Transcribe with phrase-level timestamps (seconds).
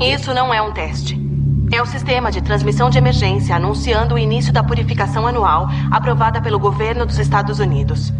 [0.00, 1.20] Isso não é um teste.
[1.70, 6.58] É o sistema de transmissão de emergência anunciando o início da purificação anual aprovada pelo
[6.58, 8.10] governo dos Estados Unidos.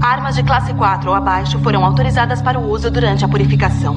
[0.00, 3.96] Armas de classe 4 ou abaixo foram autorizadas para o uso durante a purificação.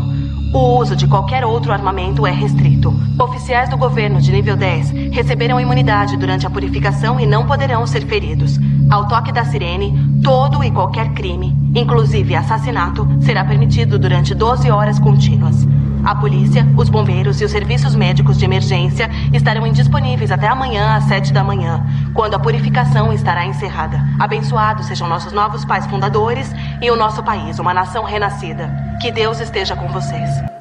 [0.53, 2.93] O uso de qualquer outro armamento é restrito.
[3.19, 8.05] Oficiais do governo de nível 10 receberam imunidade durante a purificação e não poderão ser
[8.05, 8.59] feridos.
[8.91, 14.99] Ao toque da sirene, todo e qualquer crime, inclusive assassinato, será permitido durante 12 horas
[14.99, 15.67] contínuas.
[16.03, 21.03] A polícia, os bombeiros e os serviços médicos de emergência estarão indisponíveis até amanhã às
[21.05, 24.01] 7 da manhã, quando a purificação estará encerrada.
[24.19, 28.73] Abençoados sejam nossos novos pais fundadores e o nosso país, uma nação renascida.
[29.01, 30.56] Que Deus esteja com vocês.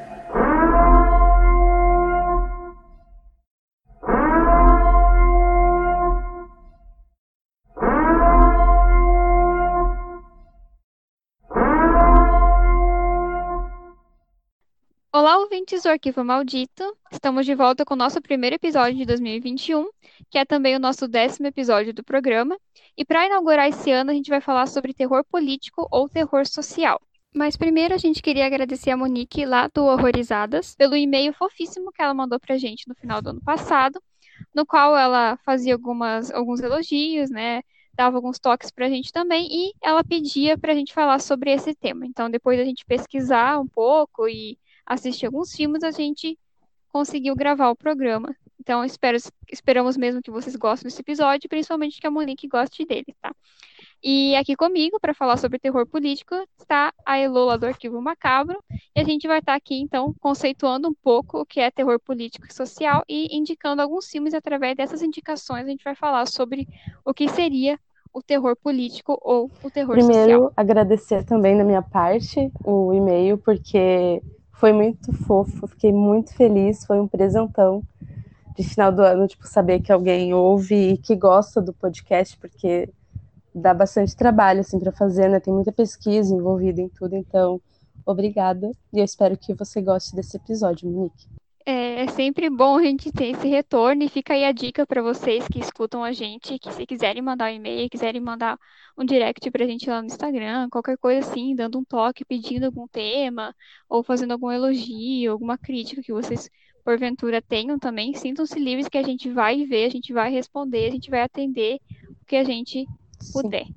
[15.57, 16.85] Ouvintes do Arquivo Maldito.
[17.11, 19.89] Estamos de volta com o nosso primeiro episódio de 2021,
[20.29, 22.59] que é também o nosso décimo episódio do programa.
[22.95, 27.01] E para inaugurar esse ano, a gente vai falar sobre terror político ou terror social.
[27.35, 32.03] Mas primeiro a gente queria agradecer a Monique lá do Horrorizadas pelo e-mail fofíssimo que
[32.03, 33.99] ela mandou pra gente no final do ano passado,
[34.55, 37.63] no qual ela fazia algumas, alguns elogios, né?
[37.95, 42.05] Dava alguns toques pra gente também e ela pedia pra gente falar sobre esse tema.
[42.05, 46.39] Então, depois a gente pesquisar um pouco e assistir alguns filmes, a gente
[46.89, 48.35] conseguiu gravar o programa.
[48.59, 49.17] Então, espero,
[49.53, 53.33] esperamos mesmo que vocês gostem desse episódio, principalmente que a Monique goste dele, tá?
[54.03, 58.63] E aqui comigo, para falar sobre terror político, está a Elola do Arquivo Macabro.
[58.95, 61.99] E a gente vai estar tá aqui, então, conceituando um pouco o que é terror
[62.01, 64.35] político e social e indicando alguns filmes.
[64.35, 66.67] Através dessas indicações, a gente vai falar sobre
[67.05, 67.79] o que seria
[68.13, 70.27] o terror político ou o terror Primeiro, social.
[70.27, 74.23] Primeiro, agradecer também da minha parte o e-mail, porque
[74.59, 77.83] foi muito fofo, fiquei muito feliz, foi um presentão
[78.57, 82.89] de final do ano, tipo, saber que alguém ouve e que gosta do podcast, porque
[83.55, 85.41] dá bastante trabalho, assim, para fazer, né?
[85.41, 87.61] Tem muita pesquisa envolvida em tudo, então,
[88.05, 88.71] obrigada.
[88.93, 91.29] E eu espero que você goste desse episódio, Monique.
[91.69, 95.03] É, é sempre bom a gente ter esse retorno e fica aí a dica para
[95.03, 98.57] vocês que escutam a gente, que se quiserem mandar um e-mail, quiserem mandar
[98.97, 102.87] um direct pra gente lá no Instagram, qualquer coisa assim, dando um toque, pedindo algum
[102.87, 103.53] tema,
[103.89, 106.49] ou fazendo algum elogio, alguma crítica que vocês
[106.85, 110.91] porventura tenham também, sintam-se livres que a gente vai ver, a gente vai responder, a
[110.93, 112.87] gente vai atender o que a gente
[113.33, 113.67] puder.
[113.67, 113.75] Sim.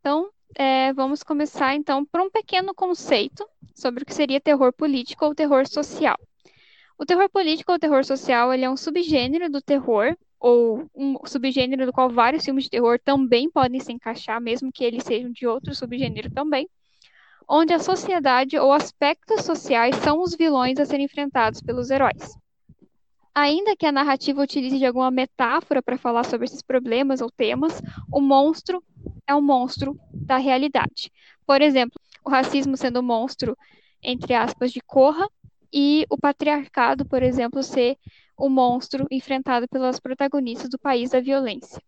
[0.00, 5.26] Então, é, vamos começar então por um pequeno conceito sobre o que seria terror político
[5.26, 6.18] ou terror social.
[6.98, 11.86] O terror político ou terror social ele é um subgênero do terror, ou um subgênero
[11.86, 15.46] do qual vários filmes de terror também podem se encaixar, mesmo que eles sejam de
[15.46, 16.68] outro subgênero também,
[17.48, 22.36] onde a sociedade ou aspectos sociais são os vilões a serem enfrentados pelos heróis.
[23.32, 27.80] Ainda que a narrativa utilize de alguma metáfora para falar sobre esses problemas ou temas,
[28.12, 28.82] o monstro
[29.24, 31.12] é um monstro da realidade.
[31.46, 33.56] Por exemplo, o racismo sendo um monstro,
[34.02, 35.28] entre aspas, de Corra,
[35.72, 37.96] e o patriarcado, por exemplo, ser
[38.36, 41.82] o monstro enfrentado pelas protagonistas do país da violência.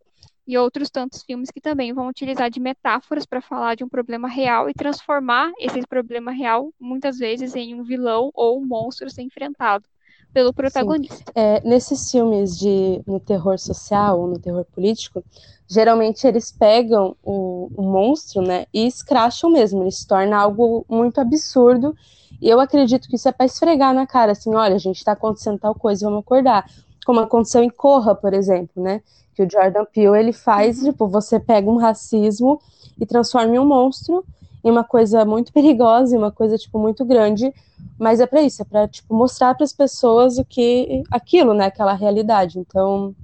[0.47, 4.29] E outros tantos filmes que também vão utilizar de metáforas para falar de um problema
[4.29, 9.23] real e transformar esse problema real, muitas vezes, em um vilão ou um monstro ser
[9.23, 9.85] enfrentado
[10.33, 11.33] pelo protagonista.
[11.35, 15.25] É, nesses filmes de no terror social ou no terror político,
[15.69, 21.21] geralmente eles pegam o, o monstro, né, e escracham mesmo, ele se torna algo muito
[21.21, 21.95] absurdo
[22.41, 25.13] e eu acredito que isso é para esfregar na cara, assim, olha, a gente está
[25.13, 26.69] acontecendo tal coisa, vamos acordar.
[27.05, 29.03] Como aconteceu em Corra, por exemplo, né?
[29.35, 30.91] Que o Jordan Peele, ele faz, uhum.
[30.91, 32.61] tipo, você pega um racismo
[32.99, 34.25] e transforma em um monstro,
[34.65, 37.53] em uma coisa muito perigosa, em uma coisa, tipo, muito grande,
[37.99, 41.67] mas é para isso, é para tipo, mostrar para as pessoas o que, aquilo, né,
[41.67, 42.59] aquela realidade.
[42.59, 43.15] Então,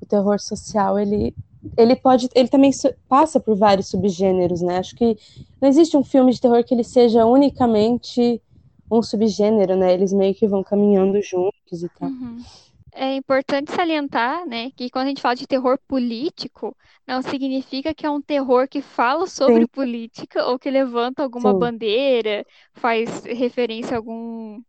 [0.00, 1.34] o terror social, ele
[1.76, 2.70] ele pode, ele também
[3.08, 4.78] passa por vários subgêneros, né?
[4.78, 5.16] Acho que
[5.60, 8.40] não existe um filme de terror que ele seja unicamente
[8.90, 9.92] um subgênero, né?
[9.92, 12.08] Eles meio que vão caminhando juntos e tal.
[12.08, 12.38] Uhum.
[12.92, 16.76] É importante salientar, né, que quando a gente fala de terror político,
[17.06, 19.66] não significa que é um terror que fala sobre Sim.
[19.68, 21.58] política ou que levanta alguma Sim.
[21.58, 24.60] bandeira, faz referência a algum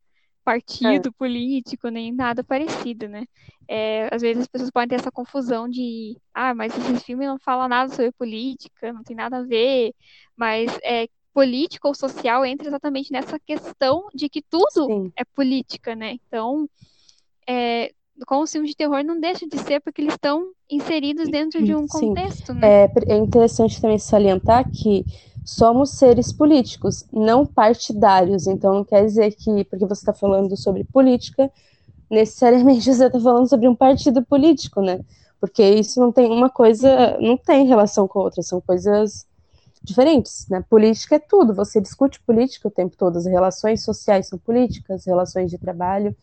[0.44, 1.12] partido é.
[1.18, 3.26] político, nem nada parecido, né?
[3.68, 7.38] É, às vezes as pessoas podem ter essa confusão de, ah, mas esse filme não
[7.38, 9.94] fala nada sobre política, não tem nada a ver,
[10.36, 15.12] mas é político ou social entra exatamente nessa questão de que tudo Sim.
[15.16, 16.18] é política, né?
[16.28, 16.68] Então,
[17.48, 17.92] é,
[18.26, 21.74] com os filmes de terror não deixa de ser porque eles estão inseridos dentro de
[21.76, 22.60] um contexto, Sim.
[22.60, 22.86] né?
[22.86, 25.06] É, é interessante também salientar que
[25.44, 28.48] somos seres políticos, não partidários.
[28.48, 31.52] Então não quer dizer que, porque você está falando sobre política,
[32.10, 35.00] necessariamente você está falando sobre um partido político, né?
[35.40, 39.26] Porque isso não tem uma coisa, não tem relação com outra, são coisas
[39.82, 40.64] diferentes, né?
[40.70, 45.50] Política é tudo, você discute política o tempo todo, as relações sociais são políticas, relações
[45.50, 46.16] de trabalho,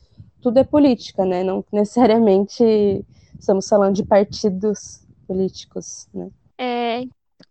[0.42, 1.42] tudo é política, né?
[1.42, 3.04] Não necessariamente
[3.38, 6.28] estamos falando de partidos políticos, né?
[6.58, 7.04] É,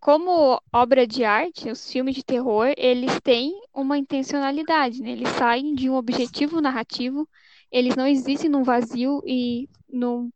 [0.05, 5.09] como obra de arte, os filmes de terror, eles têm uma intencionalidade, né?
[5.09, 7.27] Eles saem de um objetivo narrativo,
[7.71, 10.29] eles não existem num vazio e num,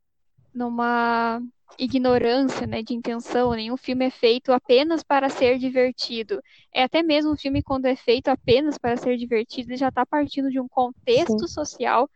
[0.51, 1.39] numa
[1.77, 3.51] ignorância, né, de intenção.
[3.51, 6.42] Nenhum filme é feito apenas para ser divertido.
[6.74, 10.04] É até mesmo um filme quando é feito apenas para ser divertido, ele já está
[10.04, 11.54] partindo de um contexto Sim.
[11.54, 12.10] social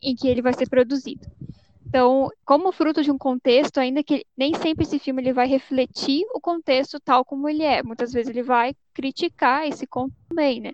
[0.00, 1.26] em que ele vai ser produzido.
[1.96, 6.26] Então, como fruto de um contexto, ainda que nem sempre esse filme ele vai refletir
[6.34, 7.82] o contexto tal como ele é.
[7.82, 10.72] Muitas vezes ele vai criticar esse contexto também, né?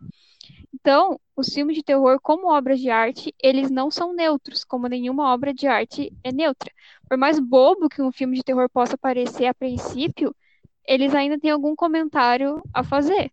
[0.74, 5.32] Então, os filmes de terror, como obras de arte, eles não são neutros, como nenhuma
[5.32, 6.72] obra de arte é neutra.
[7.08, 10.34] Por mais bobo que um filme de terror possa parecer a princípio,
[10.84, 13.30] eles ainda têm algum comentário a fazer.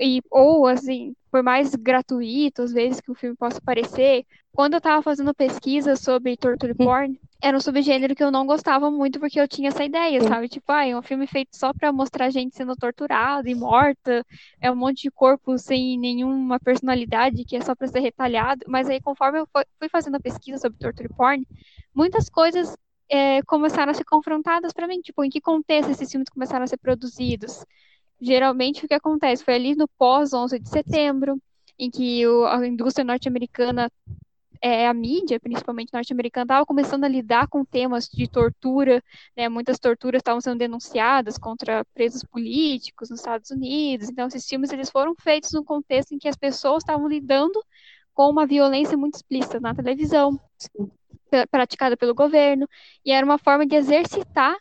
[0.00, 4.80] E, ou, assim, por mais gratuito, às vezes, que o filme possa parecer, quando eu
[4.80, 9.38] tava fazendo pesquisa sobre torture porn, era um subgênero que eu não gostava muito porque
[9.38, 10.48] eu tinha essa ideia, sabe?
[10.48, 14.24] Tipo, ah, é um filme feito só pra mostrar gente sendo torturada e morta,
[14.60, 18.64] é um monte de corpo sem nenhuma personalidade que é só pra ser retalhado.
[18.68, 19.48] Mas aí, conforme eu
[19.78, 21.46] fui fazendo a pesquisa sobre torture porn,
[21.94, 22.74] muitas coisas
[23.10, 25.00] é, começaram a ser confrontadas para mim.
[25.00, 27.64] Tipo, em que contexto esses filmes começaram a ser produzidos?
[28.20, 29.44] Geralmente o que acontece?
[29.44, 31.40] Foi ali no pós 11 de setembro,
[31.78, 33.90] em que o, a indústria norte-americana,
[34.62, 39.02] é, a mídia, principalmente norte-americana, estava começando a lidar com temas de tortura,
[39.36, 44.72] né, muitas torturas estavam sendo denunciadas contra presos políticos nos Estados Unidos, então esses filmes
[44.72, 47.62] eles foram feitos num contexto em que as pessoas estavam lidando
[48.14, 50.40] com uma violência muito explícita na televisão,
[51.50, 52.66] praticada pelo governo,
[53.04, 54.56] e era uma forma de exercitar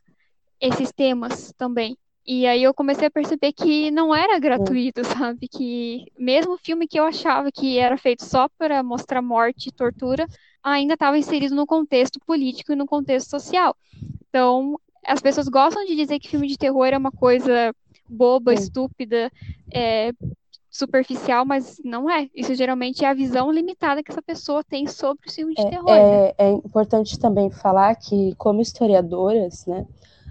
[0.59, 1.97] esses temas também.
[2.25, 5.47] E aí eu comecei a perceber que não era gratuito, sabe?
[5.47, 9.71] Que mesmo o filme que eu achava que era feito só para mostrar morte e
[9.71, 10.25] tortura,
[10.63, 13.75] ainda estava inserido no contexto político e no contexto social.
[14.27, 17.73] Então, as pessoas gostam de dizer que filme de terror é uma coisa
[18.09, 19.31] boba, estúpida,
[19.71, 20.11] é,
[20.69, 22.29] superficial, mas não é.
[22.35, 25.69] Isso geralmente é a visão limitada que essa pessoa tem sobre o filme de é,
[25.69, 25.89] terror.
[25.89, 26.33] É, né?
[26.37, 29.85] é importante também falar que, como historiadoras, né,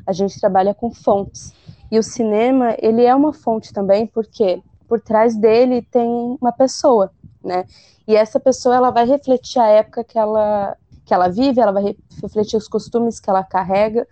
[0.07, 1.53] a gente trabalha com fontes.
[1.91, 7.11] E o cinema, ele é uma fonte também, porque por trás dele tem uma pessoa,
[7.43, 7.65] né?
[8.07, 11.97] E essa pessoa, ela vai refletir a época que ela, que ela vive, ela vai
[12.23, 14.07] refletir os costumes que ela carrega,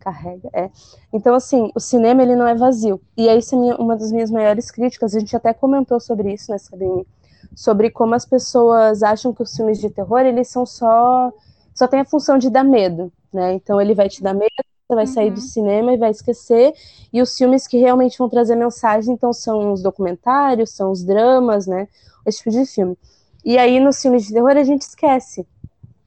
[0.00, 0.70] carrega, é.
[1.12, 3.00] Então, assim, o cinema, ele não é vazio.
[3.16, 6.58] E essa é uma das minhas maiores críticas, a gente até comentou sobre isso, né,
[6.58, 7.06] Sabine?
[7.54, 11.32] Sobre como as pessoas acham que os filmes de terror, eles são só...
[11.74, 13.52] Só tem a função de dar medo, né?
[13.52, 14.50] Então, ele vai te dar medo,
[14.86, 15.46] você vai sair do uhum.
[15.46, 16.72] cinema e vai esquecer.
[17.12, 21.66] E os filmes que realmente vão trazer mensagem, então, são os documentários, são os dramas,
[21.66, 21.88] né?
[22.24, 22.96] Esse tipo de filme.
[23.44, 25.46] E aí, nos filmes de terror, a gente esquece,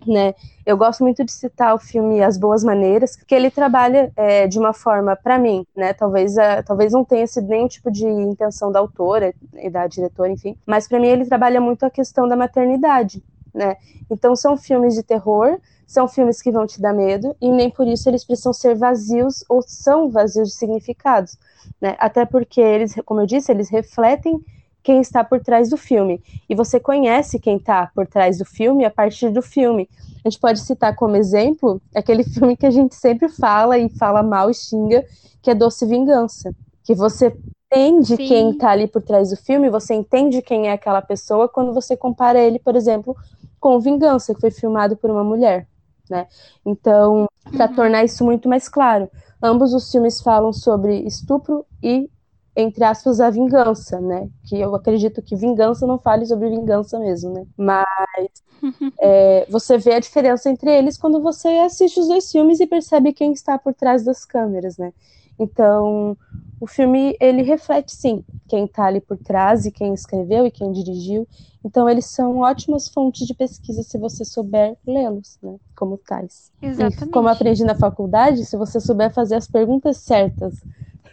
[0.08, 0.34] né?
[0.66, 4.58] Eu gosto muito de citar o filme As Boas Maneiras, porque ele trabalha é, de
[4.58, 5.94] uma forma, para mim, né?
[5.94, 10.32] Talvez, é, talvez não tenha sido nenhum tipo de intenção da autora e da diretora,
[10.32, 13.76] enfim, mas para mim ele trabalha muito a questão da maternidade, né?
[14.10, 17.88] Então são filmes de terror são filmes que vão te dar medo e nem por
[17.88, 21.36] isso eles precisam ser vazios ou são vazios de significados,
[21.82, 21.96] né?
[21.98, 24.40] Até porque eles, como eu disse, eles refletem
[24.84, 26.22] quem está por trás do filme.
[26.48, 29.90] E você conhece quem está por trás do filme a partir do filme.
[30.24, 34.22] A gente pode citar como exemplo aquele filme que a gente sempre fala e fala
[34.22, 35.04] mal e xinga,
[35.42, 36.54] que é Doce Vingança.
[36.84, 37.36] Que você
[37.72, 38.28] entende Sim.
[38.28, 41.96] quem está ali por trás do filme, você entende quem é aquela pessoa quando você
[41.96, 43.16] compara ele, por exemplo,
[43.60, 45.68] com Vingança, que foi filmado por uma mulher
[46.10, 46.28] né?
[46.66, 47.76] Então, para uhum.
[47.76, 49.10] tornar isso muito mais claro,
[49.42, 52.10] ambos os filmes falam sobre estupro e
[52.56, 54.28] entre aspas, a vingança, né?
[54.44, 57.46] Que eu acredito que vingança não fale sobre vingança mesmo, né?
[57.56, 58.28] Mas
[59.00, 63.14] é, você vê a diferença entre eles quando você assiste os dois filmes e percebe
[63.14, 64.92] quem está por trás das câmeras, né?
[65.40, 66.18] Então,
[66.60, 70.72] o filme, ele reflete, sim, quem está ali por trás e quem escreveu e quem
[70.72, 71.28] dirigiu.
[71.64, 75.58] Então, eles são ótimas fontes de pesquisa se você souber lê-los, né?
[75.76, 76.52] Como tais.
[76.62, 77.04] Exatamente.
[77.04, 80.64] E como aprendi na faculdade, se você souber fazer as perguntas certas.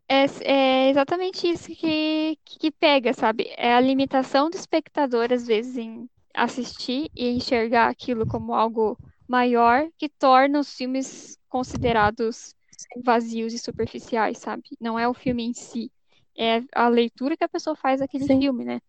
[0.07, 3.51] É, é, exatamente isso que, que pega, sabe?
[3.57, 9.87] É a limitação do espectador, às vezes, em assistir e enxergar aquilo como algo maior
[9.97, 12.55] que torna os filmes considerados
[13.03, 14.63] vazios e superficiais, sabe?
[14.79, 15.91] Não é o filme em si,
[16.37, 18.39] é a leitura que a pessoa faz daquele Sim.
[18.39, 18.81] filme, né?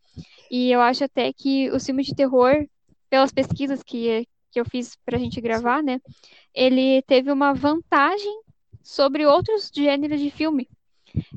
[0.50, 2.66] E eu acho até que os filmes de terror,
[3.10, 6.00] pelas pesquisas que, que eu fiz pra gente gravar, né?
[6.54, 8.40] Ele teve uma vantagem
[8.82, 10.68] sobre outros gêneros de filme.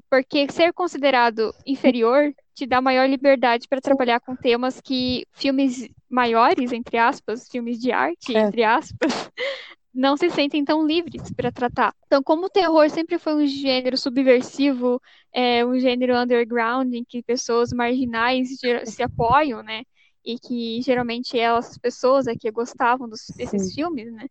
[0.10, 6.72] Porque ser considerado inferior te dá maior liberdade para trabalhar com temas que filmes maiores,
[6.72, 8.48] entre aspas, filmes de arte, É.
[8.48, 8.98] entre aspas,
[9.94, 11.94] não se sentem tão livres para tratar.
[12.06, 15.02] Então, como o terror sempre foi um gênero subversivo,
[15.34, 18.50] é, um gênero underground, em que pessoas marginais
[18.86, 19.84] se apoiam, né?
[20.24, 23.74] E que geralmente elas, as pessoas aqui gostavam dos, desses Sim.
[23.74, 24.28] filmes, né?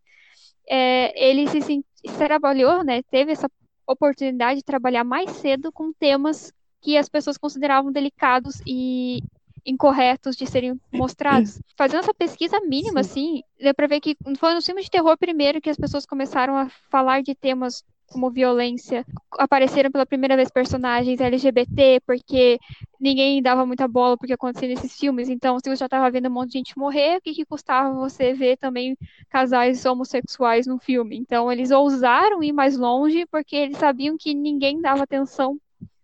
[0.69, 1.83] É, ele se, se
[2.19, 3.03] trabalhou, né?
[3.05, 3.51] Teve essa
[3.87, 9.21] oportunidade de trabalhar mais cedo com temas que as pessoas consideravam delicados e
[9.65, 11.61] incorretos de serem mostrados.
[11.77, 15.61] Fazendo essa pesquisa mínima, assim, deu pra ver que foi no filme de terror primeiro
[15.61, 19.05] que as pessoas começaram a falar de temas como violência.
[19.39, 22.59] Apareceram pela primeira vez personagens LGBT, porque
[23.01, 25.29] ninguém dava muita bola porque acontecia nesses filmes.
[25.29, 27.95] Então, se você já estava vendo um monte de gente morrer, o que, que custava
[27.95, 28.97] você ver também
[29.29, 31.17] casais homossexuais no filme?
[31.17, 35.59] Então, eles ousaram ir mais longe porque eles sabiam que ninguém dava atenção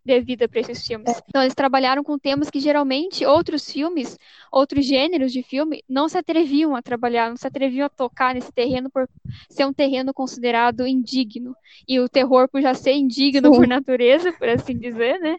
[0.05, 1.23] devida para esses filmes.
[1.29, 4.19] Então, eles trabalharam com temas que geralmente outros filmes,
[4.53, 8.53] outros gêneros de filme, não se atreviam a trabalhar, não se atreviam a tocar nesse
[8.53, 9.09] terreno por
[9.49, 11.57] ser um terreno considerado indigno.
[11.89, 13.59] E o terror, por já ser indigno Sim.
[13.59, 15.37] por natureza, por assim dizer, né?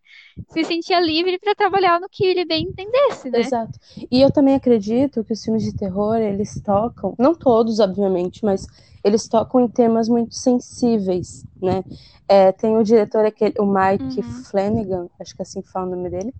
[0.49, 3.39] Se sentia livre para trabalhar no que ele bem entendesse, né?
[3.39, 3.79] Exato.
[4.11, 8.67] E eu também acredito que os filmes de terror, eles tocam, não todos, obviamente, mas
[9.05, 11.85] eles tocam em temas muito sensíveis, né?
[12.29, 14.45] É, tem o diretor, aquele, o Mike Uhum.
[14.51, 16.35] Flanagan, acho que é assim que fala o nome dele,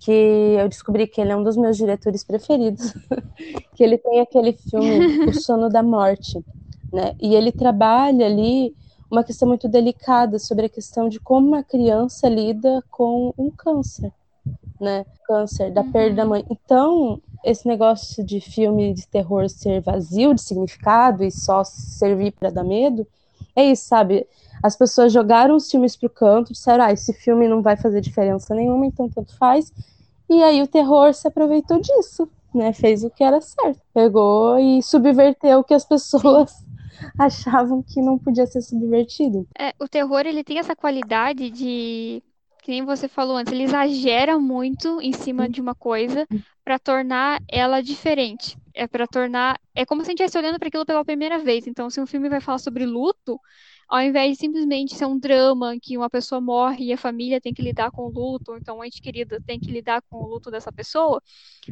[0.00, 2.94] que eu descobri que ele é um dos meus diretores preferidos,
[3.74, 6.44] que ele tem aquele filme O Sono da Morte,
[6.92, 7.14] né?
[7.20, 8.76] E ele trabalha ali
[9.10, 14.12] uma questão muito delicada sobre a questão de como uma criança lida com um câncer,
[14.80, 15.06] né?
[15.26, 15.92] Câncer, da Uhum.
[15.92, 16.44] perda da mãe.
[16.50, 22.50] Então, esse negócio de filme de terror ser vazio de significado e só servir para
[22.50, 23.06] dar medo,
[23.54, 24.26] é isso, sabe?
[24.62, 28.54] As pessoas jogaram os filmes pro canto, disseram, ah, esse filme não vai fazer diferença
[28.54, 29.72] nenhuma, então tanto faz.
[30.28, 32.72] E aí o terror se aproveitou disso, né?
[32.72, 33.80] Fez o que era certo.
[33.92, 36.64] Pegou e subverteu o que as pessoas
[37.18, 39.46] achavam que não podia ser subvertido.
[39.58, 42.22] É, o terror, ele tem essa qualidade de,
[42.64, 46.26] que nem você falou antes, ele exagera muito em cima de uma coisa
[46.64, 48.56] para tornar ela diferente.
[48.72, 51.66] É para tornar, é como se a gente estivesse olhando para aquilo pela primeira vez.
[51.66, 53.38] Então, se um filme vai falar sobre luto,
[53.88, 57.52] ao invés de simplesmente ser um drama que uma pessoa morre e a família tem
[57.54, 60.26] que lidar com o luto, ou então o ente querido tem que lidar com o
[60.26, 61.20] luto dessa pessoa,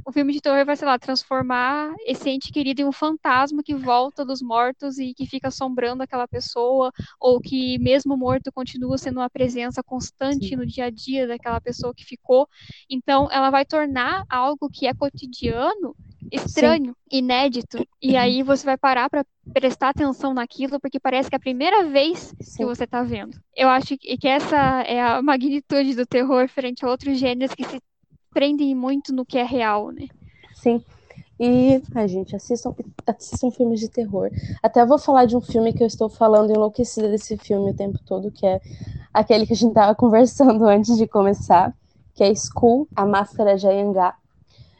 [0.05, 3.75] o filme de terror vai, sei lá, transformar esse ente querido em um fantasma que
[3.75, 9.21] volta dos mortos e que fica assombrando aquela pessoa, ou que mesmo morto continua sendo
[9.21, 10.57] uma presença constante Sim.
[10.57, 12.49] no dia a dia daquela pessoa que ficou.
[12.89, 15.95] Então, ela vai tornar algo que é cotidiano
[16.31, 21.39] estranho, inédito, e aí você vai parar para prestar atenção naquilo porque parece que é
[21.39, 22.65] a primeira vez que Sim.
[22.65, 23.37] você tá vendo.
[23.57, 27.65] Eu acho que que essa é a magnitude do terror frente a outros gêneros que
[27.65, 27.81] se
[28.33, 30.09] prendem muito no que é real, né?
[30.55, 30.83] Sim.
[31.41, 32.73] E, ai, gente, assistam,
[33.07, 34.31] assistam filmes de terror.
[34.63, 37.99] Até vou falar de um filme que eu estou falando enlouquecida desse filme o tempo
[38.07, 38.61] todo, que é
[39.13, 41.75] aquele que a gente tava conversando antes de começar,
[42.15, 44.15] que é School, A Máscara de Anhangá.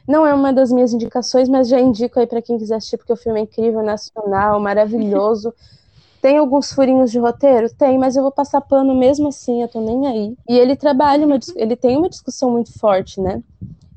[0.07, 3.13] Não é uma das minhas indicações, mas já indico aí para quem quiser assistir, porque
[3.13, 5.53] o filme é incrível, nacional, maravilhoso.
[6.21, 7.69] Tem alguns furinhos de roteiro?
[7.73, 10.37] Tem, mas eu vou passar pano mesmo assim, eu tô nem aí.
[10.49, 13.43] E ele trabalha, uma, ele tem uma discussão muito forte, né?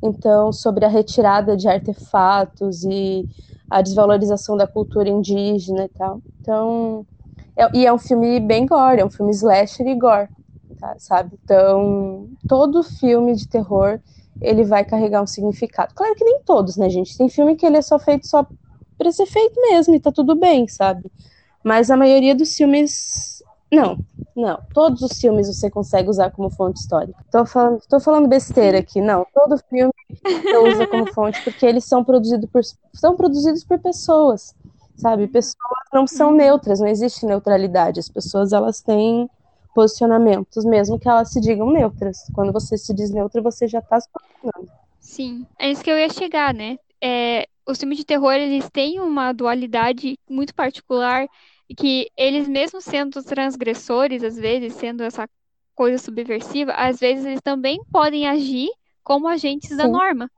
[0.03, 3.27] Então, sobre a retirada de artefatos e
[3.71, 6.23] a desvalorização da cultura indígena e tal.
[6.41, 7.07] Então,
[7.57, 10.31] é- e é um filme bem gore, é um filme slasher e gore,
[10.79, 11.39] tá, sabe?
[11.45, 14.01] Então, todo filme de terror,
[14.41, 15.95] ele vai carregar um significado.
[15.95, 17.17] Claro que nem todos, né, gente?
[17.17, 18.47] Tem filme que ele é só feito só
[18.99, 21.11] pra ser feito mesmo e tá tudo bem, sabe?
[21.63, 23.99] Mas a maioria dos filmes, não,
[24.35, 24.59] não.
[24.73, 27.19] Todos os filmes você consegue usar como fonte histórica.
[27.31, 29.27] Tô falando, tô falando besteira aqui, não.
[29.35, 32.63] Todo filme você usa como fonte porque eles são produzidos por,
[32.93, 34.55] são produzidos por pessoas,
[34.97, 35.27] sabe?
[35.27, 35.57] Pessoas
[35.93, 38.01] não são neutras, não existe neutralidade.
[38.01, 39.29] As pessoas elas têm
[39.77, 42.17] posicionamentos, mesmo que elas se digam neutras.
[42.33, 44.73] Quando você se diz neutra, você já tá se posicionando.
[44.99, 46.79] Sim, é isso que eu ia chegar, né?
[46.99, 51.27] É, os filmes de terror, eles têm uma dualidade muito particular
[51.77, 55.29] que eles mesmo sendo transgressores, às vezes, sendo essa
[55.75, 58.71] coisa subversiva, às vezes eles também podem agir
[59.05, 59.93] como agentes da Sim.
[59.93, 60.31] norma.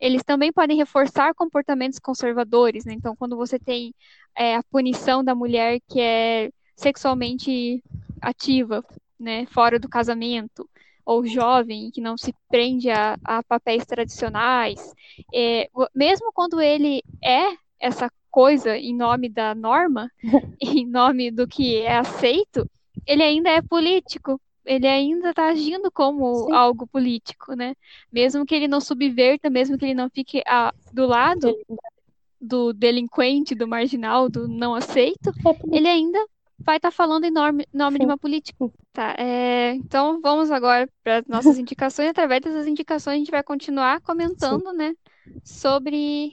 [0.00, 2.92] Eles também podem reforçar comportamentos conservadores, né?
[2.92, 3.92] Então, quando você tem
[4.36, 7.82] é, a punição da mulher que é sexualmente
[8.20, 8.84] ativa,
[9.18, 10.68] né, fora do casamento,
[11.04, 14.94] ou jovem, que não se prende a, a papéis tradicionais,
[15.34, 20.10] é, mesmo quando ele é essa coisa em nome da norma,
[20.60, 22.68] em nome do que é aceito,
[23.06, 26.52] ele ainda é político, ele ainda está agindo como Sim.
[26.52, 27.74] algo político, né?
[28.12, 31.56] Mesmo que ele não subverta, mesmo que ele não fique a, do lado
[32.38, 36.22] do delinquente, do marginal, do não aceito, é ele ainda
[36.60, 38.70] vai estar tá falando em nome, nome de uma política.
[38.92, 42.10] Tá, é, então vamos agora para as nossas indicações.
[42.10, 44.76] Através dessas indicações, a gente vai continuar comentando, Sim.
[44.76, 44.94] né,
[45.44, 46.32] sobre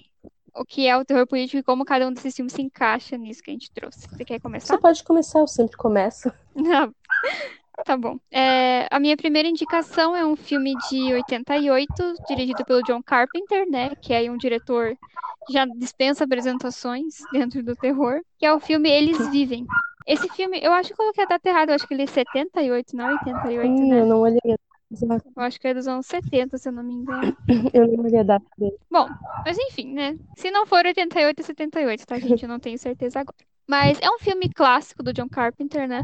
[0.54, 3.44] o que é o terror político e como cada um desses filmes se encaixa nisso
[3.44, 4.08] que a gente trouxe.
[4.08, 4.74] Você quer começar?
[4.74, 6.32] Você pode começar, eu sempre começo.
[6.56, 6.94] Não.
[7.84, 8.18] Tá bom.
[8.32, 11.94] É, a minha primeira indicação é um filme de 88,
[12.28, 13.94] dirigido pelo John Carpenter, né?
[13.96, 14.96] Que é um diretor
[15.46, 19.66] que já dispensa apresentações dentro do terror, que é o filme Eles Vivem.
[20.06, 22.08] Esse filme, eu acho que eu coloquei a data errada, eu acho que ele é
[22.08, 24.02] 78, não 88, hum, né?
[24.02, 24.40] Eu não olhei.
[24.92, 25.26] Exato.
[25.36, 27.36] Eu acho que é dos anos 70, se eu não me engano.
[27.74, 28.78] Eu não olhei a data dele.
[28.90, 29.08] Bom,
[29.44, 30.16] mas enfim, né?
[30.38, 32.44] Se não for 88, é 78, tá, gente?
[32.44, 33.36] Eu não tenho certeza agora.
[33.68, 36.04] Mas é um filme clássico do John Carpenter, né?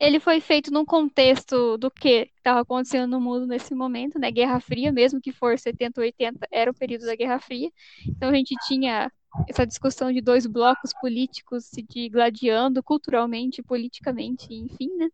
[0.00, 4.30] Ele foi feito num contexto do que estava acontecendo no mundo nesse momento, né?
[4.30, 7.70] Guerra Fria, mesmo que for 70, 80, era o período da Guerra Fria.
[8.08, 9.12] Então a gente tinha
[9.48, 15.08] essa discussão de dois blocos políticos se gladiando culturalmente, politicamente, enfim, né?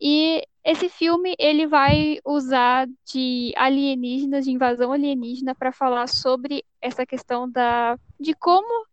[0.00, 7.04] E esse filme ele vai usar de alienígenas, de invasão alienígena, para falar sobre essa
[7.04, 8.86] questão da de como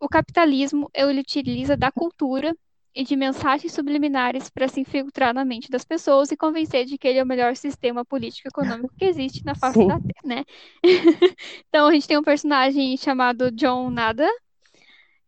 [0.00, 2.56] o capitalismo ele utiliza da cultura
[2.94, 7.06] e de mensagens subliminares para se infiltrar na mente das pessoas e convencer de que
[7.06, 9.88] ele é o melhor sistema político econômico que existe na face Sim.
[9.88, 10.44] da Terra, né?
[11.68, 14.28] então a gente tem um personagem chamado John Nada,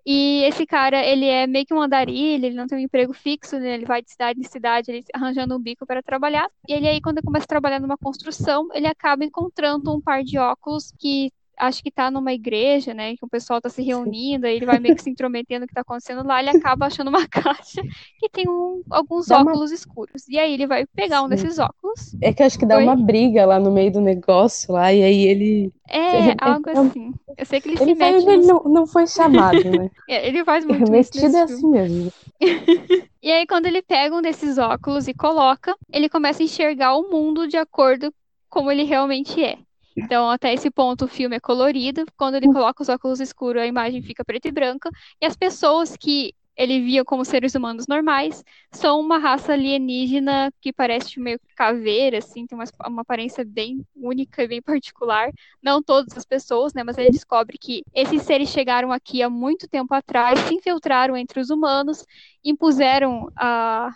[0.05, 3.59] e esse cara, ele é meio que um andarilho, ele não tem um emprego fixo,
[3.59, 3.75] né?
[3.75, 6.49] ele vai de cidade em cidade, ele arranjando um bico para trabalhar.
[6.69, 10.39] E ele aí, quando começa a trabalhar numa construção, ele acaba encontrando um par de
[10.39, 14.57] óculos que acho que tá numa igreja, né, que o pessoal tá se reunindo, aí
[14.57, 17.27] ele vai meio que se intrometendo no que tá acontecendo lá, ele acaba achando uma
[17.29, 17.83] caixa
[18.19, 19.75] que tem um, alguns dá óculos uma...
[19.75, 20.29] escuros.
[20.29, 22.17] E aí ele vai pegar um desses óculos.
[22.21, 22.85] É que acho que dá Oi?
[22.85, 25.73] uma briga lá no meio do negócio lá, e aí ele...
[25.89, 27.13] É, algo assim.
[27.37, 28.27] Eu sei que ele, ele se mete...
[28.27, 29.91] Ele não, não foi chamado, né?
[30.09, 32.13] é, ele faz muito Metido é assim mesmo.
[33.23, 37.11] e aí quando ele pega um desses óculos e coloca, ele começa a enxergar o
[37.11, 38.13] mundo de acordo
[38.49, 39.59] como ele realmente é.
[39.97, 42.05] Então, até esse ponto, o filme é colorido.
[42.17, 44.91] Quando ele coloca os óculos escuros, a imagem fica preta e branca.
[45.21, 50.73] E as pessoas que ele via como seres humanos normais são uma raça alienígena que
[50.73, 55.31] parece meio caveira, assim, tem uma, uma aparência bem única e bem particular.
[55.63, 56.83] Não todas as pessoas, né?
[56.83, 61.41] Mas ele descobre que esses seres chegaram aqui há muito tempo atrás, se infiltraram entre
[61.41, 62.05] os humanos,
[62.45, 63.91] impuseram a,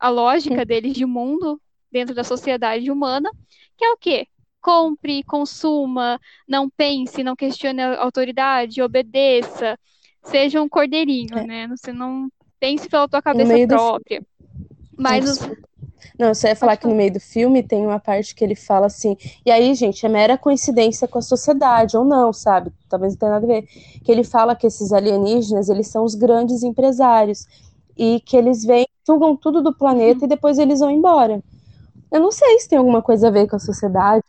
[0.00, 1.60] a lógica deles de mundo
[1.90, 3.30] dentro da sociedade humana,
[3.76, 4.26] que é o quê?
[4.60, 9.78] Compre, consuma, não pense, não questione a autoridade, obedeça,
[10.22, 11.46] seja um cordeirinho, é.
[11.46, 11.68] né?
[11.68, 12.28] Você não
[12.60, 14.22] pense pela tua cabeça própria.
[14.96, 15.50] Mas os...
[16.18, 18.86] Não, você ia falar que no meio do filme tem uma parte que ele fala
[18.86, 19.16] assim,
[19.46, 22.72] e aí, gente, é mera coincidência com a sociedade, ou não, sabe?
[22.88, 23.62] Talvez não tenha nada a ver.
[24.02, 27.46] Que ele fala que esses alienígenas, eles são os grandes empresários,
[27.96, 31.42] e que eles vêm, sugam tudo do planeta e depois eles vão embora.
[32.10, 34.24] Eu não sei se tem alguma coisa a ver com a sociedade.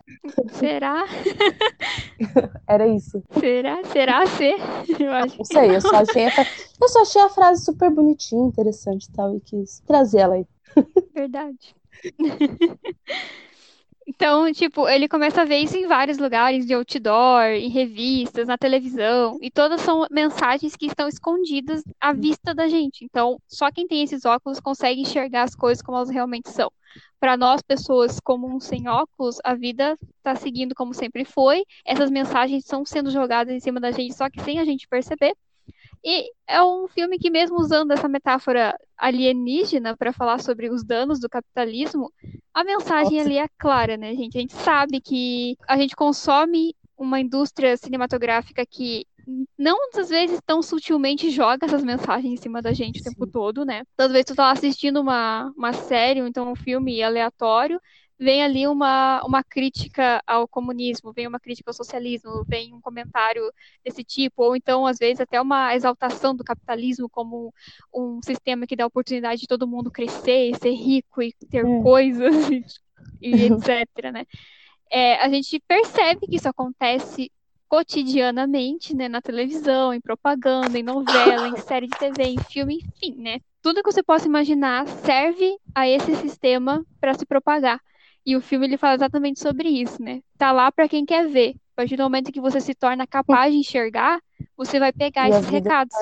[0.53, 1.05] Será?
[2.67, 3.23] Era isso.
[3.39, 3.83] Será?
[3.85, 4.55] Será ser?
[4.99, 6.31] Eu acho não sei, eu só achei a,
[6.81, 10.45] eu só achei a frase super bonitinha, interessante e tal, e quis trazer ela aí.
[11.13, 11.75] Verdade.
[14.11, 18.57] Então, tipo, ele começa a ver isso em vários lugares, de outdoor, em revistas, na
[18.57, 23.05] televisão, e todas são mensagens que estão escondidas à vista da gente.
[23.05, 26.71] Então, só quem tem esses óculos consegue enxergar as coisas como elas realmente são.
[27.19, 31.63] Para nós, pessoas comuns sem óculos, a vida está seguindo como sempre foi.
[31.85, 35.35] Essas mensagens estão sendo jogadas em cima da gente, só que sem a gente perceber.
[36.03, 41.19] E é um filme que, mesmo usando essa metáfora alienígena para falar sobre os danos
[41.19, 42.11] do capitalismo,
[42.53, 43.29] a mensagem Nossa.
[43.29, 44.37] ali é clara, né, gente?
[44.37, 49.05] A gente sabe que a gente consome uma indústria cinematográfica que
[49.57, 53.63] não às vezes tão sutilmente joga essas mensagens em cima da gente o tempo todo,
[53.63, 53.83] né?
[53.97, 57.79] Vezes tu tá assistindo uma, uma série ou então um filme aleatório
[58.19, 63.41] vem ali uma, uma crítica ao comunismo, vem uma crítica ao socialismo, vem um comentário
[63.83, 67.53] desse tipo, ou então, às vezes, até uma exaltação do capitalismo como
[67.93, 71.81] um sistema que dá oportunidade de todo mundo crescer, ser rico e ter é.
[71.81, 72.33] coisas
[73.21, 74.25] e, e etc, né?
[74.91, 77.31] É, a gente percebe que isso acontece
[77.67, 83.15] cotidianamente, né, na televisão, em propaganda, em novela, em série de TV, em filme, enfim,
[83.15, 83.39] né?
[83.61, 87.79] tudo que você possa imaginar serve a esse sistema para se propagar.
[88.25, 90.21] E o filme ele fala exatamente sobre isso, né?
[90.37, 91.55] Tá lá para quem quer ver.
[91.73, 94.19] A partir do momento que você se torna capaz de enxergar,
[94.57, 95.95] você vai pegar E esses recados.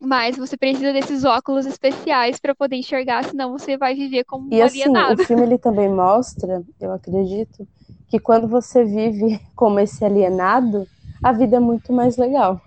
[0.00, 4.60] Mas você precisa desses óculos especiais para poder enxergar, senão você vai viver como E
[4.60, 5.22] um assim, alienado.
[5.22, 7.66] o filme ele também mostra, eu acredito,
[8.08, 10.86] que quando você vive como esse alienado,
[11.22, 12.60] a vida é muito mais legal,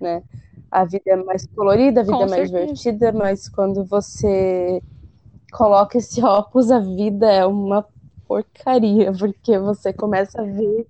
[0.00, 0.22] né?
[0.70, 2.50] A vida é mais colorida, a vida Com é mais certeza.
[2.50, 4.82] divertida, mas quando você
[5.52, 7.84] coloca esse óculos, a vida é uma
[8.26, 10.86] porcaria, porque você começa a ver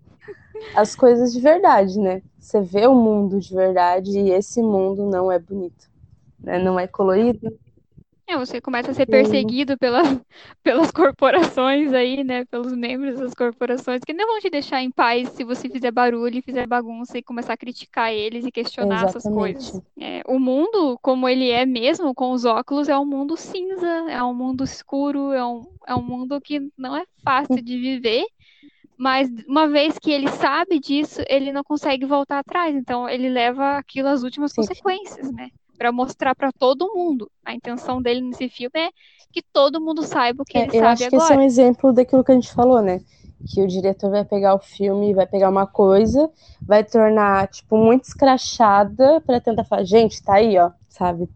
[0.73, 2.23] as coisas de verdade, né?
[2.39, 5.89] Você vê o mundo de verdade e esse mundo não é bonito,
[6.43, 6.59] né?
[6.59, 7.59] Não é colorido.
[8.27, 10.01] É, você começa a ser perseguido pela,
[10.63, 12.45] pelas corporações aí, né?
[12.47, 16.43] Pelos membros das corporações, que não vão te deixar em paz se você fizer barulho,
[16.43, 19.81] fizer bagunça e começar a criticar eles e questionar essas coisas.
[20.01, 24.23] É, o mundo, como ele é mesmo, com os óculos, é um mundo cinza, é
[24.23, 28.25] um mundo escuro, é um, é um mundo que não é fácil de viver.
[28.97, 32.75] Mas uma vez que ele sabe disso, ele não consegue voltar atrás.
[32.75, 34.63] Então ele leva aquilo às últimas Sim.
[34.63, 35.51] consequências, né?
[35.79, 37.31] Pra mostrar pra todo mundo.
[37.45, 38.91] A intenção dele nesse filme é
[39.33, 41.39] que todo mundo saiba o que É, ele eu sabe acho que esse é agora.
[41.39, 43.01] um exemplo daquilo que a gente falou, né?
[43.47, 46.31] Que o diretor vai pegar o filme, vai pegar uma coisa,
[46.67, 51.29] vai tornar, tipo, muito escrachada pra tentar falar, gente, tá aí, ó, sabe?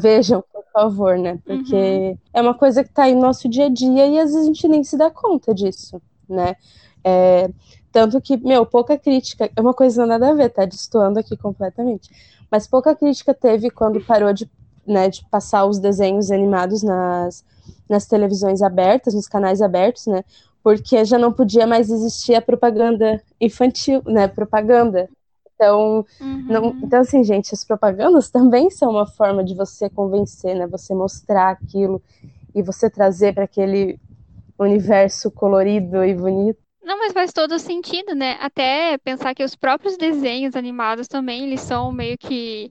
[0.00, 1.38] Vejam, por favor, né?
[1.46, 2.04] Porque Uhum.
[2.32, 4.46] é uma coisa que tá aí no nosso dia a dia e às vezes a
[4.46, 6.56] gente nem se dá conta disso, né?
[7.04, 7.48] É,
[7.92, 10.64] tanto que, meu, pouca crítica, é uma coisa nada a ver, tá?
[10.64, 12.10] Destoando aqui completamente.
[12.50, 14.50] Mas pouca crítica teve quando parou de,
[14.86, 17.44] né, de passar os desenhos animados nas,
[17.88, 20.24] nas televisões abertas, nos canais abertos, né?
[20.62, 24.28] Porque já não podia mais existir a propaganda infantil, né?
[24.28, 25.08] Propaganda.
[25.54, 26.04] Então,
[26.48, 26.76] não- Uhum.
[26.82, 30.66] então assim, gente, as propagandas também são uma forma de você convencer, né?
[30.66, 32.02] Você mostrar aquilo
[32.54, 33.98] e você trazer para aquele
[34.58, 36.63] universo colorido e bonito.
[36.84, 38.36] Não, mas faz todo sentido, né?
[38.40, 42.70] Até pensar que os próprios desenhos animados também, eles são meio que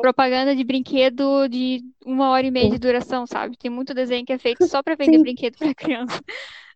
[0.00, 3.56] propaganda de brinquedo de uma hora e meia de duração, sabe?
[3.56, 5.22] Tem muito desenho que é feito só pra vender Sim.
[5.22, 6.22] brinquedo pra criança.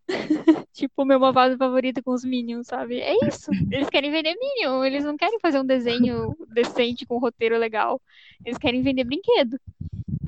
[0.72, 3.00] Tipo o meu malvado favorito com os Minions, sabe?
[3.00, 3.50] É isso.
[3.70, 8.00] Eles querem vender Minion, eles não querem fazer um desenho decente com um roteiro legal.
[8.44, 9.58] Eles querem vender brinquedo.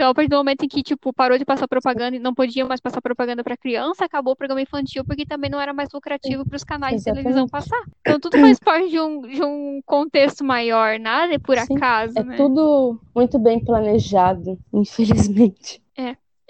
[0.02, 2.66] Então, a partir do momento em que, tipo, parou de passar propaganda e não podia
[2.66, 6.44] mais passar propaganda pra criança, acabou o programa infantil, porque também não era mais lucrativo
[6.44, 7.68] para os canais de televisão Exatamente.
[7.68, 7.80] passar.
[8.00, 12.18] Então, tudo faz parte de um, de um contexto maior, nada é por Sim, acaso,
[12.18, 12.36] É né?
[12.36, 15.80] tudo muito bem planejado, infelizmente.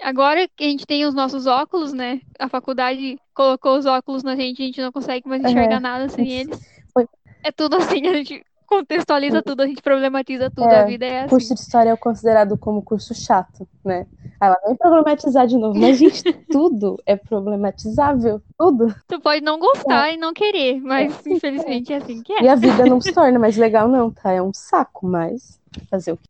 [0.01, 2.21] Agora que a gente tem os nossos óculos, né?
[2.39, 6.09] A faculdade colocou os óculos na gente, a gente não consegue mais enxergar É, nada
[6.09, 6.59] sem eles.
[6.91, 7.07] foi.
[7.43, 8.43] É tudo assim, a gente
[8.77, 11.29] contextualiza tudo, a gente problematiza tudo, É, a vida é assim.
[11.29, 14.05] Curso de história é considerado como curso chato, né?
[14.41, 18.41] Ela vem problematizar de novo, mas, gente, tudo é problematizável.
[18.57, 18.93] Tudo.
[19.07, 22.51] Tu pode não gostar e não querer, mas infelizmente é assim que E é.
[22.51, 24.31] a vida não se torna mais legal, não, tá?
[24.31, 25.59] É um saco, mas
[25.89, 26.29] fazer o que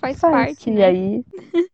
[0.00, 0.24] Faz faz.
[0.24, 0.84] parte, E né?
[0.84, 1.24] aí,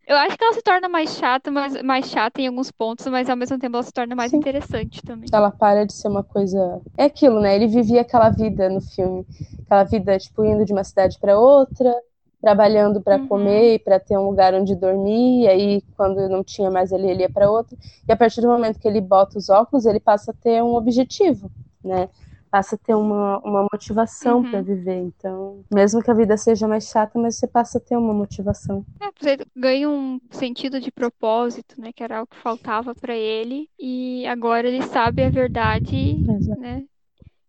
[0.07, 3.31] Eu acho que ela se torna mais chata, mas mais chata em alguns pontos, mas
[3.31, 4.35] ao mesmo tempo ela se torna mais Sim.
[4.35, 5.33] interessante também.
[5.33, 6.83] ela para de ser uma coisa.
[6.97, 7.55] É aquilo, né?
[7.57, 9.27] Ele vivia aquela vida no filme.
[9.67, 11.95] Aquela vida, tipo, indo de uma cidade para outra,
[12.41, 13.21] trabalhando para Uhum.
[13.21, 15.45] comer e para ter um lugar onde dormir.
[15.45, 17.77] E aí, quando não tinha mais ali, ele ia para outra.
[18.09, 20.75] E a partir do momento que ele bota os óculos, ele passa a ter um
[20.75, 21.51] objetivo,
[21.85, 22.09] né?
[22.51, 24.51] Passa a ter uma, uma motivação Uhum.
[24.51, 24.97] para viver.
[24.97, 28.85] Então, mesmo que a vida seja mais chata, mas você passa a ter uma motivação.
[29.01, 31.93] É, você ganha um sentido de propósito, né?
[31.93, 33.69] Que era algo que faltava pra ele.
[33.79, 36.61] E agora ele sabe a verdade, Exato.
[36.61, 36.85] né?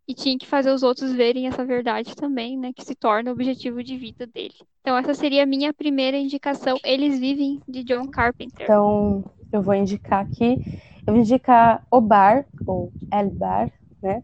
[0.07, 2.71] E tinha que fazer os outros verem essa verdade também, né?
[2.73, 4.55] Que se torna o objetivo de vida dele.
[4.81, 6.77] Então, essa seria a minha primeira indicação.
[6.83, 8.65] Eles vivem de John Carpenter.
[8.65, 10.59] Então, eu vou indicar aqui.
[11.07, 14.21] Eu vou indicar O Bar, ou El Bar, né?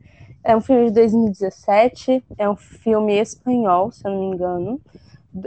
[0.47, 2.23] É um filme de 2017.
[2.37, 4.81] É um filme espanhol, se eu não me engano.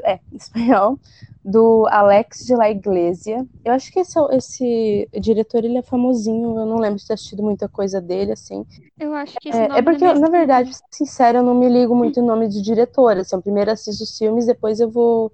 [0.04, 0.98] É, espanhol.
[1.44, 3.46] Do Alex de la Iglesia.
[3.64, 6.58] Eu acho que esse, é esse diretor, ele é famosinho.
[6.58, 8.66] Eu não lembro de ter assistido muita coisa dele, assim.
[8.98, 10.30] Eu acho que É, é porque, é na mesmo.
[10.30, 13.16] verdade, sincero, eu não me ligo muito em nome de diretor.
[13.18, 15.32] Assim, eu primeiro assisto os filmes, depois eu vou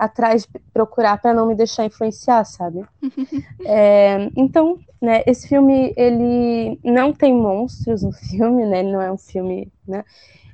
[0.00, 2.84] atrás de procurar para não me deixar influenciar, sabe?
[3.64, 8.80] É, então, né, esse filme ele não tem monstros no filme, né?
[8.80, 10.02] Ele não é um filme, né?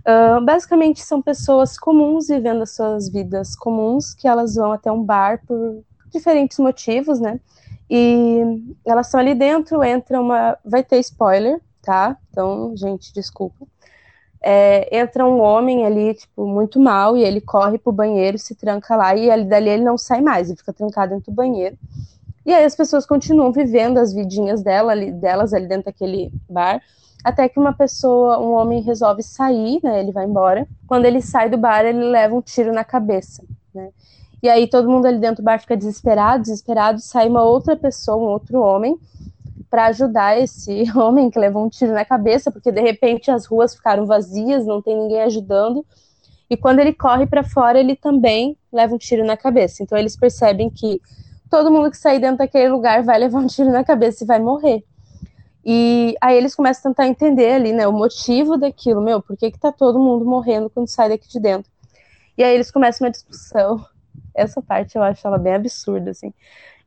[0.06, 5.02] Ah, basicamente são pessoas comuns vivendo as suas vidas comuns, que elas vão até um
[5.02, 5.82] bar por
[6.12, 7.40] diferentes motivos, né?
[7.90, 8.40] E
[8.84, 10.56] elas estão ali dentro, entra uma.
[10.64, 12.16] Vai ter spoiler, tá?
[12.30, 13.66] Então, gente, desculpa.
[14.48, 18.94] É, entra um homem ali, tipo, muito mal, e ele corre pro banheiro, se tranca
[18.94, 21.76] lá, e ali, dali ele não sai mais, ele fica trancado dentro do banheiro.
[22.44, 26.80] E aí as pessoas continuam vivendo as vidinhas dela, ali, delas ali dentro daquele bar,
[27.24, 30.64] até que uma pessoa, um homem resolve sair, né, ele vai embora.
[30.86, 33.42] Quando ele sai do bar, ele leva um tiro na cabeça,
[33.74, 33.88] né.
[34.40, 38.16] E aí todo mundo ali dentro do bar fica desesperado, desesperado, sai uma outra pessoa,
[38.16, 38.96] um outro homem,
[39.70, 43.74] para ajudar esse homem que levou um tiro na cabeça, porque de repente as ruas
[43.74, 45.84] ficaram vazias, não tem ninguém ajudando.
[46.48, 49.82] E quando ele corre para fora, ele também leva um tiro na cabeça.
[49.82, 51.00] Então eles percebem que
[51.50, 54.38] todo mundo que sair dentro daquele lugar vai levar um tiro na cabeça e vai
[54.38, 54.84] morrer.
[55.64, 59.50] E aí eles começam a tentar entender ali, né, o motivo daquilo, meu, por que
[59.50, 61.68] que tá todo mundo morrendo quando sai daqui de dentro?
[62.38, 63.84] E aí eles começam uma discussão.
[64.32, 66.32] Essa parte eu acho ela bem absurda, assim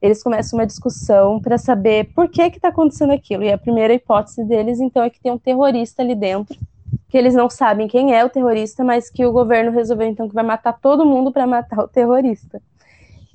[0.02, 3.44] eles começam uma discussão para saber por que está acontecendo aquilo.
[3.44, 6.58] E a primeira hipótese deles, então, é que tem um terrorista ali dentro,
[7.10, 10.36] que eles não sabem quem é o terrorista, mas que o governo resolveu, então, que
[10.36, 12.62] vai matar todo mundo para matar o terrorista.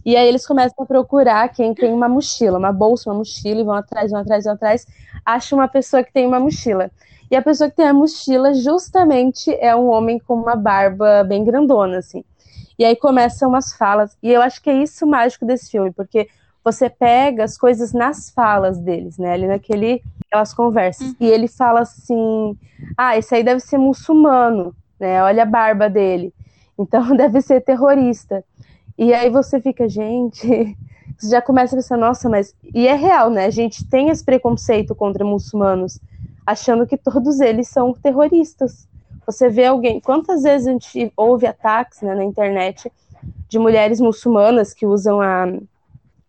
[0.05, 3.65] E aí eles começam a procurar quem tem uma mochila, uma bolsa, uma mochila, e
[3.65, 4.87] vão atrás, vão atrás, vão atrás,
[5.25, 6.91] acham uma pessoa que tem uma mochila.
[7.31, 11.43] E a pessoa que tem a mochila, justamente, é um homem com uma barba bem
[11.43, 12.23] grandona, assim.
[12.79, 15.91] E aí começam umas falas, e eu acho que é isso o mágico desse filme,
[15.91, 16.29] porque
[16.65, 19.35] você pega as coisas nas falas deles, né?
[19.35, 21.09] Ali naquele, aquelas conversas.
[21.09, 21.17] Uhum.
[21.21, 22.57] E ele fala assim:
[22.97, 25.23] ah, esse aí deve ser muçulmano, né?
[25.23, 26.33] Olha a barba dele.
[26.77, 28.45] Então deve ser terrorista.
[28.99, 30.45] E aí você fica, gente.
[31.17, 32.53] Você já começa a pensar, nossa, mas.
[32.75, 33.45] E é real, né?
[33.45, 36.01] A gente tem esse preconceito contra muçulmanos,
[36.45, 38.89] achando que todos eles são terroristas.
[39.25, 40.01] Você vê alguém.
[40.01, 42.91] Quantas vezes a gente ouve ataques né, na internet
[43.49, 45.47] de mulheres muçulmanas que usam a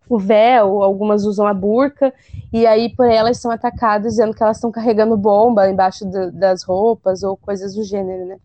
[0.09, 2.13] o véu, algumas usam a burca,
[2.53, 6.63] e aí por elas são atacadas dizendo que elas estão carregando bomba embaixo do, das
[6.63, 8.37] roupas ou coisas do gênero, né?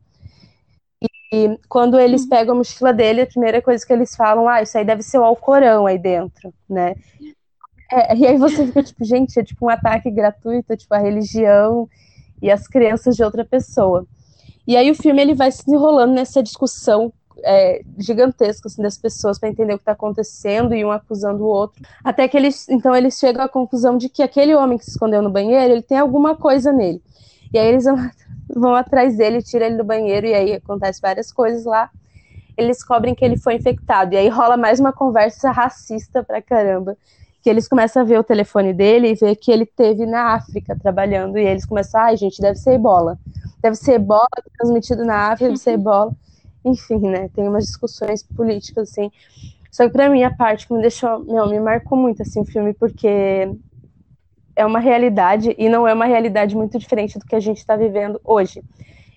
[1.32, 2.28] E quando eles uhum.
[2.28, 5.18] pegam a mochila dele, a primeira coisa que eles falam, ah, isso aí deve ser
[5.18, 6.96] o Alcorão aí dentro, né?
[7.92, 11.88] É, e aí você fica tipo, gente, é tipo um ataque gratuito, tipo a religião
[12.42, 14.06] e as crenças de outra pessoa.
[14.66, 17.12] E aí o filme ele vai se enrolando nessa discussão
[17.44, 21.46] é, gigantesco assim, das pessoas para entender o que está acontecendo e um acusando o
[21.46, 21.82] outro.
[22.04, 25.22] Até que eles, então, eles chegam à conclusão de que aquele homem que se escondeu
[25.22, 27.02] no banheiro, ele tem alguma coisa nele.
[27.52, 27.84] E aí eles
[28.48, 31.90] vão, atrás dele, tiram ele do banheiro e aí acontece várias coisas lá.
[32.56, 36.96] Eles descobrem que ele foi infectado e aí rola mais uma conversa racista pra caramba.
[37.42, 40.76] Que eles começam a ver o telefone dele e ver que ele teve na África
[40.78, 43.18] trabalhando e eles começam, ai, ah, gente, deve ser ebola.
[43.62, 46.14] Deve ser ebola transmitido na África, deve ser ebola
[46.64, 47.28] enfim, né?
[47.34, 49.10] Tem umas discussões políticas, assim.
[49.70, 52.44] Só que pra mim, a parte que me deixou, meu, me marcou muito, assim, o
[52.44, 53.48] filme, porque
[54.56, 57.76] é uma realidade e não é uma realidade muito diferente do que a gente está
[57.76, 58.62] vivendo hoje.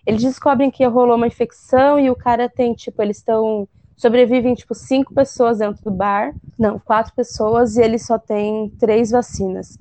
[0.06, 3.68] Eles descobrem que rolou uma infecção e o cara tem, tipo, eles estão.
[3.96, 6.34] Sobrevivem, tipo, cinco pessoas dentro do bar.
[6.58, 9.78] Não, quatro pessoas e ele só tem três vacinas.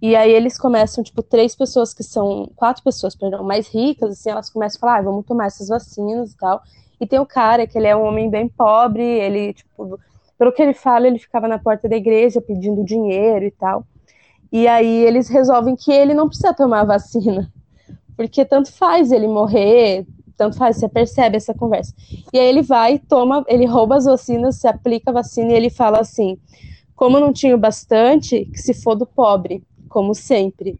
[0.00, 2.50] E aí eles começam, tipo, três pessoas que são.
[2.54, 6.32] Quatro pessoas, perdão, mais ricas, assim, elas começam a falar, ah, vamos tomar essas vacinas
[6.32, 6.60] e tal.
[7.02, 9.98] E tem o cara que ele é um homem bem pobre, ele, tipo,
[10.38, 13.84] pelo que ele fala, ele ficava na porta da igreja pedindo dinheiro e tal.
[14.52, 17.52] E aí eles resolvem que ele não precisa tomar a vacina,
[18.16, 21.92] porque tanto faz ele morrer, tanto faz, você percebe essa conversa.
[22.32, 25.70] E aí ele vai, toma, ele rouba as vacinas, se aplica a vacina e ele
[25.70, 26.38] fala assim:
[26.94, 30.78] como não tinha bastante, que se for do pobre, como sempre,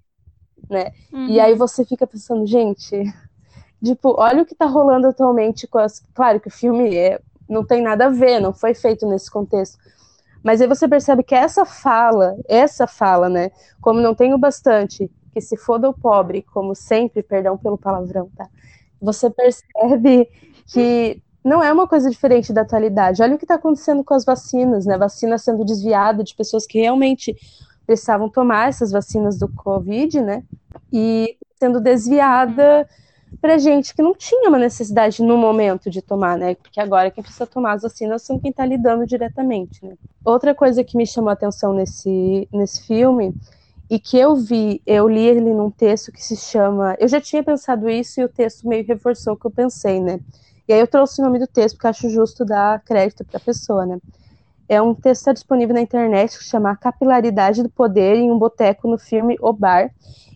[0.70, 0.92] né?
[1.12, 1.26] Uhum.
[1.26, 3.12] E aí você fica pensando, gente,
[3.82, 6.02] Tipo, olha o que tá rolando atualmente com as.
[6.14, 7.20] Claro que o filme é...
[7.48, 9.78] não tem nada a ver, não foi feito nesse contexto.
[10.42, 13.50] Mas aí você percebe que essa fala, essa fala, né?
[13.80, 18.48] Como não tenho bastante, que se foda o pobre, como sempre, perdão pelo palavrão, tá?
[19.00, 20.28] Você percebe
[20.66, 23.22] que não é uma coisa diferente da atualidade.
[23.22, 24.96] Olha o que está acontecendo com as vacinas, né?
[24.96, 27.36] Vacina sendo desviada de pessoas que realmente
[27.84, 30.44] precisavam tomar essas vacinas do Covid, né?
[30.92, 32.88] E sendo desviada
[33.40, 36.54] para gente que não tinha uma necessidade no momento de tomar, né?
[36.54, 39.96] Porque agora quem precisa tomar as vacinas são quem está lidando diretamente, né?
[40.24, 43.34] Outra coisa que me chamou a atenção nesse, nesse filme
[43.90, 46.96] e que eu vi, eu li ele num texto que se chama.
[46.98, 50.20] Eu já tinha pensado isso e o texto meio reforçou o que eu pensei, né?
[50.68, 53.40] E aí eu trouxe o nome do texto porque acho justo dar crédito para a
[53.40, 53.98] pessoa, né?
[54.68, 58.88] É um texto está disponível na internet que chama Capilaridade do Poder em um Boteco
[58.88, 59.90] no filme O Bar.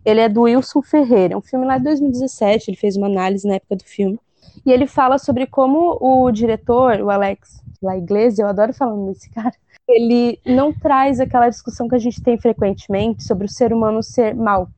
[0.04, 3.46] Ele é do Wilson Ferreira, é um filme lá de 2017, ele fez uma análise
[3.46, 4.20] na época do filme.
[4.64, 9.28] E ele fala sobre como o diretor, o Alex La Iglesia, eu adoro falando desse
[9.30, 9.52] cara,
[9.88, 14.34] ele não traz aquela discussão que a gente tem frequentemente sobre o ser humano ser
[14.34, 14.68] mal,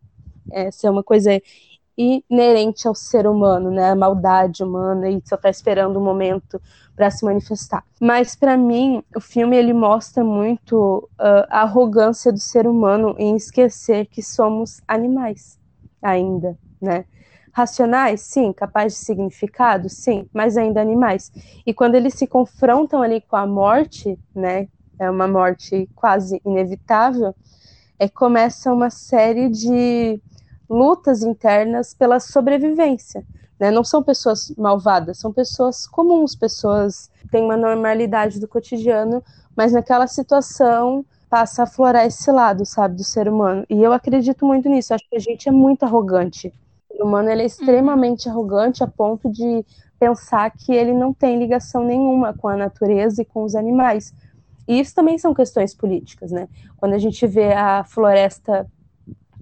[0.50, 1.30] é, ser uma coisa
[1.98, 3.90] inerente ao ser humano, né?
[3.90, 6.60] A maldade humana e só está esperando o um momento
[6.94, 7.84] para se manifestar.
[8.00, 13.34] Mas para mim, o filme ele mostra muito uh, a arrogância do ser humano em
[13.34, 15.58] esquecer que somos animais
[16.00, 17.04] ainda, né?
[17.52, 21.32] Racionais, sim, capazes de significado, sim, mas ainda animais.
[21.66, 24.68] E quando eles se confrontam ali com a morte, né?
[25.00, 27.34] É uma morte quase inevitável.
[27.98, 30.20] É começa uma série de
[30.68, 33.24] lutas internas pela sobrevivência.
[33.58, 33.70] Né?
[33.70, 39.22] Não são pessoas malvadas, são pessoas comuns, pessoas que têm uma normalidade do cotidiano,
[39.56, 43.64] mas naquela situação passa a aflorar esse lado, sabe, do ser humano.
[43.68, 44.94] E eu acredito muito nisso.
[44.94, 46.52] Acho que a gente é muito arrogante.
[46.90, 48.32] O ser humano ele é extremamente uhum.
[48.32, 49.64] arrogante a ponto de
[49.98, 54.14] pensar que ele não tem ligação nenhuma com a natureza e com os animais.
[54.66, 56.48] E isso também são questões políticas, né?
[56.76, 58.66] Quando a gente vê a floresta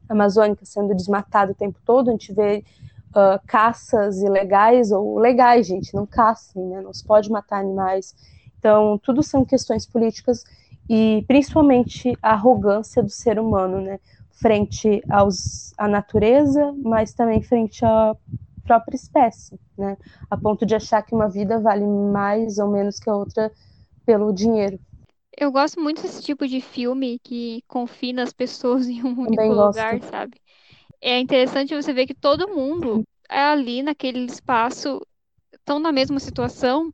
[0.09, 2.65] amazônica sendo desmatada o tempo todo, a gente vê
[3.11, 6.81] uh, caças ilegais ou legais, gente, não caçem, né?
[6.81, 8.15] Não se pode matar animais.
[8.59, 10.45] Então, tudo são questões políticas
[10.89, 13.99] e principalmente a arrogância do ser humano, né?
[14.33, 18.15] Frente aos, à natureza, mas também frente à
[18.65, 19.97] própria espécie, né?
[20.31, 23.51] A ponto de achar que uma vida vale mais ou menos que a outra
[24.05, 24.79] pelo dinheiro.
[25.37, 30.01] Eu gosto muito desse tipo de filme que confina as pessoas em um único lugar,
[30.03, 30.41] sabe?
[31.01, 35.01] É interessante você ver que todo mundo é ali naquele espaço
[35.53, 36.91] estão na mesma situação,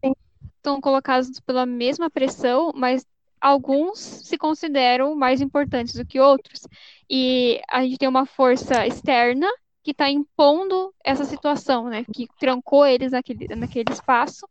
[0.57, 3.07] estão colocados pela mesma pressão, mas
[3.40, 6.61] alguns se consideram mais importantes do que outros.
[7.09, 9.46] E a gente tem uma força externa
[9.83, 12.05] que está impondo essa situação, né?
[12.12, 14.46] Que trancou eles naquele, naquele espaço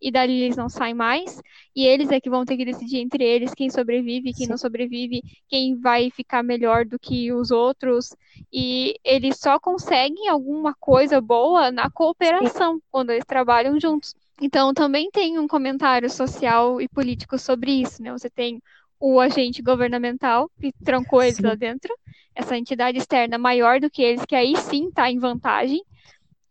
[0.00, 1.40] e dali eles não saem mais,
[1.74, 4.50] e eles é que vão ter que decidir entre eles quem sobrevive, quem Sim.
[4.50, 8.14] não sobrevive, quem vai ficar melhor do que os outros,
[8.52, 12.82] e eles só conseguem alguma coisa boa na cooperação, Sim.
[12.90, 14.14] quando eles trabalham juntos.
[14.40, 18.10] Então, também tem um comentário social e político sobre isso, né?
[18.12, 18.60] Você tem
[18.98, 21.42] o agente governamental que trancou eles sim.
[21.42, 21.94] lá dentro,
[22.34, 25.82] essa entidade externa maior do que eles, que aí sim está em vantagem,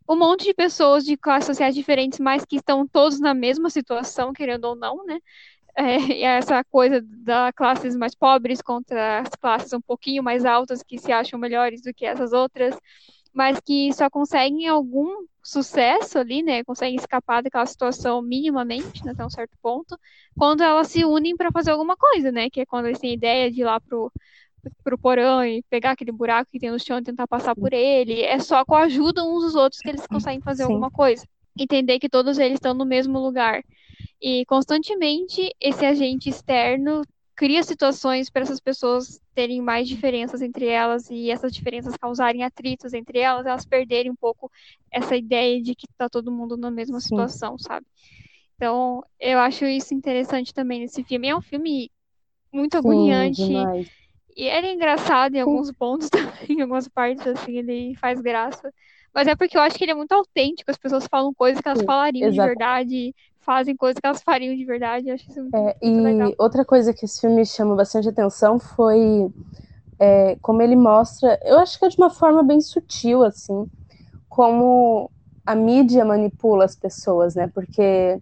[0.10, 4.34] um monte de pessoas de classes sociais diferentes, mas que estão todos na mesma situação,
[4.34, 5.20] querendo ou não, né?
[5.78, 10.98] É, essa coisa das classes mais pobres contra as classes um pouquinho mais altas que
[11.00, 12.76] se acham melhores do que essas outras,
[13.34, 16.64] mas que só conseguem algum sucesso ali, né?
[16.64, 19.98] Conseguem escapar daquela situação minimamente, né, até um certo ponto,
[20.38, 22.50] quando elas se unem para fazer alguma coisa, né?
[22.50, 24.12] Que é quando eles têm ideia de ir lá pro
[24.84, 28.22] pro porão e pegar aquele buraco que tem no chão e tentar passar por ele.
[28.22, 30.74] É só com a ajuda uns dos outros que eles conseguem fazer Sim.
[30.74, 31.26] alguma coisa.
[31.58, 33.64] Entender que todos eles estão no mesmo lugar.
[34.22, 37.02] E constantemente esse agente externo
[37.36, 42.94] cria situações para essas pessoas terem mais diferenças entre elas e essas diferenças causarem atritos
[42.94, 44.52] entre elas, elas perderem um pouco
[44.92, 47.08] essa ideia de que está todo mundo na mesma Sim.
[47.08, 47.86] situação, sabe?
[48.58, 51.30] Então, eu acho isso interessante também nesse filme.
[51.30, 51.90] É um filme
[52.52, 53.54] muito agoniante.
[54.36, 58.74] E ele é engraçado em alguns pontos também, em algumas partes, assim, ele faz graça.
[59.14, 61.68] Mas é porque eu acho que ele é muito autêntico, as pessoas falam coisas que
[61.68, 62.32] elas Sim, falariam exato.
[62.32, 65.10] de verdade, fazem coisas que elas fariam de verdade.
[65.10, 66.36] Eu acho isso muito, é, muito e legal.
[66.38, 69.32] outra coisa que esse filme chamou bastante atenção foi
[70.00, 73.68] é, como ele mostra, eu acho que é de uma forma bem sutil, assim,
[74.30, 75.12] como
[75.46, 77.48] a mídia manipula as pessoas, né?
[77.54, 78.22] Porque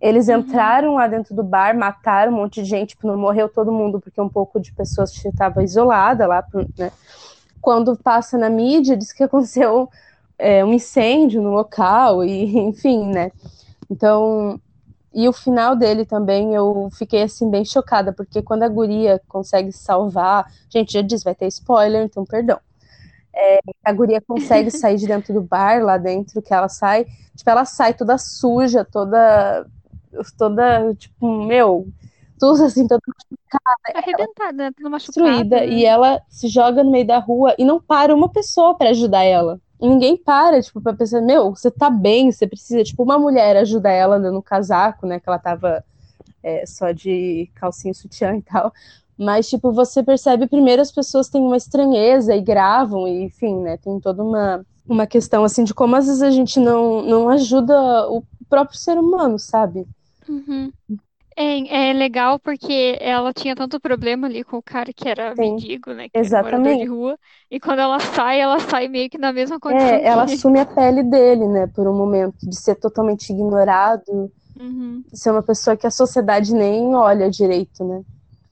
[0.00, 0.38] eles uhum.
[0.38, 4.00] entraram lá dentro do bar, mataram um monte de gente, tipo, não morreu todo mundo,
[4.00, 6.44] porque um pouco de pessoas estava isolada lá,
[6.78, 6.92] né?
[7.60, 9.88] Quando passa na mídia, diz que aconteceu
[10.38, 13.32] é, um incêndio no local, e enfim, né?
[13.90, 14.60] Então,
[15.14, 19.72] e o final dele também, eu fiquei assim bem chocada, porque quando a guria consegue
[19.72, 22.60] salvar, gente, já disse, vai ter spoiler, então perdão.
[23.34, 27.48] É, a guria consegue sair de dentro do bar, lá dentro, que ela sai, tipo,
[27.48, 29.66] ela sai toda suja, toda
[30.36, 31.88] toda, tipo, meu,
[32.38, 33.98] tudo assim, toda machucada.
[33.98, 34.70] Arrebentada, né?
[34.76, 35.30] Tudo machucada.
[35.30, 35.60] Destruída.
[35.60, 35.68] Né?
[35.68, 39.24] E ela se joga no meio da rua e não para uma pessoa para ajudar
[39.24, 39.60] ela.
[39.80, 43.56] E ninguém para, tipo, pra pensar, meu, você tá bem, você precisa, tipo, uma mulher
[43.56, 45.84] ajuda ela no casaco, né, que ela tava
[46.42, 48.72] é, só de calcinha sutiã e tal.
[49.18, 53.76] Mas, tipo, você percebe primeiro as pessoas têm uma estranheza e gravam, e, enfim, né,
[53.76, 58.08] tem toda uma, uma questão, assim, de como às vezes a gente não, não ajuda
[58.10, 59.86] o próprio ser humano, sabe?
[60.28, 60.72] Uhum.
[61.36, 65.36] É, é legal porque ela tinha tanto problema ali com o cara que era Sim,
[65.36, 66.08] mendigo, né?
[66.10, 67.18] Que era morador de rua.
[67.50, 70.00] E quando ela sai, ela sai meio que na mesma condição.
[70.00, 71.66] É, ela assume a pele dele, né?
[71.66, 75.04] Por um momento, de ser totalmente ignorado, Uhum.
[75.12, 78.02] de ser uma pessoa que a sociedade nem olha direito, né?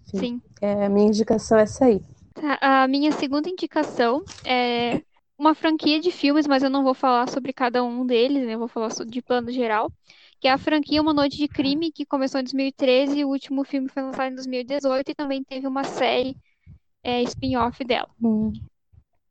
[0.09, 0.43] Enfim, Sim.
[0.63, 2.03] É, a minha indicação é essa aí.
[2.35, 5.01] Tá, a minha segunda indicação é
[5.39, 8.55] uma franquia de filmes, mas eu não vou falar sobre cada um deles, né?
[8.55, 9.93] Eu vou falar de plano geral,
[10.45, 13.65] que é a franquia Uma Noite de Crime, que começou em 2013 e o último
[13.65, 16.37] filme foi lançado em 2018 e também teve uma série
[17.03, 18.11] é, spin-off dela.
[18.23, 18.53] Hum.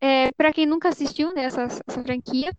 [0.02, 2.52] É, para quem nunca assistiu né, essa, essa franquia,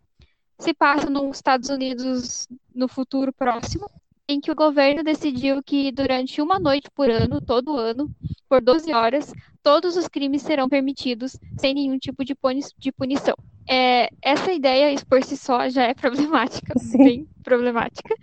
[0.56, 3.90] se passa nos Estados Unidos no futuro próximo,
[4.28, 8.10] em que o governo decidiu que durante uma noite por ano, todo ano,
[8.48, 13.34] por 12 horas, todos os crimes serão permitidos sem nenhum tipo de, puni de punição.
[13.68, 16.98] É, essa ideia, por si só, já é problemática, Sim.
[16.98, 18.14] bem problemática.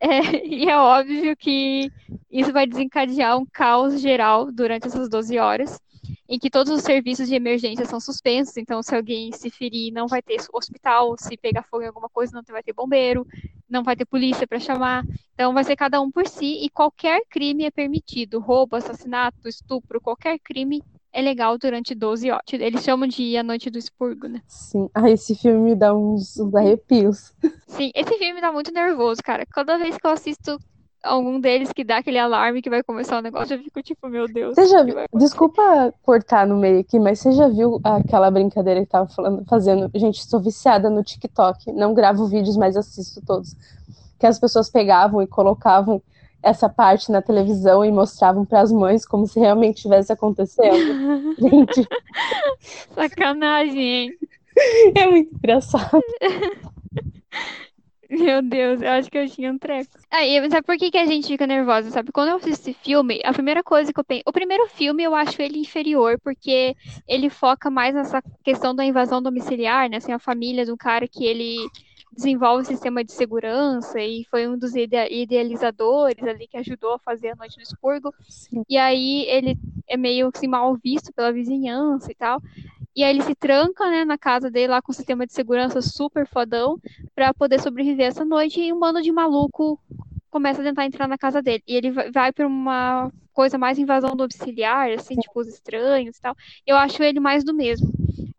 [0.00, 1.90] É, e é óbvio que
[2.30, 5.78] isso vai desencadear um caos geral durante essas 12 horas
[6.28, 10.06] em que todos os serviços de emergência são suspensos, então se alguém se ferir, não
[10.06, 13.26] vai ter hospital, se pegar fogo em alguma coisa, não vai ter bombeiro,
[13.68, 15.04] não vai ter polícia para chamar.
[15.34, 20.00] Então vai ser cada um por si e qualquer crime é permitido, roubo, assassinato, estupro,
[20.00, 20.82] qualquer crime
[21.12, 22.44] é legal durante 12 horas.
[22.52, 24.42] Eles chamam de A Noite do Expurgo, né?
[24.46, 24.88] Sim.
[24.94, 27.32] Ah, esse filme me dá uns, uns arrepios.
[27.66, 29.44] Sim, esse filme me dá muito nervoso, cara.
[29.46, 30.58] Cada vez que eu assisto
[31.02, 34.26] algum deles que dá aquele alarme que vai começar o negócio, eu fico tipo, meu
[34.26, 34.54] Deus.
[34.54, 34.96] Você já viu?
[35.14, 39.90] Desculpa cortar no meio aqui, mas você já viu aquela brincadeira que tava falando, fazendo?
[39.94, 41.72] Gente, estou viciada no TikTok.
[41.72, 43.56] Não gravo vídeos, mas assisto todos.
[44.18, 46.02] Que as pessoas pegavam e colocavam
[46.42, 51.34] essa parte na televisão e mostravam para as mães como se realmente estivesse acontecendo.
[51.38, 51.86] Gente.
[52.94, 54.18] Sacanagem, hein?
[54.94, 56.02] É muito engraçado.
[58.10, 59.90] Meu Deus, eu acho que eu tinha um treco.
[60.10, 62.10] Aí, sabe por que, que a gente fica nervosa, sabe?
[62.10, 64.22] Quando eu assisto esse filme, a primeira coisa que eu penso.
[64.26, 66.74] O primeiro filme eu acho ele inferior, porque
[67.06, 69.98] ele foca mais nessa questão da invasão domiciliar, né?
[69.98, 71.56] Assim, a família do cara que ele
[72.12, 77.28] desenvolve o sistema de segurança e foi um dos idealizadores ali que ajudou a fazer
[77.28, 78.12] a Noite no Expurgo.
[78.68, 79.56] E aí ele
[79.88, 82.42] é meio assim mal visto pela vizinhança e tal.
[82.94, 85.80] E aí ele se tranca, né, na casa dele lá com um sistema de segurança
[85.80, 86.78] super fodão
[87.14, 89.80] para poder sobreviver essa noite e um bando de maluco
[90.30, 91.62] começa a tentar entrar na casa dele.
[91.66, 96.34] E ele vai para uma coisa mais invasão domiciliar, assim, tipo os estranhos e tal.
[96.66, 97.92] Eu acho ele mais do mesmo.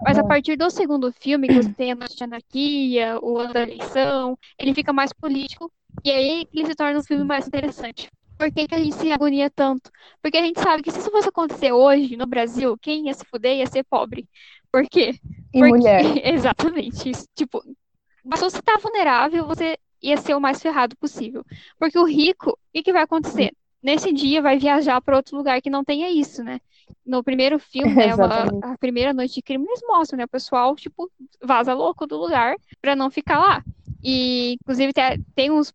[0.04, 3.54] Mas a partir do segundo filme, que você tem a Noite de Anarquia, o Ano
[3.54, 5.72] da Eleição, ele fica mais político.
[6.04, 8.10] E aí ele se torna um filme mais interessante.
[8.42, 9.92] Por que, que a gente se agonia tanto?
[10.20, 13.24] Porque a gente sabe que se isso fosse acontecer hoje no Brasil, quem ia se
[13.24, 14.28] fuder ia ser pobre.
[14.72, 15.14] Por quê?
[15.54, 15.68] E Porque...
[15.68, 16.02] mulher.
[16.26, 17.08] Exatamente.
[17.08, 17.28] Isso.
[17.36, 21.46] Tipo, se você tá vulnerável, você ia ser o mais ferrado possível.
[21.78, 23.52] Porque o rico, o que, que vai acontecer?
[23.84, 26.60] Nesse dia vai viajar para outro lugar que não tenha isso, né?
[27.06, 30.26] No primeiro filme, né, uma, a primeira noite de crime, eles mostram, né?
[30.26, 31.12] O pessoal, tipo,
[31.44, 33.64] vaza louco do lugar para não ficar lá.
[34.04, 35.72] E, inclusive, tem, tem uns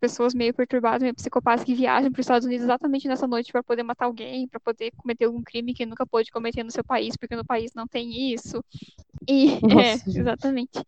[0.00, 3.62] pessoas meio perturbadas, meio psicopatas que viajam para os Estados Unidos exatamente nessa noite para
[3.62, 7.16] poder matar alguém, para poder cometer algum crime que nunca pôde cometer no seu país,
[7.16, 8.64] porque no país não tem isso.
[9.28, 10.80] E Nossa, é, exatamente.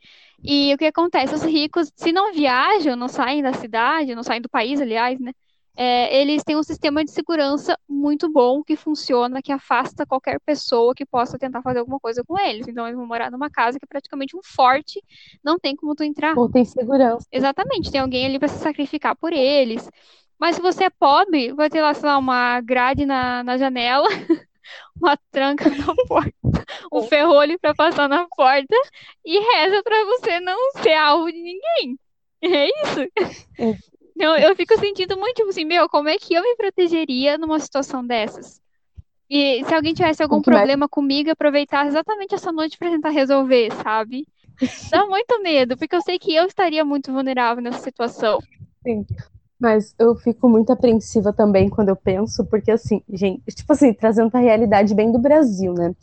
[0.43, 1.35] E o que acontece?
[1.35, 5.33] Os ricos, se não viajam, não saem da cidade, não saem do país, aliás, né?
[5.81, 10.93] É, eles têm um sistema de segurança muito bom que funciona, que afasta qualquer pessoa
[10.93, 12.66] que possa tentar fazer alguma coisa com eles.
[12.66, 15.01] Então eles vão morar numa casa que é praticamente um forte,
[15.41, 16.37] não tem como tu entrar.
[16.37, 17.24] Ou tem segurança.
[17.31, 19.89] Exatamente, tem alguém ali para se sacrificar por eles.
[20.37, 24.09] Mas se você é pobre, vai ter lá, sei lá, uma grade na, na janela,
[25.01, 26.33] uma tranca na porta,
[26.93, 28.74] um ferrolho para passar na porta
[29.24, 31.97] e reza para você não ser alvo de ninguém.
[32.43, 33.01] É isso.
[34.19, 34.51] É.
[34.51, 38.05] Eu, fico sentindo muito, tipo assim, meu, como é que eu me protegeria numa situação
[38.07, 38.61] dessas?
[39.31, 40.91] E se alguém tivesse algum problema mais...
[40.91, 44.27] comigo, aproveitar exatamente essa noite para tentar resolver, sabe?
[44.91, 48.39] Dá muito medo, porque eu sei que eu estaria muito vulnerável nessa situação.
[48.83, 49.05] Sim.
[49.61, 54.35] Mas eu fico muito apreensiva também quando eu penso, porque assim, gente, tipo assim, trazendo
[54.35, 55.95] a realidade bem do Brasil, né?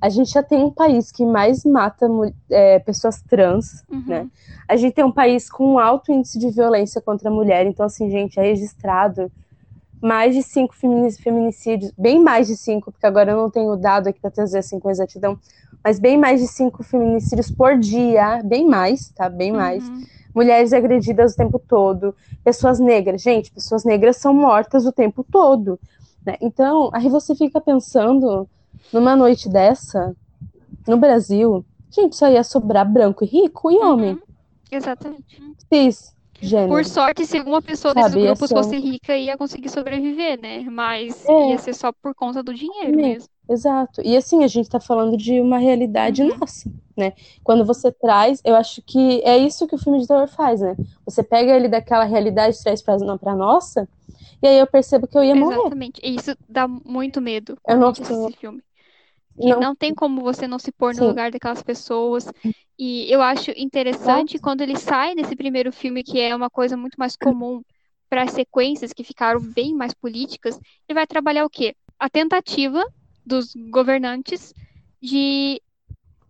[0.00, 2.06] A gente já tem um país que mais mata
[2.50, 4.04] é, pessoas trans, uhum.
[4.06, 4.28] né?
[4.68, 7.86] A gente tem um país com um alto índice de violência contra a mulher, então,
[7.86, 9.30] assim, gente, é registrado
[10.00, 14.20] mais de cinco feminicídios, bem mais de cinco, porque agora eu não tenho dado aqui
[14.20, 15.38] para trazer assim com exatidão,
[15.82, 19.28] mas bem mais de cinco feminicídios por dia, bem mais, tá?
[19.28, 19.88] Bem mais.
[19.88, 20.04] Uhum.
[20.34, 25.80] Mulheres agredidas o tempo todo, pessoas negras, gente, pessoas negras são mortas o tempo todo,
[26.24, 26.36] né?
[26.40, 28.46] Então, aí você fica pensando
[28.92, 30.14] numa noite dessa,
[30.86, 34.12] no Brasil, gente, só ia sobrar branco e rico e homem.
[34.12, 34.20] Uhum.
[34.70, 35.42] Exatamente.
[35.72, 36.70] Cis, gênero.
[36.70, 40.60] Por sorte, se uma pessoa Sabe, desse grupo fosse rica, ia conseguir sobreviver, né?
[40.70, 41.50] Mas é.
[41.50, 43.28] ia ser só por conta do dinheiro mesmo.
[43.48, 44.02] Exato.
[44.04, 46.36] E assim, a gente tá falando de uma realidade uhum.
[46.36, 47.12] nossa, né?
[47.44, 50.76] Quando você traz, eu acho que é isso que o filme de terror faz, né?
[51.04, 53.88] Você pega ele daquela realidade e traz pra, pra nossa,
[54.42, 55.56] e aí eu percebo que eu ia morrer.
[55.56, 56.00] Exatamente.
[56.02, 58.62] E isso dá muito medo eu não esse filme.
[59.38, 61.08] Que não, não tem como você não se pôr no Sim.
[61.08, 62.30] lugar daquelas pessoas.
[62.78, 66.96] E eu acho interessante quando ele sai desse primeiro filme, que é uma coisa muito
[66.96, 67.62] mais comum
[68.08, 70.58] para as sequências que ficaram bem mais políticas,
[70.88, 71.74] ele vai trabalhar o quê?
[71.98, 72.84] A tentativa
[73.24, 74.54] dos governantes
[75.02, 75.60] de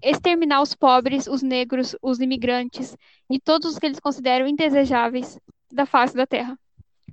[0.03, 2.97] exterminar os pobres, os negros, os imigrantes
[3.31, 5.39] e todos os que eles consideram indesejáveis
[5.71, 6.59] da face da terra.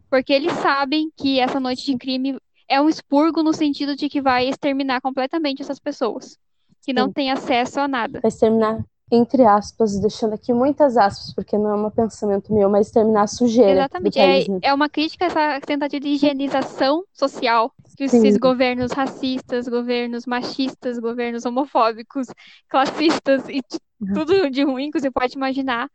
[0.10, 2.38] Porque eles sabem que essa noite de crime
[2.74, 6.38] é um expurgo no sentido de que vai exterminar completamente essas pessoas,
[6.82, 8.20] que não têm acesso a nada.
[8.20, 12.90] Vai exterminar entre aspas, deixando aqui muitas aspas, porque não é um pensamento meu, mas
[12.90, 13.82] terminar a sujeira.
[13.82, 14.18] Exatamente.
[14.18, 14.60] País, né?
[14.64, 20.98] é, uma crítica a essa tentativa de higienização social que esses governos racistas, governos machistas,
[20.98, 22.26] governos homofóbicos,
[22.68, 23.62] classistas e
[24.02, 24.14] uhum.
[24.16, 25.88] tudo de ruim que você pode imaginar,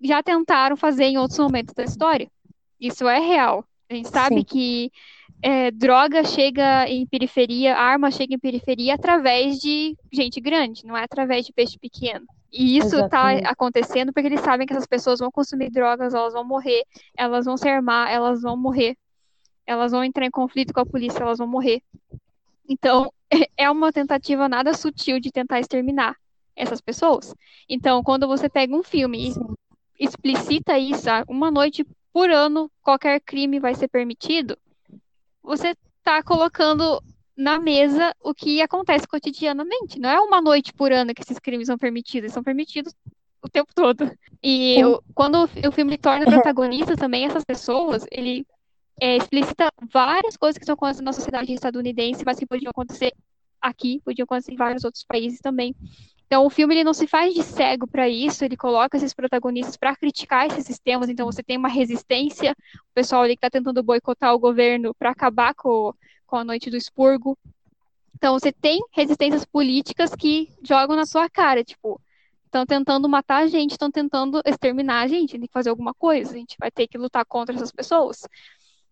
[0.00, 2.30] já tentaram fazer em outros momentos da história.
[2.80, 3.66] Isso é real.
[3.90, 4.44] A gente sabe Sim.
[4.44, 4.92] que
[5.42, 11.02] é, droga chega em periferia, arma chega em periferia através de gente grande, não é
[11.02, 12.24] através de peixe pequeno.
[12.52, 16.44] E isso está acontecendo porque eles sabem que essas pessoas vão consumir drogas, elas vão
[16.44, 16.84] morrer,
[17.16, 18.96] elas vão se armar, elas vão morrer,
[19.66, 21.82] elas vão entrar em conflito com a polícia, elas vão morrer.
[22.68, 23.12] Então,
[23.56, 26.14] é uma tentativa nada sutil de tentar exterminar
[26.54, 27.34] essas pessoas.
[27.68, 29.30] Então, quando você pega um filme
[29.98, 34.56] e explicita isso, ah, uma noite por ano qualquer crime vai ser permitido,
[35.42, 37.02] você está colocando
[37.36, 39.98] na mesa o que acontece cotidianamente.
[39.98, 42.94] Não é uma noite por ano que esses crimes são permitidos, são permitidos
[43.42, 44.10] o tempo todo.
[44.42, 48.46] E eu, quando o filme torna protagonista também essas pessoas, ele
[49.00, 53.12] é, explicita várias coisas que estão acontecendo na sociedade estadunidense, mas que podiam acontecer
[53.62, 55.74] aqui, podiam acontecer em vários outros países também.
[56.26, 59.76] Então, o filme ele não se faz de cego para isso, ele coloca esses protagonistas
[59.76, 61.10] para criticar esses sistemas.
[61.10, 62.56] Então, você tem uma resistência,
[62.90, 65.92] o pessoal ali que está tentando boicotar o governo para acabar com,
[66.26, 67.36] com a noite do expurgo.
[68.16, 72.00] Então, você tem resistências políticas que jogam na sua cara, tipo,
[72.46, 76.32] estão tentando matar a gente, estão tentando exterminar a gente, tem que fazer alguma coisa,
[76.32, 78.22] a gente vai ter que lutar contra essas pessoas.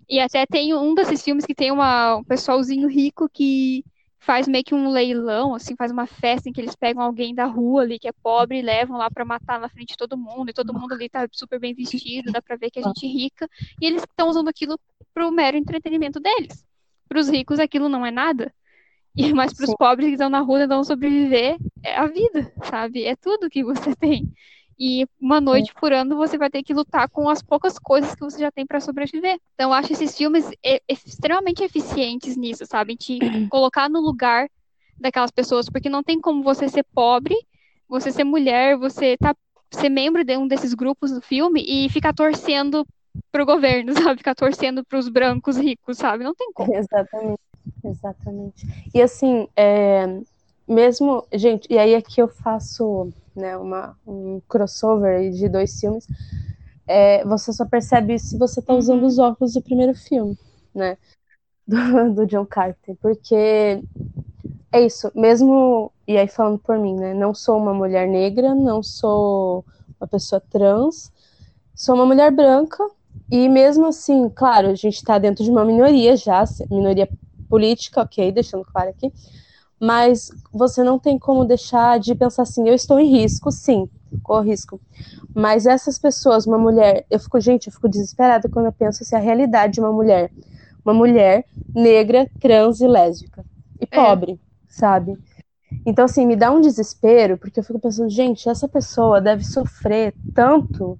[0.09, 3.85] E até tem um desses filmes que tem uma, um pessoalzinho rico que
[4.21, 7.47] faz meio que um leilão, assim, faz uma festa em que eles pegam alguém da
[7.47, 10.51] rua ali que é pobre e levam lá para matar na frente de todo mundo,
[10.51, 13.09] e todo mundo ali tá super bem vestido, dá pra ver que a gente é
[13.09, 13.49] rica,
[13.81, 14.79] e eles estão usando aquilo
[15.14, 16.64] pro mero entretenimento deles.
[17.09, 18.53] Para os ricos aquilo não é nada,
[19.16, 23.05] e mas para os pobres que estão na rua tentando sobreviver, é a vida, sabe?
[23.05, 24.31] É tudo que você tem.
[24.83, 28.22] E uma noite por ano você vai ter que lutar com as poucas coisas que
[28.22, 29.39] você já tem para sobreviver.
[29.55, 30.51] Então, eu acho esses filmes
[30.89, 32.97] extremamente eficientes nisso, sabe?
[32.97, 33.18] Te
[33.51, 34.49] colocar no lugar
[34.99, 37.37] daquelas pessoas, porque não tem como você ser pobre,
[37.87, 39.37] você ser mulher, você tá,
[39.70, 42.87] ser membro de um desses grupos do filme e ficar torcendo
[43.31, 44.16] pro governo, sabe?
[44.16, 46.24] Ficar torcendo pros brancos ricos, sabe?
[46.24, 46.74] Não tem como.
[46.74, 47.41] Exatamente.
[47.85, 48.66] Exatamente.
[48.95, 50.07] E assim, é,
[50.66, 56.07] mesmo, gente, e aí aqui eu faço né, uma, um crossover de dois filmes,
[56.86, 60.36] é, você só percebe isso se você está usando os óculos do primeiro filme,
[60.74, 60.99] né?
[61.66, 61.76] Do,
[62.14, 63.82] do, John Carter, porque
[64.72, 67.14] é isso, mesmo, e aí falando por mim, né?
[67.14, 69.64] Não sou uma mulher negra, não sou
[70.01, 71.12] uma pessoa trans,
[71.74, 72.84] sou uma mulher branca,
[73.30, 77.09] e mesmo assim, claro, a gente está dentro de uma minoria já, minoria
[77.49, 79.12] política, ok, deixando claro aqui,
[79.81, 83.89] mas você não tem como deixar de pensar assim, eu estou em risco, sim,
[84.22, 84.78] corro risco.
[85.35, 89.16] Mas essas pessoas, uma mulher, eu fico, gente, eu fico desesperada quando eu penso assim,
[89.16, 90.31] a realidade de uma mulher,
[90.85, 93.45] uma mulher negra, trans e lésbica
[93.81, 93.87] e é.
[93.87, 94.37] pobre, é.
[94.68, 95.18] sabe?
[95.87, 100.12] Então, assim, me dá um desespero, porque eu fico pensando, gente, essa pessoa deve sofrer
[100.35, 100.99] tanto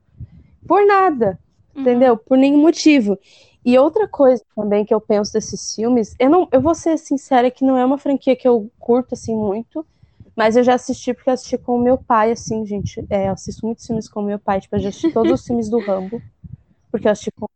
[0.67, 1.39] por nada,
[1.75, 1.83] uhum.
[1.83, 2.17] entendeu?
[2.17, 3.19] Por nenhum motivo.
[3.65, 7.51] E outra coisa também que eu penso desses filmes, eu não, eu vou ser sincera
[7.51, 9.87] que não é uma franquia que eu curto assim muito,
[10.37, 13.05] mas eu já assisti porque eu assisti com o meu pai, assim, gente.
[13.11, 15.45] É, eu assisto muitos filmes com o meu pai, tipo, eu já assisti todos os
[15.47, 16.23] filmes do Rambo,
[16.93, 17.47] porque eu assisti com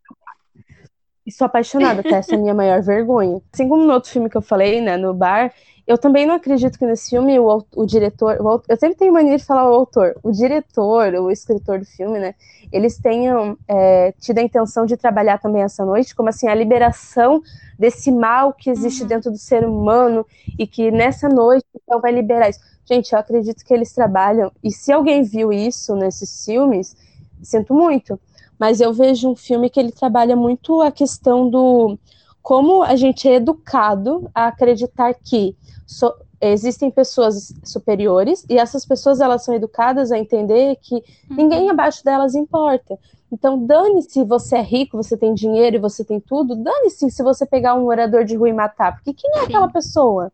[1.37, 3.41] sou apaixonada, até essa é a minha maior vergonha.
[3.53, 5.53] Assim como no outro filme que eu falei, né, no bar,
[5.87, 8.41] eu também não acredito que nesse filme o, o diretor.
[8.41, 10.17] O, eu sempre tenho mania de falar o autor.
[10.23, 12.35] O diretor, o escritor do filme, né?
[12.73, 17.43] Eles tenham é, tido a intenção de trabalhar também essa noite, como assim, a liberação
[17.79, 19.09] desse mal que existe uhum.
[19.09, 20.25] dentro do ser humano
[20.59, 22.61] e que nessa noite então vai liberar isso.
[22.87, 24.51] Gente, eu acredito que eles trabalham.
[24.63, 26.97] E se alguém viu isso nesses filmes,
[27.43, 28.19] sinto muito.
[28.59, 31.99] Mas eu vejo um filme que ele trabalha muito a questão do
[32.43, 39.21] como a gente é educado a acreditar que so, existem pessoas superiores e essas pessoas
[39.21, 41.37] elas são educadas a entender que uhum.
[41.37, 42.99] ninguém abaixo delas importa.
[43.33, 47.47] Então, dane-se você é rico, você tem dinheiro e você tem tudo, dane-se se você
[47.47, 49.45] pegar um morador de rua e matar, porque quem é Sim.
[49.47, 50.31] aquela pessoa?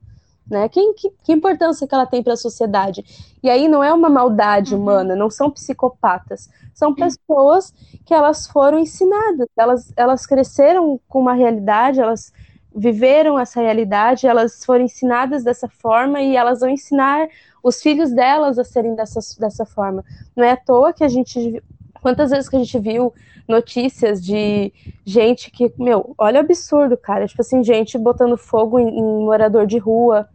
[0.50, 0.68] Né?
[0.68, 3.04] Quem, que, que importância que ela tem para a sociedade?
[3.42, 4.82] E aí não é uma maldade uhum.
[4.82, 7.72] humana, não são psicopatas, são pessoas
[8.04, 12.32] que elas foram ensinadas, elas, elas cresceram com uma realidade, elas
[12.74, 17.28] viveram essa realidade, elas foram ensinadas dessa forma e elas vão ensinar
[17.62, 20.04] os filhos delas a serem dessa, dessa forma.
[20.36, 21.62] Não é à toa que a gente.
[22.00, 23.12] Quantas vezes que a gente viu
[23.50, 24.72] notícias de
[25.04, 27.26] gente que, meu, olha o absurdo, cara.
[27.26, 30.28] Tipo assim, gente botando fogo em, em morador de rua,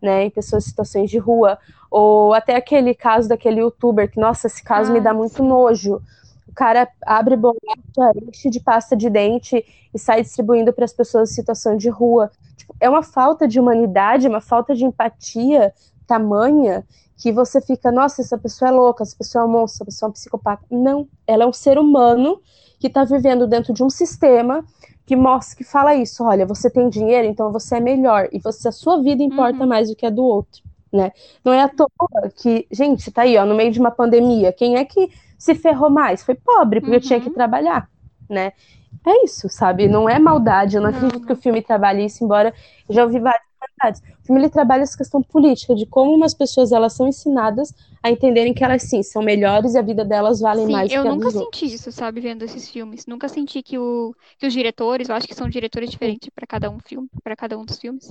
[0.00, 1.58] né, em pessoas em situações de rua,
[1.90, 6.02] ou até aquele caso daquele youtuber, que, nossa, esse caso me dá muito nojo.
[6.48, 11.30] O cara abre bolacha, enche de pasta de dente e sai distribuindo para as pessoas
[11.30, 12.30] em situação de rua.
[12.56, 15.72] Tipo, é uma falta de humanidade, uma falta de empatia
[16.06, 16.84] tamanha
[17.16, 20.08] que você fica, nossa, essa pessoa é louca, essa pessoa é um monstro, essa pessoa
[20.08, 20.64] é um psicopata.
[20.70, 22.40] Não, ela é um ser humano
[22.84, 24.62] que está vivendo dentro de um sistema
[25.06, 28.68] que mostra, que fala isso, olha, você tem dinheiro, então você é melhor, e você,
[28.68, 29.66] a sua vida importa uhum.
[29.66, 30.62] mais do que a do outro,
[30.92, 31.10] né?
[31.42, 31.88] Não é à toa
[32.36, 35.88] que, gente, tá aí, ó, no meio de uma pandemia, quem é que se ferrou
[35.88, 36.22] mais?
[36.22, 37.00] Foi pobre, porque uhum.
[37.00, 37.34] tinha que uhum.
[37.34, 37.88] trabalhar,
[38.28, 38.52] né?
[39.06, 39.88] É isso, sabe?
[39.88, 40.98] Não é maldade, eu não, não.
[40.98, 42.52] acredito que o filme trabalhe isso, embora
[42.90, 44.02] já ouvi vários verdades.
[44.22, 47.72] O filme ele trabalha essa questão política, de como umas pessoas elas são ensinadas
[48.04, 51.04] a entenderem que elas sim são melhores e a vida delas vale sim, mais eu
[51.04, 51.74] que nunca senti outros.
[51.74, 53.06] isso, sabe, vendo esses filmes.
[53.06, 56.70] Nunca senti que, o, que os diretores, eu acho que são diretores diferentes para cada
[56.70, 58.10] um filme, para cada um dos filmes.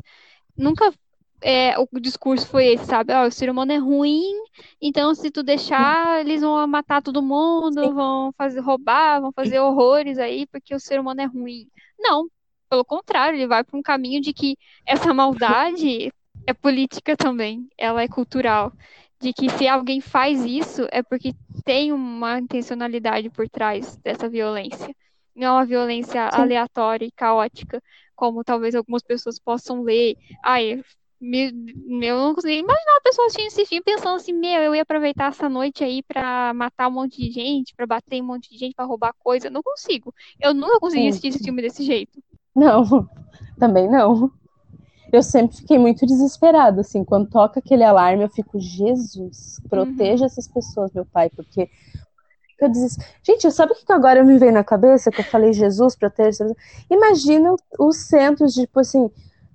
[0.57, 0.93] Nunca
[1.41, 3.13] é, o discurso foi esse, sabe?
[3.13, 4.33] Oh, o ser humano é ruim,
[4.81, 7.93] então se tu deixar, eles vão matar todo mundo, Sim.
[7.93, 11.67] vão fazer roubar, vão fazer horrores aí, porque o ser humano é ruim.
[11.99, 12.27] Não,
[12.69, 16.11] pelo contrário, ele vai para um caminho de que essa maldade
[16.47, 18.73] é política também, ela é cultural.
[19.23, 24.93] De que se alguém faz isso é porque tem uma intencionalidade por trás dessa violência.
[25.33, 26.41] Não é uma violência Sim.
[26.41, 27.81] aleatória e caótica,
[28.17, 30.17] como talvez algumas pessoas possam ler.
[30.43, 30.83] Ai,
[31.21, 31.51] meu,
[32.01, 35.29] eu não consigo imaginar a pessoa assistindo esse filme pensando assim, meu, eu ia aproveitar
[35.29, 38.75] essa noite aí para matar um monte de gente, para bater um monte de gente,
[38.75, 39.49] para roubar coisa.
[39.49, 40.13] Não consigo.
[40.37, 42.21] Eu nunca consegui assistir esse filme desse jeito.
[42.53, 42.83] Não,
[43.57, 44.29] também não.
[45.13, 50.25] Eu sempre fiquei muito desesperada, assim, quando toca aquele alarme, eu fico, Jesus, proteja uhum.
[50.25, 51.69] essas pessoas, meu pai, porque
[52.59, 55.11] eu disse, gente, sabe o que agora me veio na cabeça?
[55.11, 56.43] Que eu falei, Jesus, proteja.
[56.89, 59.11] Imagina os centros de, tipo assim,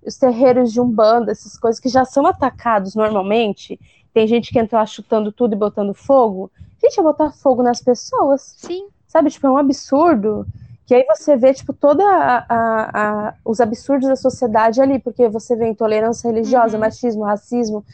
[0.07, 3.81] os terreiros de umbanda, essas coisas que já são atacados normalmente.
[4.15, 6.53] Tem gente que entra lá chutando tudo e botando fogo.
[6.81, 8.55] Gente, é botar fogo nas pessoas.
[8.59, 8.87] Sim.
[9.09, 10.47] Sabe, tipo, é um absurdo.
[10.89, 15.29] Que aí você vê, tipo, toda a, a, a, os absurdos da sociedade ali, porque
[15.29, 16.81] você vê intolerância religiosa, uhum.
[16.81, 17.85] machismo, racismo,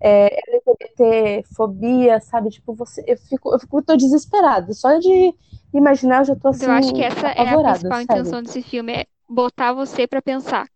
[0.00, 2.50] é, LGBT, fobia, sabe?
[2.50, 4.72] Tipo, você, eu fico, eu fico, tô desesperada.
[4.74, 5.34] Só de
[5.74, 6.66] imaginar, eu já tô assim.
[6.66, 10.68] Eu acho que essa é a principal intenção desse filme, é botar você para pensar.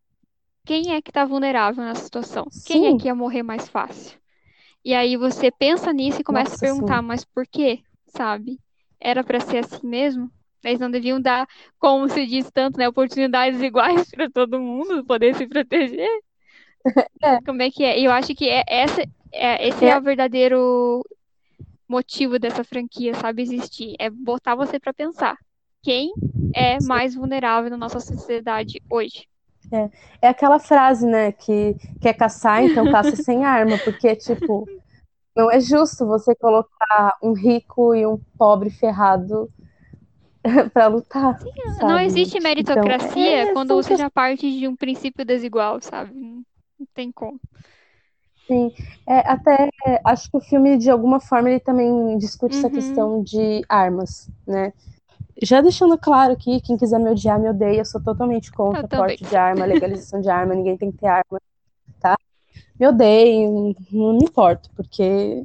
[0.66, 2.48] Quem é que tá vulnerável nessa situação?
[2.66, 4.18] Quem é que ia morrer mais fácil?
[4.84, 7.06] E aí você pensa nisso e começa Nossa, a perguntar, sim.
[7.06, 7.78] mas por quê?
[8.08, 8.58] Sabe?
[8.98, 10.28] Era para ser assim mesmo?
[10.64, 11.46] Eles não deviam dar,
[11.78, 16.08] como se diz tanto, né, oportunidades iguais para todo mundo poder se proteger.
[17.22, 17.42] É.
[17.42, 18.00] Como é que é?
[18.00, 19.90] Eu acho que é, essa, é, esse é.
[19.90, 21.04] é o verdadeiro
[21.86, 23.96] motivo dessa franquia, sabe, existir.
[23.98, 25.36] É botar você para pensar.
[25.82, 26.10] Quem
[26.54, 29.26] é mais vulnerável na nossa sociedade hoje?
[29.70, 29.90] É,
[30.22, 34.66] é aquela frase, né, que quer caçar, então caça sem arma, porque, tipo,
[35.36, 39.50] não é justo você colocar um rico e um pobre ferrado
[40.72, 41.38] para lutar.
[41.40, 45.80] Sim, não existe então, meritocracia então, é, quando você já parte de um princípio desigual,
[45.80, 46.12] sabe?
[46.14, 46.42] Não
[46.94, 47.38] tem como.
[48.46, 48.72] Sim,
[49.06, 49.70] é, até
[50.04, 52.58] acho que o filme, de alguma forma, ele também discute uhum.
[52.58, 54.72] essa questão de armas, né?
[55.42, 59.24] Já deixando claro aqui, quem quiser me odiar, me odeia, eu sou totalmente contra porte
[59.24, 61.40] de arma, legalização de arma, ninguém tem que ter arma,
[62.00, 62.16] tá?
[62.78, 65.44] Me odeio, não me importo, porque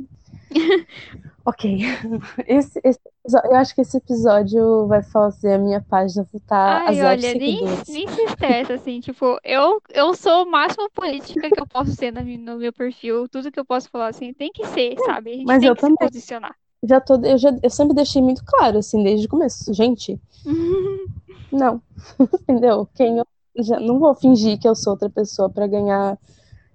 [1.45, 1.79] Ok.
[2.47, 6.93] Esse, esse, eu acho que esse episódio vai fazer a minha página voltar Ai, a
[6.93, 11.59] zero olha, nem, nem se estressa, assim, tipo, eu, eu sou o máximo política que
[11.59, 14.65] eu posso ser no, no meu perfil, tudo que eu posso falar, assim, tem que
[14.67, 15.31] ser, sabe?
[15.31, 15.97] A gente Mas tem eu que também.
[16.01, 16.55] se posicionar.
[16.83, 19.71] Já tô, eu, já, eu sempre deixei muito claro, assim, desde o começo.
[19.71, 20.19] Gente,
[21.51, 21.81] não.
[22.41, 22.87] Entendeu?
[22.95, 23.25] Quem eu
[23.63, 26.17] já não vou fingir que eu sou outra pessoa pra ganhar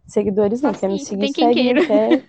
[0.07, 0.71] seguidores, não.
[0.71, 1.87] Assim, quer me seguir, tem quem segue, queira.
[1.87, 2.25] Quer...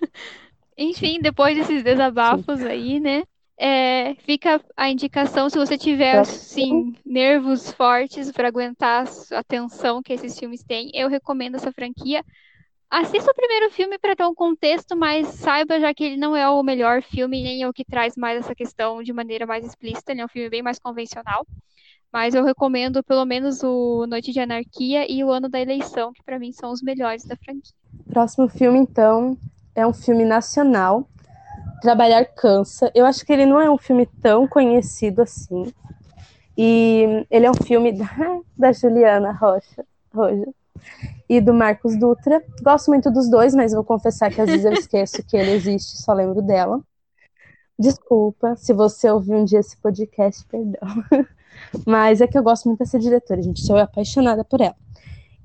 [0.82, 2.66] Enfim, depois desses desabafos Sim.
[2.66, 3.24] aí, né?
[3.58, 10.12] É, fica a indicação se você tiver assim nervos fortes para aguentar a tensão que
[10.12, 12.26] esses filmes têm, eu recomendo essa franquia.
[12.90, 16.50] Assista o primeiro filme para ter um contexto, mas saiba já que ele não é
[16.50, 20.12] o melhor filme nem é o que traz mais essa questão de maneira mais explícita,
[20.12, 21.46] ele é um filme bem mais convencional.
[22.12, 26.24] Mas eu recomendo pelo menos o Noite de Anarquia e o Ano da Eleição, que
[26.24, 27.74] para mim são os melhores da franquia.
[28.12, 29.38] Próximo filme, então,
[29.76, 31.08] é um filme nacional.
[31.82, 32.92] Trabalhar Cansa.
[32.94, 35.74] Eu acho que ele não é um filme tão conhecido assim.
[36.58, 38.06] E ele é um filme da,
[38.58, 39.86] da Juliana Rocha,
[41.30, 42.44] e do Marcos Dutra.
[42.62, 46.02] Gosto muito dos dois, mas vou confessar que às vezes eu esqueço que ele existe,
[46.02, 46.82] só lembro dela.
[47.80, 50.80] Desculpa se você ouviu um dia esse podcast, perdão.
[51.86, 53.62] Mas é que eu gosto muito dessa diretora, gente.
[53.66, 54.76] Sou apaixonada por ela.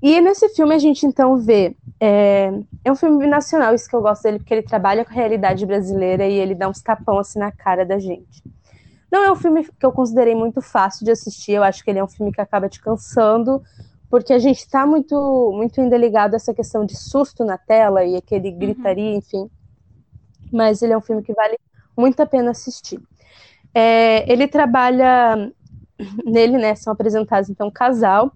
[0.01, 1.75] E nesse filme a gente então vê.
[1.99, 2.51] É,
[2.85, 5.65] é um filme nacional, isso que eu gosto dele, porque ele trabalha com a realidade
[5.65, 8.43] brasileira e ele dá uns tapão assim na cara da gente.
[9.11, 11.99] Não é um filme que eu considerei muito fácil de assistir, eu acho que ele
[11.99, 13.63] é um filme que acaba te cansando,
[14.09, 18.03] porque a gente está muito, muito ainda ligado a essa questão de susto na tela
[18.05, 18.59] e aquele uhum.
[18.59, 19.17] gritaria, uhum.
[19.17, 19.49] enfim.
[20.51, 21.57] Mas ele é um filme que vale
[21.95, 23.01] muito a pena assistir.
[23.73, 25.51] É, ele trabalha
[26.23, 26.75] nele, né?
[26.75, 28.31] São apresentados então um casal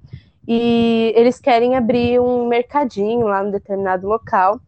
[0.54, 4.60] e eles querem abrir um mercadinho lá no determinado local.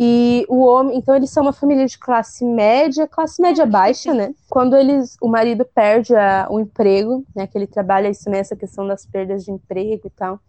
[0.00, 4.32] E o homem, então eles são uma família de classe média, classe média baixa, né?
[4.48, 7.46] Quando eles, o marido perde a, o emprego, né?
[7.46, 10.40] Que ele trabalha isso nessa questão das perdas de emprego e tal.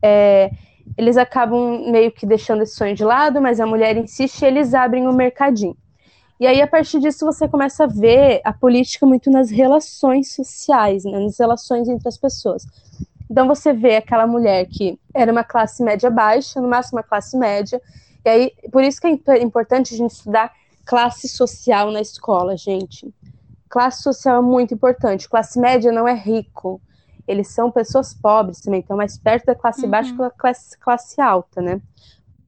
[0.00, 0.52] É,
[0.96, 4.72] eles acabam meio que deixando esse sonho de lado, mas a mulher insiste e eles
[4.72, 5.76] abrem o um mercadinho.
[6.40, 11.04] E aí, a partir disso, você começa a ver a política muito nas relações sociais,
[11.04, 12.64] né, nas relações entre as pessoas.
[13.30, 17.36] Então, você vê aquela mulher que era uma classe média baixa, no máximo uma classe
[17.36, 17.80] média,
[18.24, 20.52] e aí, por isso que é importante a gente estudar
[20.84, 23.12] classe social na escola, gente.
[23.68, 25.28] Classe social é muito importante.
[25.28, 26.80] Classe média não é rico.
[27.26, 29.90] Eles são pessoas pobres também, estão mais perto da classe uhum.
[29.90, 31.80] baixa que da classe, classe alta, né?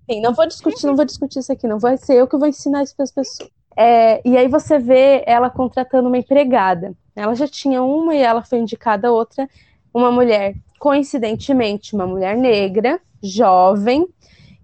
[0.09, 2.49] Enfim, não vou discutir, não vou discutir isso aqui, não vai ser eu que vou
[2.49, 3.51] ensinar isso para as pessoas.
[3.76, 6.95] É, e aí você vê ela contratando uma empregada.
[7.14, 9.49] Ela já tinha uma e ela foi indicada a outra,
[9.93, 14.07] uma mulher, coincidentemente, uma mulher negra, jovem,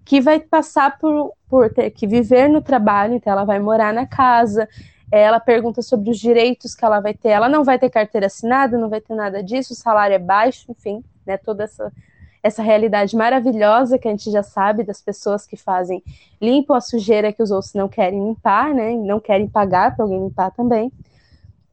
[0.03, 4.05] que vai passar por, por ter que viver no trabalho, então ela vai morar na
[4.05, 4.67] casa.
[5.11, 7.29] Ela pergunta sobre os direitos que ela vai ter.
[7.29, 10.65] Ela não vai ter carteira assinada, não vai ter nada disso, o salário é baixo,
[10.69, 11.37] enfim, né?
[11.37, 11.91] Toda essa
[12.47, 16.01] essa realidade maravilhosa que a gente já sabe das pessoas que fazem
[16.41, 18.93] limpam a sujeira que os outros não querem limpar, né?
[18.93, 20.91] Não querem pagar para alguém limpar também.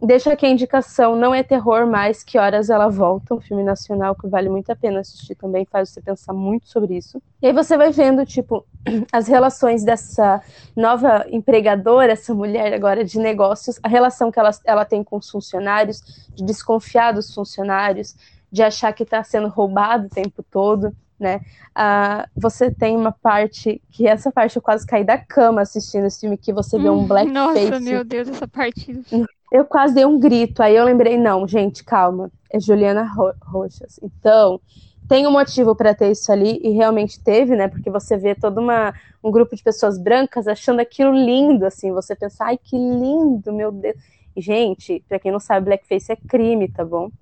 [0.01, 4.15] Deixa aqui a indicação, não é terror mais, que horas ela volta, um filme nacional
[4.15, 7.23] que vale muito a pena assistir também, faz você pensar muito sobre isso.
[7.41, 8.67] E aí você vai vendo, tipo,
[9.13, 10.43] as relações dessa
[10.77, 15.31] nova empregadora, essa mulher agora de negócios, a relação que ela, ela tem com os
[15.31, 18.15] funcionários, de desconfiar dos funcionários,
[18.51, 21.41] de achar que está sendo roubado o tempo todo, né?
[21.75, 26.21] Ah, você tem uma parte que essa parte eu quase caí da cama assistindo esse
[26.21, 27.71] filme que você vê um hum, blackface.
[27.71, 29.01] Nossa, meu Deus, essa parte.
[29.55, 34.01] Eu quase dei um grito, aí eu lembrei, não, gente, calma, é Juliana Ro Roxas.
[34.03, 34.61] Então,
[35.09, 37.69] tem um motivo para ter isso ali, e realmente teve, né?
[37.69, 38.93] Porque você vê todo uma,
[39.23, 43.71] um grupo de pessoas brancas achando aquilo lindo, assim, você pensa, ai, que lindo, meu
[43.71, 43.95] Deus.
[44.35, 47.13] E, gente, para quem não sabe, blackface é crime, tá bom?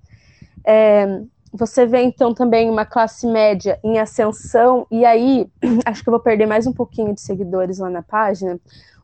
[0.65, 1.21] É,
[1.51, 5.47] você vê então também uma classe média em ascensão, e aí
[5.85, 8.59] acho que eu vou perder mais um pouquinho de seguidores lá na página,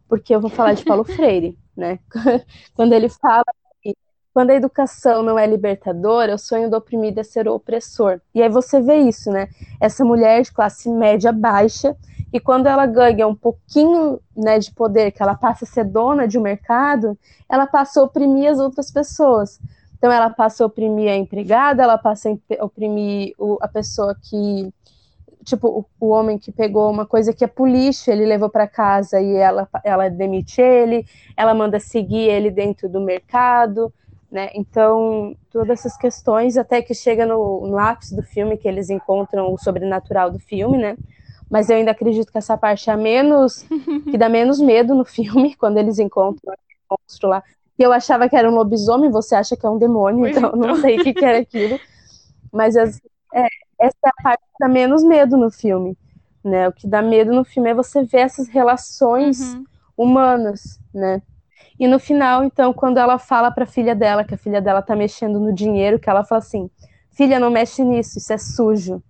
[0.07, 1.99] porque eu vou falar de Paulo Freire, né?
[2.75, 3.45] Quando ele fala
[3.81, 3.95] que
[4.33, 8.21] quando a educação não é libertadora, o sonho do oprimido é ser o opressor.
[8.33, 9.49] E aí você vê isso, né?
[9.81, 11.97] Essa mulher de classe média baixa,
[12.31, 16.27] e quando ela ganha um pouquinho né, de poder, que ela passa a ser dona
[16.27, 17.17] de um mercado,
[17.49, 19.59] ela passa a oprimir as outras pessoas.
[19.97, 24.71] Então, ela passa a oprimir a empregada, ela passa a oprimir a pessoa que.
[25.43, 29.21] Tipo, o, homem que pegou uma coisa que é pro lixo, ele levou para casa
[29.21, 33.91] e ela, ela demite ele, ela manda seguir ele dentro do mercado,
[34.29, 34.49] né?
[34.53, 39.53] Então, todas essas questões, até que chega no, no ápice do filme, que eles encontram
[39.53, 40.97] o sobrenatural do filme, né?
[41.49, 43.65] Mas eu ainda acredito que essa parte é a menos.
[44.11, 46.53] que dá menos medo no filme, quando eles encontram
[46.89, 47.43] o monstro lá
[47.79, 50.59] que eu achava que era um lobisomem, você acha que é um demônio, então, então.
[50.59, 51.79] não sei o que, que era aquilo.
[52.51, 52.83] Mas é,
[53.79, 55.97] essa é a parte dá menos medo no filme.
[56.43, 56.67] Né?
[56.67, 59.63] O que dá medo no filme é você ver essas relações uhum.
[59.97, 61.21] humanas, né?
[61.79, 64.81] E no final, então, quando ela fala para a filha dela que a filha dela
[64.81, 66.69] tá mexendo no dinheiro, que ela fala assim:
[67.11, 69.01] "Filha, não mexe nisso, isso é sujo".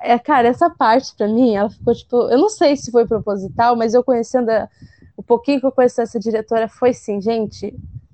[0.00, 3.76] É, cara, essa parte para mim, ela ficou tipo, eu não sei se foi proposital,
[3.76, 4.68] mas eu conhecendo a,
[5.16, 7.72] o pouquinho que eu conheço essa diretora foi assim, gente,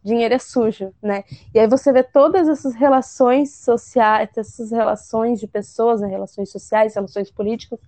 [0.08, 1.24] dinheiro é sujo, né?
[1.54, 6.94] E aí você vê todas essas relações sociais, essas relações de pessoas, né, relações sociais,
[6.94, 7.78] relações políticas,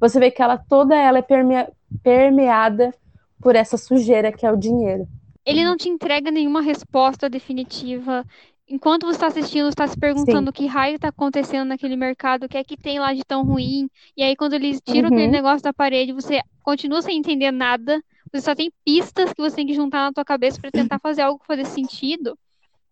[0.00, 1.70] você vê que ela toda ela é permea,
[2.02, 2.92] permeada
[3.40, 5.06] por essa sujeira que é o dinheiro.
[5.44, 8.24] Ele não te entrega nenhuma resposta definitiva
[8.70, 10.50] enquanto você está assistindo, você está se perguntando Sim.
[10.50, 13.42] o que raio está acontecendo naquele mercado, o que é que tem lá de tão
[13.42, 13.90] ruim.
[14.16, 15.16] E aí, quando eles tiram uhum.
[15.16, 18.00] aquele negócio da parede, você continua sem entender nada.
[18.32, 21.22] Você só tem pistas que você tem que juntar na tua cabeça para tentar fazer
[21.22, 22.38] algo que fazer sentido.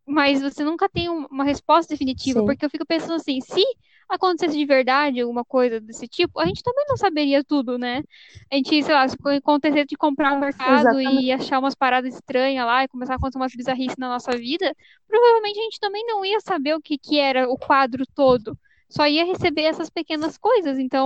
[0.07, 2.47] Mas você nunca tem uma resposta definitiva, Sim.
[2.47, 3.62] porque eu fico pensando assim, se
[4.09, 8.03] acontecesse de verdade alguma coisa desse tipo, a gente também não saberia tudo, né?
[8.51, 11.24] A gente, sei lá, se acontecesse de comprar um mercado Exatamente.
[11.24, 14.74] e achar umas paradas estranhas lá e começar a acontecer umas bizarrices na nossa vida,
[15.07, 18.59] provavelmente a gente também não ia saber o que, que era o quadro todo.
[18.89, 20.78] Só ia receber essas pequenas coisas.
[20.78, 21.05] Então,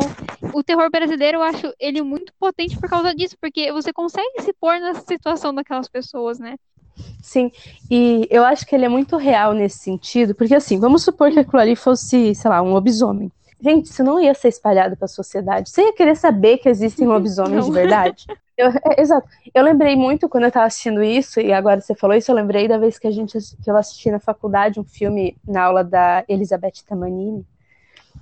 [0.55, 4.53] o terror brasileiro, eu acho ele muito potente por causa disso, porque você consegue se
[4.53, 6.57] pôr na situação daquelas pessoas, né?
[7.23, 7.51] Sim,
[7.91, 11.39] e eu acho que ele é muito real nesse sentido, porque assim, vamos supor que
[11.39, 13.31] aquilo ali fosse, sei lá, um lobisomem.
[13.61, 15.71] Gente, isso não ia ser espalhado para a sociedade.
[15.71, 18.27] Você ia querer saber que existem lobisomens de verdade?
[18.57, 19.27] Eu, é, exato.
[19.55, 22.69] Eu lembrei muito quando eu estava assistindo isso, e agora você falou isso, eu lembrei
[22.69, 26.25] da vez que a gente que eu assisti na faculdade um filme na aula da
[26.29, 27.47] Elizabeth Tamanini,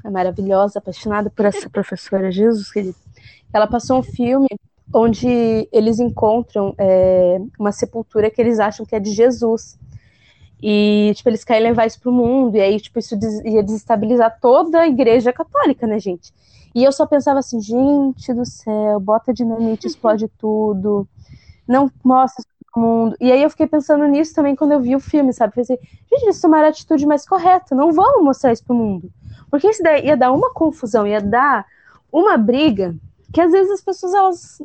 [0.05, 2.97] a maravilhosa, apaixonada por essa professora Jesus querido.
[3.53, 4.49] Ela passou um filme
[4.93, 9.79] onde eles encontram é, uma sepultura que eles acham que é de Jesus.
[10.63, 14.39] E, tipo, eles querem levar isso pro mundo, e aí, tipo, isso des ia desestabilizar
[14.41, 16.33] toda a igreja católica, né, gente?
[16.75, 21.09] E eu só pensava assim, gente do céu, bota dinamite, explode tudo,
[21.67, 23.17] não mostra isso pro mundo.
[23.21, 25.55] E aí eu fiquei pensando nisso também quando eu vi o filme, sabe?
[25.55, 25.79] Pensei,
[26.13, 29.11] gente, eles tomaram a atitude mais correta, não vamos mostrar isso pro mundo.
[29.51, 31.67] Porque isso daí ia dar uma confusão, ia dar
[32.13, 32.95] uma briga
[33.33, 34.63] que às vezes as pessoas elas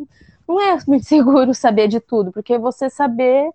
[0.47, 3.51] não é muito seguro saber de tudo, porque você saber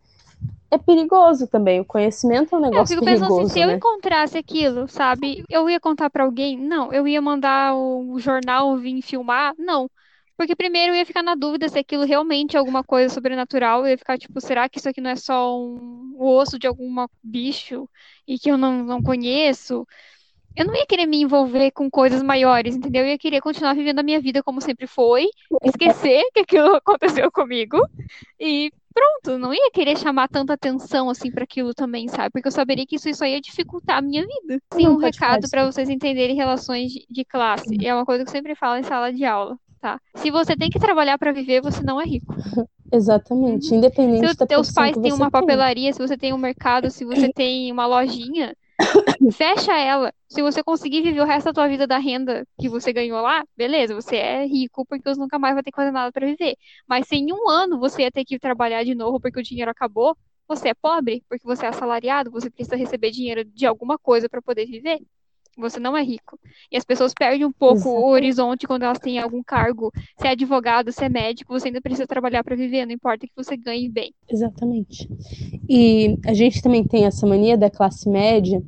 [0.71, 1.81] é perigoso também.
[1.81, 3.29] O conhecimento é um negócio eu fico perigoso.
[3.29, 3.73] Pensando assim, se né?
[3.73, 5.45] eu encontrasse aquilo, sabe?
[5.49, 6.57] Eu ia contar para alguém?
[6.57, 6.93] Não.
[6.93, 9.53] Eu ia mandar o jornal vir filmar?
[9.59, 9.91] Não.
[10.37, 13.81] Porque primeiro eu ia ficar na dúvida se aquilo realmente é alguma coisa sobrenatural.
[13.81, 17.05] Eu ia ficar tipo, será que isso aqui não é só um osso de algum
[17.23, 17.89] bicho
[18.27, 19.87] e que eu não, não conheço?
[20.57, 23.05] Eu não ia querer me envolver com coisas maiores, entendeu?
[23.05, 25.29] Eu ia querer continuar vivendo a minha vida como sempre foi,
[25.63, 27.79] esquecer que aquilo aconteceu comigo
[28.39, 32.31] e pronto, não ia querer chamar tanta atenção assim para aquilo também, sabe?
[32.31, 34.61] Porque eu saberia que isso só ia dificultar a minha vida.
[34.75, 37.77] Sim, um recado para vocês entenderem relações de classe.
[37.81, 40.01] E é uma coisa que eu sempre falo em sala de aula, tá?
[40.17, 42.35] Se você tem que trabalhar para viver, você não é rico.
[42.93, 43.79] Exatamente, uhum.
[43.79, 47.31] independente se da teus pais têm uma papelaria, se você tem um mercado, se você
[47.33, 48.53] tem uma lojinha,
[49.33, 50.13] fecha ela.
[50.29, 53.45] Se você conseguir viver o resto da tua vida da renda que você ganhou lá,
[53.57, 56.57] beleza, você é rico porque você nunca mais vai ter que fazer nada para viver.
[56.89, 59.71] Mas se em um ano você ia ter que trabalhar de novo porque o dinheiro
[59.71, 60.17] acabou,
[60.47, 64.43] você é pobre porque você é assalariado, você precisa receber dinheiro de alguma coisa para
[64.43, 65.01] poder viver.
[65.57, 66.39] Você não é rico.
[66.71, 69.91] E as pessoas perdem um pouco o horizonte quando elas têm algum cargo.
[70.19, 73.33] Se é advogado, se é médico, você ainda precisa trabalhar para viver, não importa que
[73.37, 74.15] você ganhe bem.
[74.29, 75.09] Exatamente.
[75.69, 78.63] E a gente também tem essa mania da classe média,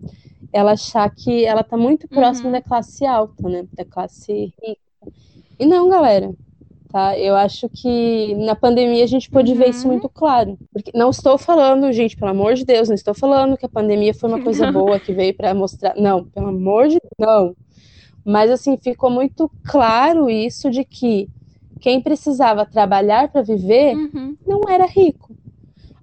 [0.52, 2.52] ela achar que ela está muito próxima uhum.
[2.52, 3.66] da classe alta, né?
[3.72, 4.76] Da classe rica.
[5.58, 6.34] E não, galera.
[6.92, 7.18] Tá?
[7.18, 9.58] Eu acho que na pandemia a gente pôde uhum.
[9.58, 9.94] ver isso uhum.
[9.94, 10.58] muito claro.
[10.70, 14.12] Porque não estou falando, gente, pelo amor de Deus, não estou falando que a pandemia
[14.12, 15.94] foi uma coisa boa que veio para mostrar.
[15.96, 17.56] Não, pelo amor de Deus, não.
[18.22, 21.30] Mas assim, ficou muito claro isso de que
[21.80, 24.36] quem precisava trabalhar para viver uhum.
[24.46, 25.34] não era rico.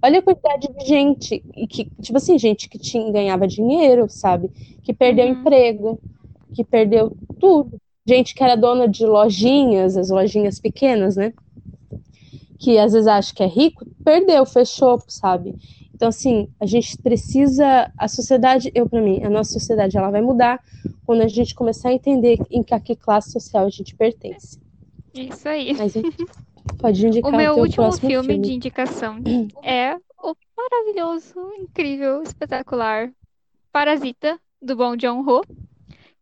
[0.02, 1.38] Olha a quantidade de gente
[1.68, 4.50] que, tipo assim, gente que tinha, ganhava dinheiro, sabe?
[4.82, 5.32] Que perdeu uhum.
[5.32, 6.00] emprego,
[6.52, 11.32] que perdeu tudo gente que era dona de lojinhas, as lojinhas pequenas, né?
[12.58, 15.54] Que às vezes acha que é rico, perdeu, fechou, sabe?
[15.94, 17.92] Então, assim, a gente precisa.
[17.94, 20.58] A sociedade, eu, para mim, a nossa sociedade, ela vai mudar
[21.04, 24.58] quando a gente começar a entender em que, a que classe social a gente pertence.
[25.12, 25.74] Isso aí.
[25.74, 25.92] Mas,
[26.78, 29.18] pode indicar o meu o último filme, filme de indicação
[29.62, 33.12] é o maravilhoso, incrível, espetacular
[33.70, 35.42] Parasita, do Bong Joon-ho.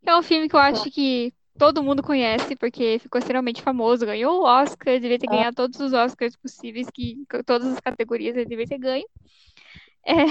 [0.05, 4.41] É um filme que eu acho que todo mundo conhece, porque ficou extremamente famoso, ganhou
[4.41, 5.33] o Oscar, devia ter ah.
[5.33, 9.07] ganhado todos os Oscars possíveis, que todas as categorias ele devia ter ganho.
[10.07, 10.25] É...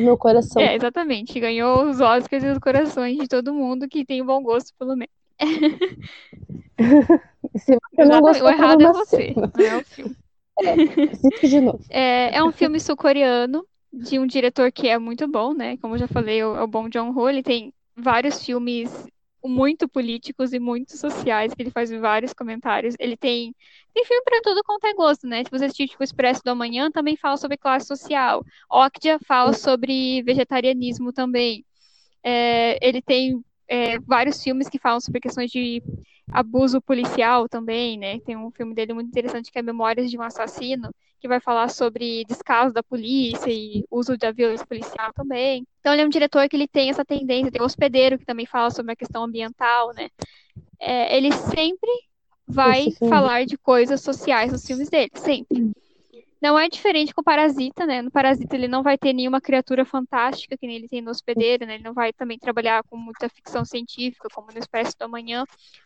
[0.00, 0.60] meu coração.
[0.60, 1.38] É, exatamente.
[1.38, 5.14] Ganhou os Oscars e os corações de todo mundo que tem bom gosto, pelo menos.
[7.56, 10.16] Se você não gostou, o errado é você, não é o filme.
[10.58, 11.84] É, de novo.
[11.88, 15.76] É, é um filme sul-coreano de um diretor que é muito bom, né?
[15.78, 17.28] Como eu já falei, é o Bong Joon-ho.
[17.28, 19.06] Ele tem vários filmes
[19.44, 22.94] muito políticos e muito sociais, que ele faz vários comentários.
[22.98, 23.54] Ele tem,
[23.94, 25.42] tem filme para tudo quanto é gosto, né?
[25.44, 28.44] Se você assistir tipo, o Expresso do Amanhã, também fala sobre classe social.
[28.70, 31.64] Okja fala sobre vegetarianismo também.
[32.22, 35.82] É, ele tem é, vários filmes que falam sobre questões de
[36.32, 38.20] abuso policial também, né?
[38.20, 41.68] Tem um filme dele muito interessante que é Memórias de um Assassino, que vai falar
[41.68, 45.66] sobre descaso da polícia e uso da violência policial também.
[45.80, 48.46] Então ele é um diretor que ele tem essa tendência, tem o Hospedeiro, que também
[48.46, 50.08] fala sobre a questão ambiental, né?
[50.78, 51.90] É, ele sempre
[52.46, 55.70] vai falar de coisas sociais nos filmes dele, sempre.
[56.40, 58.00] Não é diferente com o Parasita, né?
[58.00, 61.66] No Parasita ele não vai ter nenhuma criatura fantástica, que nem ele tem no Hospedeiro,
[61.66, 61.74] né?
[61.74, 65.44] Ele não vai também trabalhar com muita ficção científica, como no Expresso do Amanhã.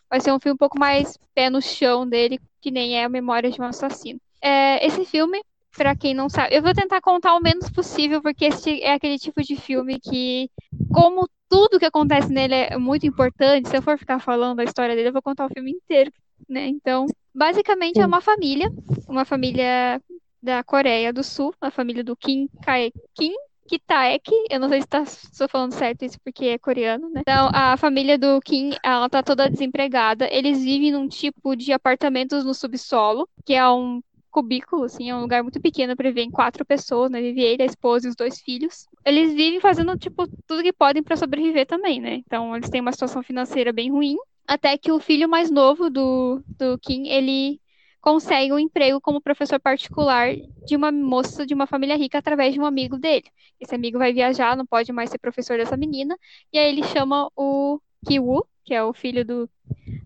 [0.09, 3.09] Vai ser um filme um pouco mais pé no chão dele, que nem é a
[3.09, 4.19] Memória de um Assassino.
[4.41, 5.43] É, esse filme,
[5.75, 9.19] para quem não sabe, eu vou tentar contar o menos possível, porque esse é aquele
[9.19, 10.49] tipo de filme que,
[10.93, 14.95] como tudo que acontece nele é muito importante, se eu for ficar falando a história
[14.95, 16.11] dele, eu vou contar o filme inteiro,
[16.47, 16.67] né?
[16.67, 18.69] Então, basicamente é uma família,
[19.07, 20.01] uma família
[20.45, 23.33] da Coreia do Sul, a família do Kim Kae Kim
[23.67, 27.21] Kitaek, eu não sei se tá, estou falando certo isso porque é coreano, né?
[27.21, 30.31] Então, a família do Kim, ela tá toda desempregada.
[30.31, 35.21] Eles vivem num tipo de apartamentos no subsolo, que é um cubículo, assim, é um
[35.21, 37.21] lugar muito pequeno para viver em quatro pessoas, né?
[37.21, 38.85] Vive ele, a esposa e os dois filhos.
[39.03, 42.15] Eles vivem fazendo, tipo, tudo que podem para sobreviver também, né?
[42.17, 44.17] Então, eles têm uma situação financeira bem ruim.
[44.47, 47.59] Até que o filho mais novo do, do Kim, ele
[48.05, 52.59] consegue um emprego como professor particular de uma moça de uma família rica através de
[52.59, 53.25] um amigo dele.
[53.59, 56.15] Esse amigo vai viajar, não pode mais ser professor dessa menina,
[56.53, 59.49] e aí ele chama o Kiwoo, que é o filho do,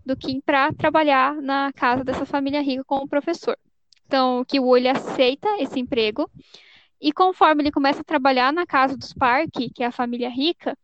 [0.06, 3.58] do Kim, para trabalhar na casa dessa família rica como professor.
[4.06, 6.30] Então, o Kiwoo ele aceita esse emprego,
[6.98, 10.74] e conforme ele começa a trabalhar na casa dos Park, que é a família rica,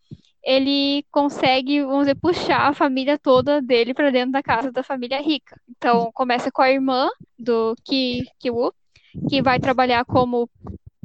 [0.47, 5.21] ele consegue, vamos dizer, puxar a família toda dele para dentro da casa da família
[5.21, 5.61] rica.
[5.69, 8.73] Então, começa com a irmã do Ki, Kiwoo,
[9.29, 10.49] que vai trabalhar como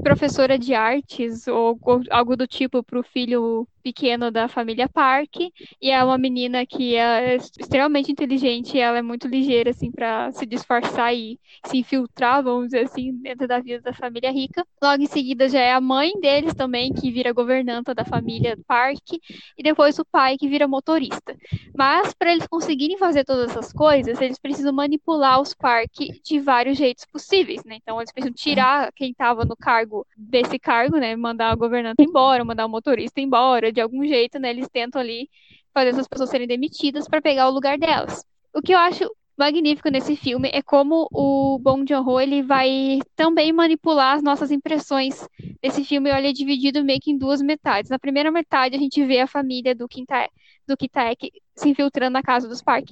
[0.04, 1.80] professora de artes ou
[2.12, 5.36] algo do tipo para o filho pequeno da família Park
[5.82, 10.46] e é uma menina que é extremamente inteligente, ela é muito ligeira assim para se
[10.46, 14.66] disfarçar e se infiltrar, vamos dizer assim, dentro da vida da família rica.
[14.82, 19.14] Logo em seguida já é a mãe deles também que vira governanta da família Park
[19.58, 21.36] e depois o pai que vira motorista.
[21.76, 25.92] Mas para eles conseguirem fazer todas essas coisas, eles precisam manipular os Park
[26.24, 27.78] de vários jeitos possíveis, né?
[27.82, 31.16] Então eles precisam tirar quem estava no cargo desse cargo, né?
[31.16, 35.30] Mandar a governanta embora, mandar o motorista embora, de algum jeito, né, eles tentam ali
[35.74, 38.26] fazer essas pessoas serem demitidas para pegar o lugar delas.
[38.54, 43.52] O que eu acho magnífico nesse filme é como o Bong Joon-ho ele vai também
[43.52, 45.28] manipular as nossas impressões
[45.62, 46.10] desse filme.
[46.12, 47.90] Ele é dividido meio que em duas metades.
[47.90, 50.32] Na primeira metade a gente vê a família do Kintaek,
[50.68, 52.92] do Kintaek se infiltrando na casa dos Park.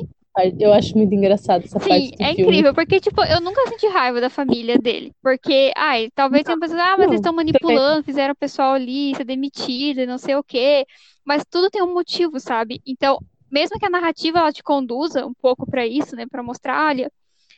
[0.60, 2.44] Eu acho muito engraçado essa Sim, parte do é filme.
[2.44, 5.14] incrível, porque, tipo, eu nunca senti raiva da família dele.
[5.22, 9.24] Porque, ai, talvez tenha pessoas, ah, mas eles estão manipulando, fizeram o pessoal ali ser
[9.24, 10.86] demitido e não sei o quê.
[11.26, 12.82] Mas tudo tem um motivo, sabe?
[12.86, 13.20] Então,
[13.52, 17.12] mesmo que a narrativa ela te conduza um pouco para isso, né, para mostrar, olha,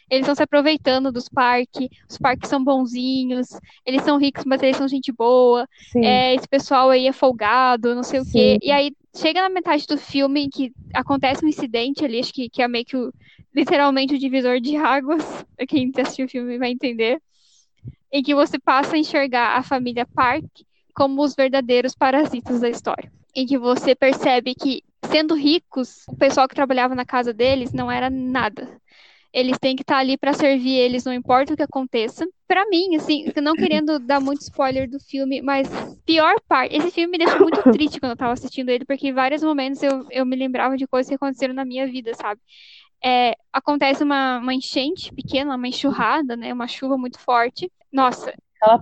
[0.10, 3.48] eles estão se aproveitando dos parques, os parques são bonzinhos,
[3.86, 5.66] eles são ricos, mas eles são gente boa,
[5.96, 8.58] é, esse pessoal aí é folgado, não sei o quê.
[8.62, 12.62] E aí chega na metade do filme que acontece um incidente ali, acho que, que
[12.62, 13.14] é meio que o,
[13.54, 15.24] literalmente o divisor de águas,
[15.68, 17.22] quem assistiu o filme vai entender,
[18.12, 20.46] em que você passa a enxergar a família Park
[20.94, 23.12] como os verdadeiros parasitas da história.
[23.34, 27.90] Em que você percebe que, sendo ricos, o pessoal que trabalhava na casa deles não
[27.90, 28.81] era nada
[29.34, 32.28] eles têm que estar tá ali para servir eles, não importa o que aconteça.
[32.48, 35.70] Para mim, assim, não querendo dar muito spoiler do filme, mas
[36.06, 39.14] pior parte, esse filme me deixou muito triste quando eu tava assistindo ele, porque em
[39.14, 42.42] vários momentos eu, eu me lembrava de coisas que aconteceram na minha vida, sabe?
[43.04, 46.54] É, acontece uma, uma enchente pequena, uma enxurrada, né?
[46.54, 47.72] Uma chuva muito forte.
[47.92, 48.34] Nossa,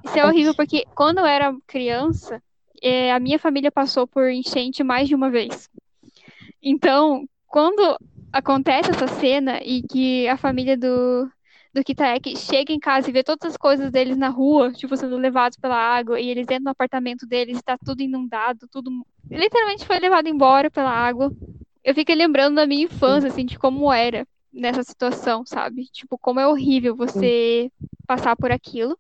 [0.04, 2.42] isso é horrível, porque quando eu era criança,
[2.82, 5.70] é, a minha família passou por enchente mais de uma vez.
[6.62, 7.98] Então, quando
[8.32, 11.30] acontece essa cena e que a família do,
[11.74, 15.18] do Kitaek chega em casa e vê todas as coisas deles na rua, tipo, sendo
[15.18, 18.92] levados pela água, e eles entram no apartamento deles e tá tudo inundado, tudo
[19.30, 21.32] literalmente foi levado embora pela água.
[21.84, 25.86] Eu fiquei lembrando da minha infância, assim, de como era nessa situação, sabe?
[25.92, 27.72] Tipo, como é horrível você
[28.08, 28.98] passar por aquilo.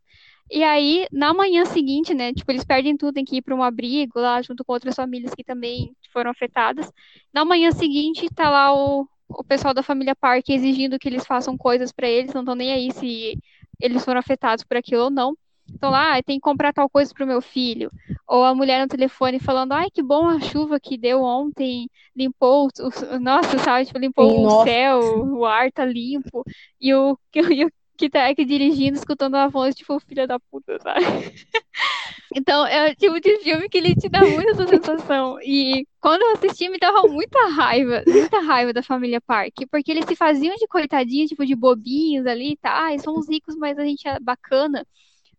[0.51, 3.61] E aí, na manhã seguinte, né, tipo, eles perdem tudo, tem que ir para um
[3.61, 6.91] abrigo lá, junto com outras famílias que também foram afetadas.
[7.33, 11.57] Na manhã seguinte, tá lá o, o pessoal da família Park exigindo que eles façam
[11.57, 13.39] coisas para eles, não estão nem aí se
[13.79, 15.37] eles foram afetados por aquilo ou não.
[15.71, 17.91] Então lá, ah, tem que comprar tal coisa pro meu filho.
[18.27, 22.67] Ou a mulher no telefone falando, ai, que bom a chuva que deu ontem, limpou
[22.67, 24.63] o, nossa, sabe, tipo, limpou Sim, o nossa.
[24.65, 26.43] céu, o ar tá limpo.
[26.81, 27.17] E o,
[27.53, 30.99] e o que tá aqui dirigindo, escutando a voz, tipo, filha da puta, sabe?
[32.35, 35.39] Então, é o tipo de filme que ele te dá muita essa sensação.
[35.41, 40.05] E quando eu assisti, me dava muita raiva, muita raiva da família Park, porque eles
[40.05, 42.93] se faziam de coitadinhos, tipo, de bobinhos ali, tá?
[42.93, 44.85] E são os ricos, mas a gente é bacana.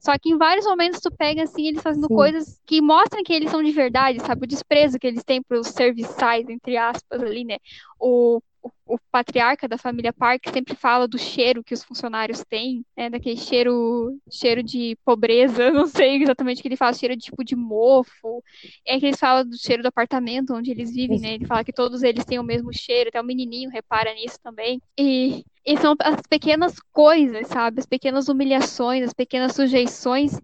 [0.01, 2.15] Só que em vários momentos tu pega assim, eles fazendo Sim.
[2.15, 4.45] coisas que mostram que eles são de verdade, sabe?
[4.45, 7.59] O desprezo que eles têm pros serviçais, entre aspas, ali, né?
[8.63, 13.09] O o, patriarca da família Park sempre fala do cheiro que os funcionários têm, né,
[13.09, 17.45] daquele cheiro, cheiro de pobreza, não sei exatamente o que ele fala, cheiro de tipo
[17.45, 18.43] de mofo.
[18.85, 21.35] É que eles falam do cheiro do apartamento onde eles vivem, né?
[21.35, 24.83] Ele fala que todos eles têm o mesmo cheiro, até o menininho repara nisso também.
[24.99, 27.79] E, e são as pequenas coisas, sabe?
[27.79, 30.41] As pequenas humilhações, as pequenas sujeições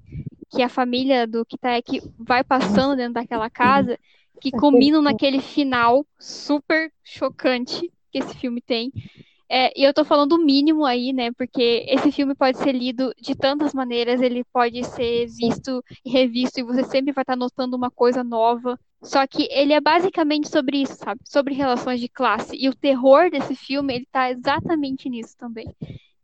[0.50, 3.98] que a família do Kitaek vai passando dentro daquela casa
[4.40, 8.90] que culminam naquele final super chocante que esse filme tem.
[9.48, 11.30] É, e eu tô falando o mínimo aí, né?
[11.32, 16.58] Porque esse filme pode ser lido de tantas maneiras, ele pode ser visto e revisto,
[16.58, 18.78] e você sempre vai estar tá notando uma coisa nova.
[19.02, 21.20] Só que ele é basicamente sobre isso, sabe?
[21.24, 22.56] Sobre relações de classe.
[22.56, 25.66] E o terror desse filme, ele tá exatamente nisso também.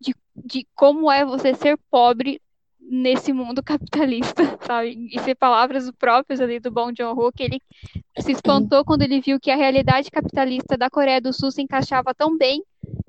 [0.01, 2.41] De, de como é você ser pobre
[2.93, 5.09] nesse mundo capitalista, sabe?
[5.11, 7.63] E ser palavras próprias ali do Bong Joon-ho, que ele
[8.19, 12.15] se espantou quando ele viu que a realidade capitalista da Coreia do Sul se encaixava
[12.15, 12.63] tão bem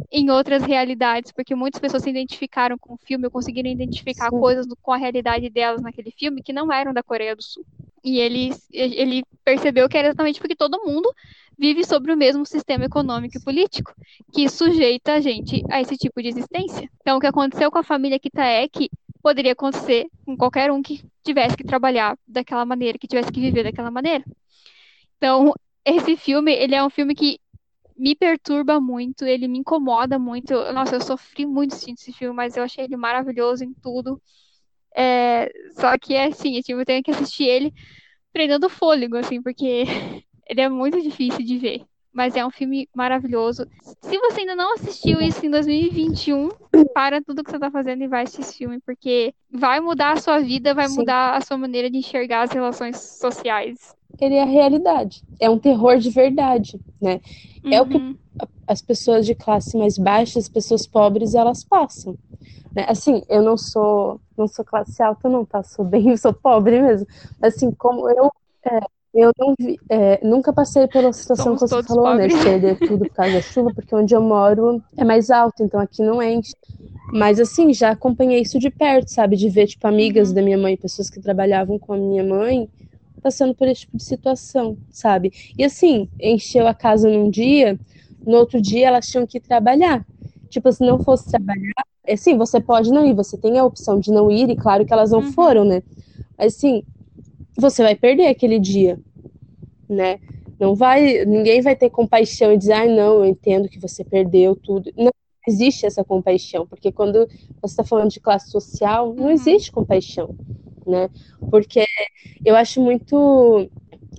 [0.09, 4.39] em outras realidades, porque muitas pessoas se identificaram com o filme, conseguiram identificar Sim.
[4.39, 7.65] coisas com a realidade delas naquele filme que não eram da Coreia do Sul.
[8.03, 11.13] E ele, ele percebeu que era exatamente porque todo mundo
[11.57, 13.93] vive sobre o mesmo sistema econômico e político,
[14.33, 16.89] que sujeita a gente a esse tipo de existência.
[17.01, 18.89] Então, o que aconteceu com a família Kitaek
[19.23, 23.63] poderia acontecer com qualquer um que tivesse que trabalhar daquela maneira, que tivesse que viver
[23.63, 24.23] daquela maneira.
[25.17, 25.53] Então,
[25.85, 27.39] esse filme, ele é um filme que
[27.97, 30.53] me perturba muito, ele me incomoda muito.
[30.73, 34.21] Nossa, eu sofri muito assistindo esse filme, mas eu achei ele maravilhoso em tudo.
[34.95, 37.73] É, só que é assim, tipo, eu tenho que assistir ele
[38.33, 39.83] prendendo fôlego, assim, porque
[40.47, 43.65] ele é muito difícil de ver mas é um filme maravilhoso.
[44.01, 46.49] Se você ainda não assistiu isso em 2021,
[46.93, 50.17] para tudo que você está fazendo e vai assistir esse filme, porque vai mudar a
[50.17, 50.97] sua vida, vai Sim.
[50.97, 53.95] mudar a sua maneira de enxergar as relações sociais.
[54.21, 55.23] Ele é a realidade.
[55.39, 57.19] É um terror de verdade, né?
[57.65, 57.87] É uhum.
[57.87, 58.15] o que uhum.
[58.67, 62.15] as pessoas de classe mais baixa, as pessoas pobres, elas passam.
[62.75, 62.85] Né?
[62.87, 65.63] Assim, eu não sou não sou classe alta, não, tá?
[65.63, 67.07] Sou bem, sou pobre mesmo.
[67.41, 68.31] Assim, como eu
[68.65, 68.79] é,
[69.13, 72.33] eu vi, é, nunca passei pela situação Somos que você falou, pobres.
[72.33, 72.39] né?
[72.39, 75.79] De perder tudo por causa da chuva, porque onde eu moro é mais alto, então
[75.79, 76.53] aqui não enche.
[77.11, 79.35] Mas assim, já acompanhei isso de perto, sabe?
[79.35, 80.35] De ver, tipo, amigas uhum.
[80.35, 82.67] da minha mãe, pessoas que trabalhavam com a minha mãe,
[83.21, 85.31] passando por esse tipo de situação, sabe?
[85.57, 87.79] E assim, encheu a casa num dia,
[88.25, 90.03] no outro dia elas tinham que trabalhar.
[90.49, 93.99] Tipo, se não fosse trabalhar, é, sim, você pode não ir, você tem a opção
[93.99, 95.31] de não ir, e claro que elas não uhum.
[95.33, 95.83] foram, né?
[96.37, 96.83] Mas assim,
[97.55, 98.99] você vai perder aquele dia,
[99.87, 100.19] né?
[100.59, 104.55] Não vai, ninguém vai ter compaixão e dizer, ah, não, eu entendo que você perdeu
[104.55, 104.91] tudo.
[104.95, 105.11] Não
[105.47, 107.27] existe essa compaixão, porque quando
[107.61, 109.31] você está falando de classe social, não uhum.
[109.31, 110.35] existe compaixão,
[110.85, 111.09] né?
[111.49, 111.83] Porque
[112.45, 113.69] eu acho muito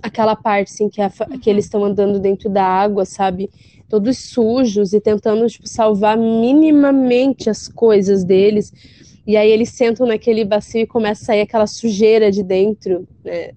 [0.01, 1.09] aquela parte, assim, que, a,
[1.41, 3.49] que eles estão andando dentro da água, sabe?
[3.89, 8.71] Todos sujos e tentando, tipo, salvar minimamente as coisas deles
[9.27, 13.51] e aí eles sentam naquele bacio e começa a sair aquela sujeira de dentro, né?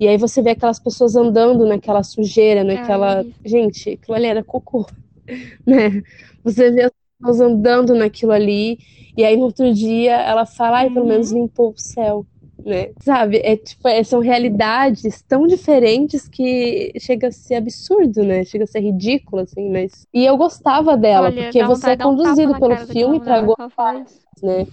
[0.00, 3.18] E aí você vê aquelas pessoas andando naquela sujeira, naquela.
[3.18, 3.32] Ai.
[3.44, 4.86] Gente, aquilo ali era cocô,
[5.64, 6.02] né?
[6.42, 8.78] Você vê as pessoas andando naquilo ali,
[9.16, 11.42] e aí no outro dia ela fala, ai, pelo menos uhum.
[11.42, 12.26] limpou o céu.
[12.64, 12.90] Né?
[13.00, 13.38] Sabe?
[13.38, 18.44] É, tipo, é, são realidades tão diferentes que chega a ser absurdo, né?
[18.44, 20.06] Chega a ser ridículo, assim, mas.
[20.14, 24.04] E eu gostava dela, Olha, porque você é conduzido um pelo filme para gostar,
[24.40, 24.66] né?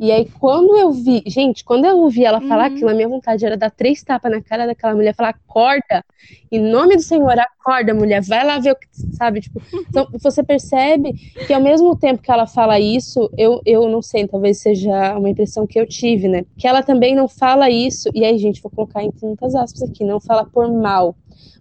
[0.00, 2.76] E aí, quando eu vi, gente, quando eu ouvi ela falar uhum.
[2.76, 6.04] aquilo, a minha vontade era dar três tapas na cara daquela mulher, falar, acorda,
[6.52, 10.42] em nome do Senhor, acorda, mulher, vai lá ver o que, sabe, tipo, então, você
[10.42, 11.12] percebe
[11.46, 15.30] que ao mesmo tempo que ela fala isso, eu, eu não sei, talvez seja uma
[15.30, 18.70] impressão que eu tive, né, que ela também não fala isso, e aí, gente, vou
[18.70, 21.16] colocar entre muitas aspas aqui, não fala por mal,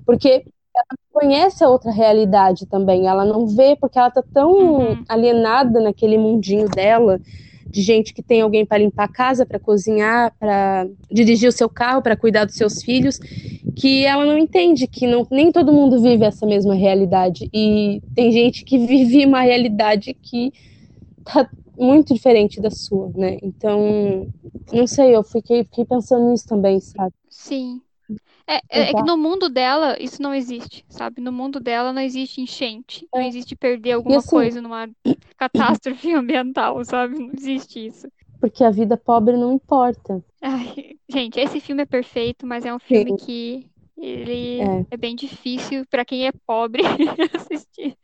[0.06, 0.46] porque
[0.76, 5.04] ela conhece a outra realidade também, ela não vê, porque ela tá tão uhum.
[5.10, 7.20] alienada naquele mundinho dela,
[7.70, 11.70] de gente que tem alguém para limpar a casa, para cozinhar, para dirigir o seu
[11.70, 13.20] carro, para cuidar dos seus filhos,
[13.76, 17.50] que ela não entende que não, nem todo mundo vive essa mesma realidade.
[17.54, 20.52] E tem gente que vive uma realidade que
[21.24, 23.38] tá muito diferente da sua, né?
[23.44, 24.28] Então,
[24.74, 27.14] não sei, eu fiquei, fiquei pensando nisso também, sabe?
[27.30, 27.82] Sim.
[28.50, 31.20] É, é, é, que no mundo dela isso não existe, sabe?
[31.22, 33.28] No mundo dela não existe enchente, não é.
[33.28, 34.90] existe perder alguma assim, coisa numa
[35.38, 37.20] catástrofe ambiental, sabe?
[37.20, 38.08] Não existe isso.
[38.40, 40.24] porque a vida pobre não importa.
[40.42, 43.26] Ai, gente, esse filme é perfeito, mas é um filme Sim.
[43.26, 46.84] que ele é, é bem difícil para quem é pobre
[47.36, 47.98] assistir.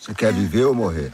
[0.00, 1.12] Você quer viver ou morrer?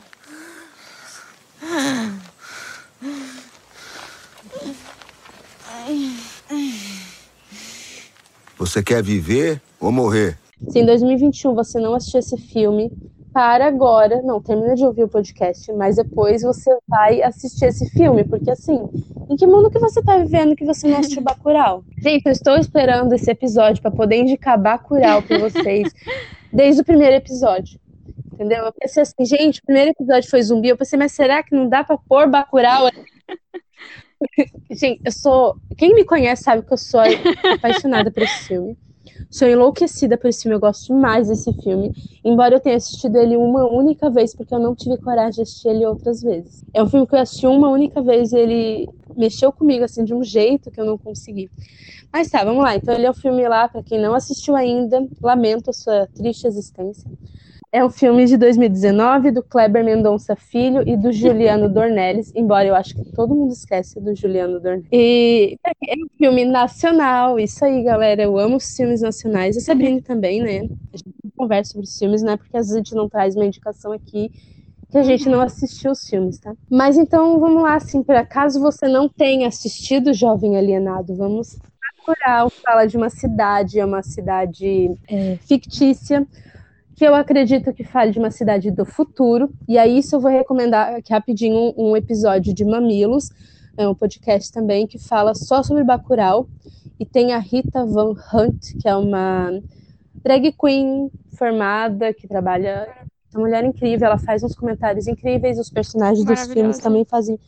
[8.58, 10.38] Você quer viver ou morrer?
[10.68, 12.90] Se em 2021 você não assistiu esse filme,
[13.32, 18.24] para agora, não, termina de ouvir o podcast, mas depois você vai assistir esse filme,
[18.24, 18.88] porque assim,
[19.28, 21.84] em que mundo que você tá vivendo que você não assistiu Bacurau?
[22.02, 25.92] Gente, eu estou esperando esse episódio para poder indicar Bacurau para vocês
[26.52, 27.78] desde o primeiro episódio.
[28.32, 28.64] Entendeu?
[28.64, 31.68] Eu pensei assim, gente, o primeiro episódio foi zumbi, eu pensei, mas será que não
[31.68, 32.90] dá para pôr Bacurau?
[34.70, 37.00] gente, eu sou, quem me conhece sabe que eu sou
[37.54, 38.76] apaixonada por esse filme.
[39.30, 41.92] Sou enlouquecida por esse filme, eu gosto demais desse filme.
[42.24, 45.68] Embora eu tenha assistido ele uma única vez, porque eu não tive coragem de assistir
[45.68, 46.64] ele outras vezes.
[46.74, 50.12] É um filme que eu assisti uma única vez e ele mexeu comigo, assim, de
[50.12, 51.48] um jeito que eu não consegui.
[52.12, 52.74] Mas tá, vamos lá.
[52.74, 56.46] Então ele é um filme lá, para quem não assistiu ainda, lamento a sua triste
[56.46, 57.08] existência.
[57.72, 62.74] É um filme de 2019 do Kleber Mendonça Filho e do Juliano Dornelles, embora eu
[62.74, 64.88] acho que todo mundo esquece do Juliano Dornelles.
[64.90, 68.24] E é um filme nacional, isso aí, galera.
[68.24, 69.56] Eu amo os filmes nacionais.
[69.56, 70.68] A Sabrina também, né?
[70.92, 72.36] A gente conversa sobre os filmes, né?
[72.36, 74.32] Porque às vezes a gente não traz uma indicação aqui
[74.90, 76.52] que a gente não assistiu os filmes, tá?
[76.68, 81.56] Mas então vamos lá, assim, para caso você não tenha assistido Jovem Alienado, vamos
[82.04, 82.50] procurar.
[82.50, 86.26] Fala de uma cidade, é uma cidade é, fictícia
[87.00, 89.50] que eu acredito que fale de uma cidade do futuro.
[89.66, 93.30] E aí, isso eu vou recomendar aqui rapidinho um, um episódio de Mamilos,
[93.74, 96.46] é um podcast também que fala só sobre Bacurau.
[96.98, 99.50] E tem a Rita Van Hunt, que é uma
[100.22, 102.86] drag queen formada, que trabalha.
[103.34, 107.40] Uma mulher incrível, ela faz uns comentários incríveis, os personagens dos filmes também fazem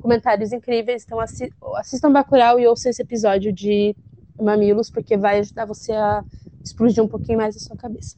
[0.00, 1.02] comentários incríveis.
[1.04, 3.96] Então assistam Bacurau e ouçam esse episódio de
[4.40, 6.22] Mamilos, porque vai ajudar você a
[6.62, 8.16] explodir um pouquinho mais a sua cabeça.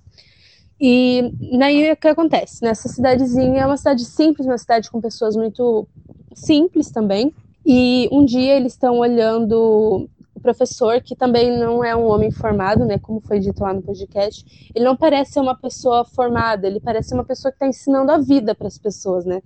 [0.86, 2.62] E daí o que acontece?
[2.62, 5.88] Nessa cidadezinha é uma cidade simples, uma cidade com pessoas muito
[6.34, 7.34] simples também.
[7.64, 12.84] E um dia eles estão olhando o professor, que também não é um homem formado,
[12.84, 12.98] né?
[12.98, 14.70] Como foi dito lá no podcast.
[14.74, 18.18] Ele não parece ser uma pessoa formada, ele parece uma pessoa que está ensinando a
[18.18, 19.40] vida para as pessoas, né?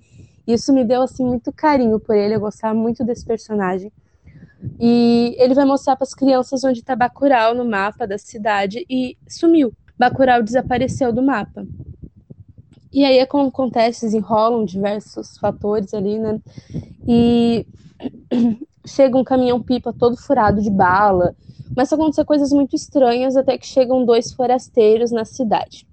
[0.44, 3.92] Isso me deu assim muito carinho por ele, eu gostava muito desse personagem.
[4.80, 9.16] E ele vai mostrar para as crianças onde está Bacurau no mapa da cidade e
[9.28, 9.72] sumiu.
[9.98, 11.66] Bacurau desapareceu do mapa.
[12.92, 16.40] E aí é acontece, desenrolam diversos fatores ali, né?
[17.06, 17.66] E
[18.86, 21.34] chega um caminhão-pipa todo furado de bala.
[21.74, 25.86] Começa a acontecer coisas muito estranhas até que chegam dois forasteiros na cidade.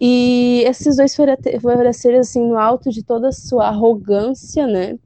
[0.00, 4.98] E esses dois forasteiros, assim, no alto de toda a sua arrogância, né?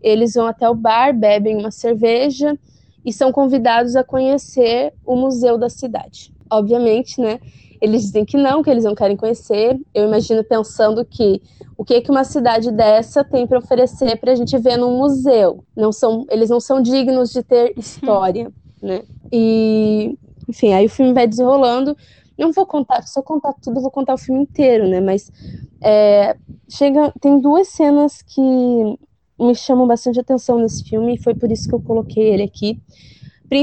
[0.00, 2.56] Eles vão até o bar, bebem uma cerveja
[3.04, 7.40] e são convidados a conhecer o museu da cidade obviamente, né?
[7.80, 9.76] Eles dizem que não, que eles não querem conhecer.
[9.92, 11.42] Eu imagino pensando que
[11.76, 15.64] o que que uma cidade dessa tem para oferecer para a gente ver num museu?
[15.76, 19.02] Não são, eles não são dignos de ter história, né?
[19.32, 20.16] E,
[20.48, 21.96] enfim, aí o filme vai desenrolando.
[22.38, 25.00] Não vou contar, se eu contar tudo, vou contar o filme inteiro, né?
[25.00, 25.32] Mas
[25.82, 26.36] é,
[26.68, 28.40] chega, tem duas cenas que
[29.40, 32.80] me chamam bastante atenção nesse filme e foi por isso que eu coloquei ele aqui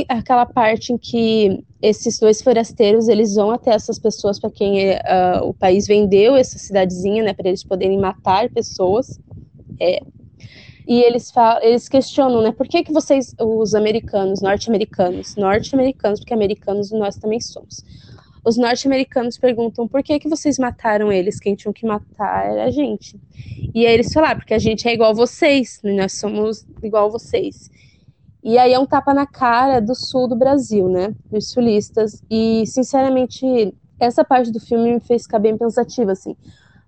[0.07, 5.43] aquela parte em que esses dois forasteiros eles vão até essas pessoas para quem uh,
[5.43, 9.19] o país vendeu essa cidadezinha, né, para eles poderem matar pessoas.
[9.79, 10.01] É,
[10.87, 16.33] e eles falam, eles questionam, né, por que que vocês, os americanos, norte-americanos, norte-americanos, porque
[16.33, 17.83] americanos nós também somos.
[18.43, 22.71] Os norte-americanos perguntam por que que vocês mataram eles, quem tinham que matar era a
[22.71, 23.19] gente.
[23.73, 27.69] E aí eles falam, ah, porque a gente é igual vocês, nós somos igual vocês.
[28.43, 31.13] E aí é um tapa na cara do sul do Brasil, né?
[31.29, 32.23] Dos sulistas.
[32.29, 36.35] E, sinceramente, essa parte do filme me fez ficar bem pensativa, assim.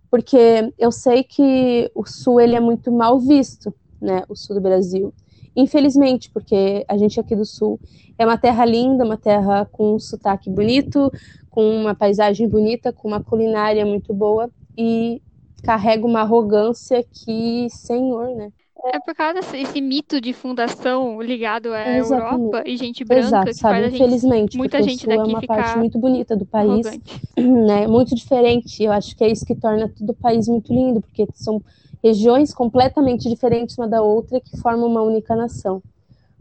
[0.09, 4.23] Porque eu sei que o sul, ele é muito mal visto, né?
[4.29, 5.13] O sul do Brasil.
[5.55, 7.79] Infelizmente, porque a gente aqui do sul
[8.17, 11.11] é uma terra linda, uma terra com um sotaque bonito,
[11.49, 15.21] com uma paisagem bonita, com uma culinária muito boa e
[15.63, 18.51] carrega uma arrogância que, senhor, né?
[18.85, 22.41] É por causa desse mito de fundação ligado à Exatamente.
[22.41, 23.81] Europa e gente branca Exato, que sabe?
[23.81, 26.87] faz Infelizmente, muita gente daqui é uma parte muito bonita do país,
[27.37, 27.85] né?
[27.87, 28.83] Muito diferente.
[28.83, 31.61] Eu acho que é isso que torna todo o país muito lindo, porque são
[32.03, 35.83] regiões completamente diferentes uma da outra que formam uma única nação.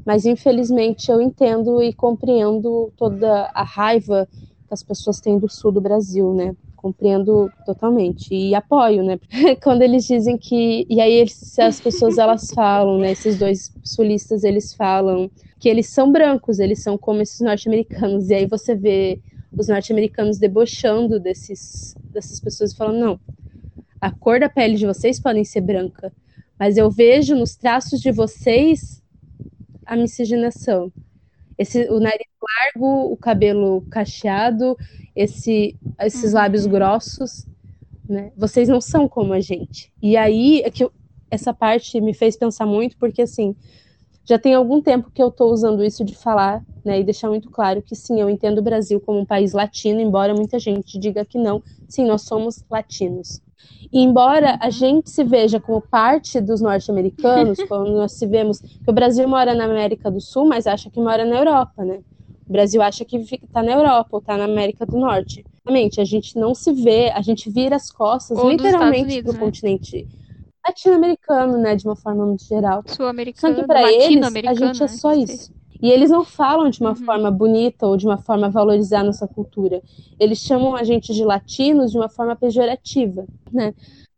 [0.05, 4.27] Mas infelizmente eu entendo e compreendo toda a raiva
[4.67, 6.57] que as pessoas têm do sul do Brasil, né?
[6.81, 9.19] Compreendo totalmente e apoio, né?
[9.62, 13.12] Quando eles dizem que e aí eles, as pessoas elas falam, né?
[13.12, 18.35] Esses dois sulistas eles falam que eles são brancos, eles são como esses norte-americanos e
[18.35, 19.20] aí você vê
[19.57, 23.20] os norte-americanos debochando desses dessas pessoas e falando não,
[24.01, 26.11] a cor da pele de vocês podem ser branca,
[26.59, 29.02] mas eu vejo nos traços de vocês
[29.85, 30.90] a miscigenação.
[31.61, 32.27] Esse, o nariz
[32.59, 34.74] largo, o cabelo cacheado,
[35.15, 36.70] esse, esses lábios uhum.
[36.70, 37.47] grossos,
[38.09, 38.32] né?
[38.35, 39.93] Vocês não são como a gente.
[40.01, 40.91] E aí é que eu,
[41.31, 43.55] essa parte me fez pensar muito, porque assim,
[44.24, 47.51] já tem algum tempo que eu estou usando isso de falar, né, e deixar muito
[47.51, 51.27] claro que sim, eu entendo o Brasil como um país latino, embora muita gente diga
[51.27, 51.62] que não.
[51.87, 53.43] Sim, nós somos latinos.
[53.93, 58.89] E embora a gente se veja como parte dos norte-americanos, quando nós se vemos que
[58.89, 62.01] o Brasil mora na América do Sul, mas acha que mora na Europa, né?
[62.49, 65.45] O Brasil acha que está na Europa ou está na América do Norte.
[65.65, 69.35] Realmente, a gente não se vê, a gente vira as costas ou literalmente para o
[69.35, 69.41] né?
[69.41, 70.09] continente
[70.66, 72.82] latino-americano, né, de uma forma muito geral.
[72.87, 75.53] Sul-americano, Só que para eles, a gente é só isso.
[75.82, 76.97] E eles não falam de uma uhum.
[76.97, 79.82] forma bonita ou de uma forma a valorizar nossa cultura.
[80.19, 83.74] Eles chamam a gente de latinos de uma forma pejorativa, né?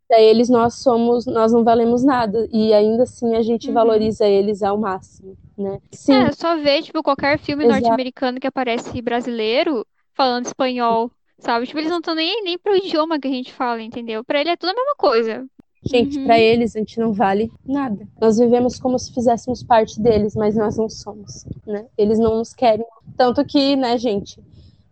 [0.07, 3.73] Para eles nós somos, nós não valemos nada e ainda assim a gente uhum.
[3.73, 5.79] valoriza eles ao máximo, né?
[5.91, 6.13] Sim.
[6.13, 11.09] É, só ver tipo qualquer filme norte-americano que aparece brasileiro falando espanhol,
[11.39, 11.65] sabe?
[11.65, 14.23] Tipo, eles não estão nem nem pro idioma que a gente fala, entendeu?
[14.23, 15.45] Para ele é tudo a mesma coisa.
[15.85, 16.25] Gente, uhum.
[16.25, 18.07] para eles a gente não vale nada.
[18.19, 21.85] Nós vivemos como se fizéssemos parte deles, mas nós não somos, né?
[21.97, 22.85] Eles não nos querem.
[23.17, 24.41] Tanto que, né, gente,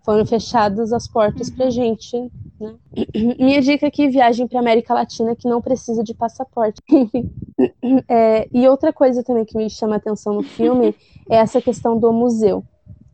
[0.04, 1.56] foram fechadas as portas uhum.
[1.56, 2.76] pra gente, né?
[3.40, 6.82] Minha dica aqui, viagem para América Latina que não precisa de passaporte.
[8.08, 10.96] é, e outra coisa também que me chama a atenção no filme
[11.30, 12.64] é essa questão do museu.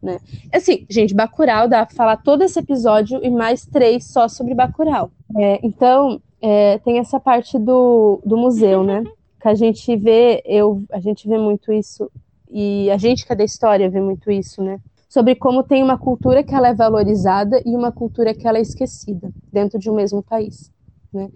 [0.01, 0.19] Né?
[0.53, 5.11] Assim, gente, Bacurau dá pra falar todo esse episódio e mais três só sobre Bacurau.
[5.35, 9.03] É, então, é, tem essa parte do, do museu, né?
[9.39, 12.09] Que a gente vê, eu, a gente vê muito isso,
[12.49, 14.79] e a gente que é da história vê muito isso, né?
[15.07, 18.61] Sobre como tem uma cultura que ela é valorizada e uma cultura que ela é
[18.61, 20.71] esquecida dentro de um mesmo país,
[21.13, 21.29] né?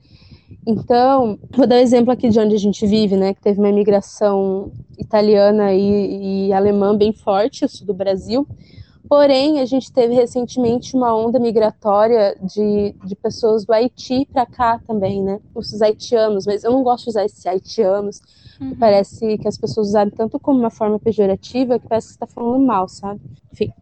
[0.65, 3.34] Então, vou dar um exemplo aqui de onde a gente vive, né?
[3.34, 8.48] Que teve uma imigração italiana e, e alemã bem forte, o sul do Brasil,
[9.12, 14.80] Porém, a gente teve recentemente uma onda migratória de, de pessoas do Haiti para cá
[14.88, 15.42] também, né?
[15.54, 18.22] Os haitianos, mas eu não gosto de usar esses haitianos.
[18.62, 18.74] Uhum.
[18.80, 22.66] Parece que as pessoas usaram tanto como uma forma pejorativa que parece que está falando
[22.66, 23.20] mal, sabe?
[23.52, 23.74] Enfim,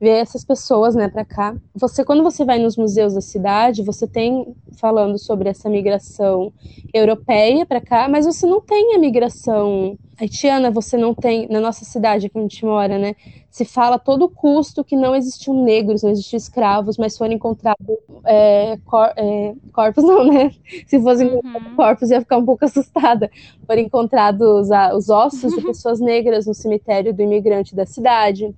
[0.00, 1.54] ver essas pessoas, né, para cá.
[1.74, 6.52] Você, quando você vai nos museus da cidade, você tem falando sobre essa migração
[6.94, 11.84] europeia para cá, mas você não tem a migração haitiana, você não tem na nossa
[11.84, 13.14] cidade que a gente mora, né?
[13.50, 17.96] Se fala a todo custo que não existiam negros, não existiam escravos, mas foram encontrados
[18.24, 20.50] é, cor, é, corpos, não, né?
[20.86, 21.74] Se fossem uhum.
[21.76, 23.30] corpos, ia ficar um pouco assustada.
[23.66, 28.54] Foram encontrados a, os ossos de pessoas negras no cemitério do imigrante da cidade.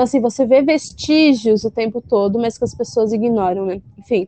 [0.00, 3.82] Então, assim, você vê vestígios o tempo todo, mas que as pessoas ignoram, né?
[3.98, 4.26] Enfim.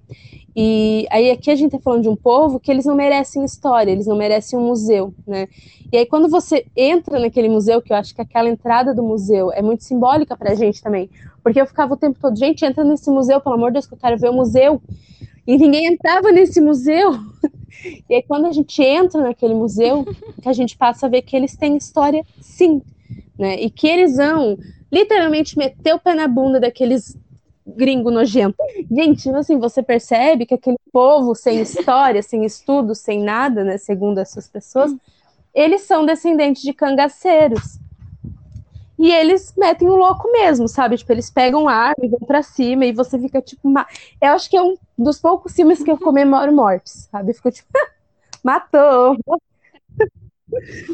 [0.55, 3.91] E aí aqui a gente tá falando de um povo que eles não merecem história,
[3.91, 5.49] eles não merecem um museu, né?
[5.91, 9.51] E aí quando você entra naquele museu, que eu acho que aquela entrada do museu
[9.51, 11.09] é muito simbólica pra gente também,
[11.43, 13.95] porque eu ficava o tempo todo, gente, entra nesse museu, pelo amor de Deus, que
[13.95, 14.79] eu quero ver o museu.
[15.47, 17.13] E ninguém entrava nesse museu.
[18.09, 20.05] E aí quando a gente entra naquele museu,
[20.41, 22.81] que a gente passa a ver que eles têm história sim,
[23.37, 23.61] né?
[23.61, 24.57] E que eles vão
[24.93, 27.17] literalmente meter o pé na bunda daqueles
[27.67, 28.57] gringo nojento.
[28.91, 34.19] Gente, assim, você percebe que aquele povo sem história, sem estudo, sem nada, né, segundo
[34.19, 34.95] essas pessoas,
[35.55, 37.79] eles são descendentes de cangaceiros.
[38.99, 40.97] E eles metem o louco mesmo, sabe?
[40.97, 43.69] Tipo, eles pegam arma e vão pra cima e você fica tipo.
[43.69, 43.85] Ma...
[44.21, 47.33] Eu acho que é um dos poucos filmes que eu comemoro mortes, sabe?
[47.33, 47.69] Fico tipo,
[48.45, 49.17] matou.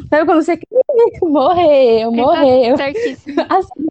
[0.08, 0.58] Sabe quando você
[1.22, 2.76] morreu, morreu.
[2.76, 3.40] Certíssimo.
[3.48, 3.86] Assim,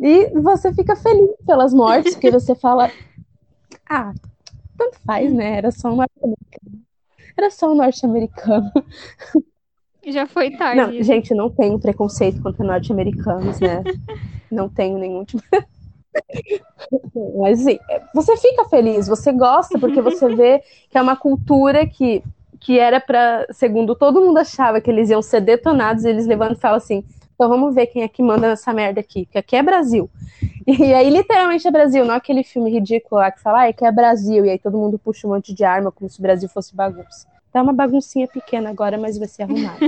[0.00, 2.90] e você fica feliz pelas mortes, porque você fala,
[3.88, 4.12] ah,
[4.76, 5.58] tanto faz, né?
[5.58, 6.84] Era só um norte-americano.
[7.36, 8.70] Era só um norte-americano.
[10.06, 10.76] Já foi tarde.
[10.76, 13.82] Não, gente, não tenho preconceito contra norte-americanos, né?
[14.50, 15.42] não tenho nenhum tipo.
[17.40, 17.78] Mas assim,
[18.14, 22.22] você fica feliz, você gosta, porque você vê que é uma cultura que,
[22.64, 26.56] que era para, segundo todo mundo achava que eles iam ser detonados, e eles levantam
[26.56, 27.04] e falam assim:
[27.34, 30.10] então vamos ver quem é que manda nessa merda aqui, que aqui é Brasil.
[30.66, 33.92] E aí, literalmente é Brasil, não aquele filme ridículo lá que fala, ah, que é
[33.92, 36.74] Brasil, e aí todo mundo puxa um monte de arma como se o Brasil fosse
[36.74, 37.28] bagunça.
[37.52, 39.78] Tá uma baguncinha pequena agora, mas vai ser arrumado.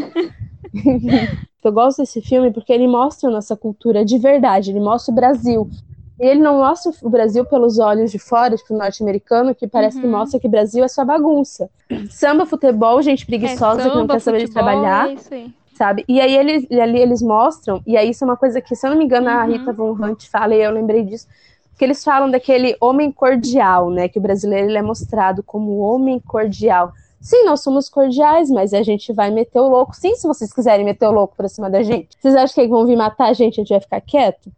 [1.65, 5.15] Eu gosto desse filme porque ele mostra a nossa cultura de verdade, ele mostra o
[5.15, 5.71] Brasil.
[6.19, 10.03] E ele não mostra o Brasil pelos olhos de fora, tipo, norte-americano, que parece Uhum.
[10.03, 11.69] que mostra que o Brasil é só bagunça.
[12.11, 15.51] Samba, futebol, gente É preguiçosa que não samba, quer saber de trabalhar, é isso aí.
[15.75, 16.05] sabe?
[16.09, 18.91] E aí eles, ali eles mostram, e aí isso é uma coisa que, se eu
[18.91, 19.51] não me engano, a Uhum.
[19.53, 21.27] Rita Von Hunt fala, e eu lembrei disso,
[21.79, 24.09] que eles falam daquele homem cordial, né?
[24.09, 26.91] Que o brasileiro ele é mostrado como homem cordial.
[27.21, 29.95] Sim, nós somos cordiais, mas a gente vai meter o louco.
[29.95, 32.09] Sim, se vocês quiserem meter o louco pra cima da gente.
[32.19, 34.51] Vocês acham que vão vir matar a gente e a gente vai ficar quieto?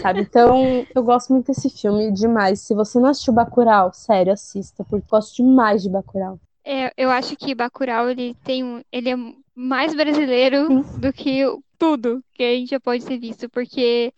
[0.00, 0.20] Sabe?
[0.20, 2.60] Então, eu gosto muito desse filme demais.
[2.60, 6.38] Se você não assistiu Bacurau, sério, assista, porque eu gosto demais de Bacurau.
[6.64, 9.16] É, eu acho que Bacurau, ele tem um, ele é
[9.54, 11.42] mais brasileiro do que
[11.78, 14.12] tudo que a gente já pode ter visto, porque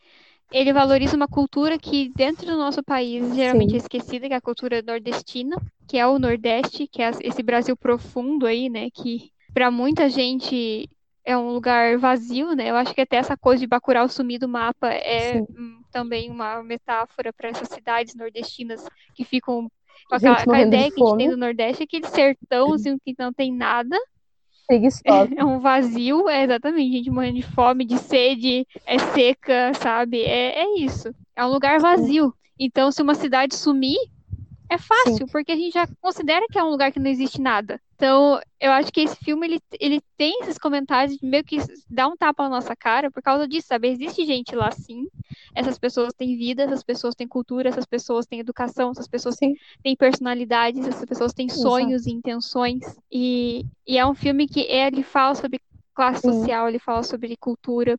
[0.53, 3.77] ele valoriza uma cultura que dentro do nosso país geralmente Sim.
[3.77, 5.57] é esquecida, que é a cultura nordestina,
[5.89, 10.89] que é o Nordeste, que é esse Brasil profundo aí, né, que para muita gente
[11.25, 12.71] é um lugar vazio, né?
[12.71, 15.47] Eu acho que até essa coisa de Bacurau sumir do mapa é Sim.
[15.91, 18.85] também uma metáfora para essas cidades nordestinas
[19.15, 19.71] que ficam
[20.09, 22.99] com Gente aquela, morrendo de ideia que a gente tem do Nordeste, aquele sertão assim,
[23.05, 23.97] que não tem nada,
[25.37, 30.23] é um vazio, é exatamente, gente morrendo de fome, de sede, é seca, sabe?
[30.23, 31.15] É, é isso.
[31.37, 32.35] É um lugar vazio.
[32.59, 33.99] Então, se uma cidade sumir,
[34.71, 37.81] é fácil, porque a gente já considera que é um lugar que não existe nada.
[38.03, 41.57] Então, eu acho que esse filme, ele, ele tem esses comentários de meio que
[41.89, 43.87] dá um tapa na nossa cara por causa disso, sabe?
[43.87, 45.07] Existe gente lá, sim.
[45.55, 49.55] Essas pessoas têm vida, essas pessoas têm cultura, essas pessoas têm educação, essas pessoas Sim.
[49.85, 51.63] têm personalidades, essas pessoas têm Exato.
[51.63, 52.83] sonhos e intenções.
[53.09, 55.61] E, e é um filme que ele fala sobre
[56.03, 56.33] classe Sim.
[56.33, 57.97] social, ele fala sobre cultura,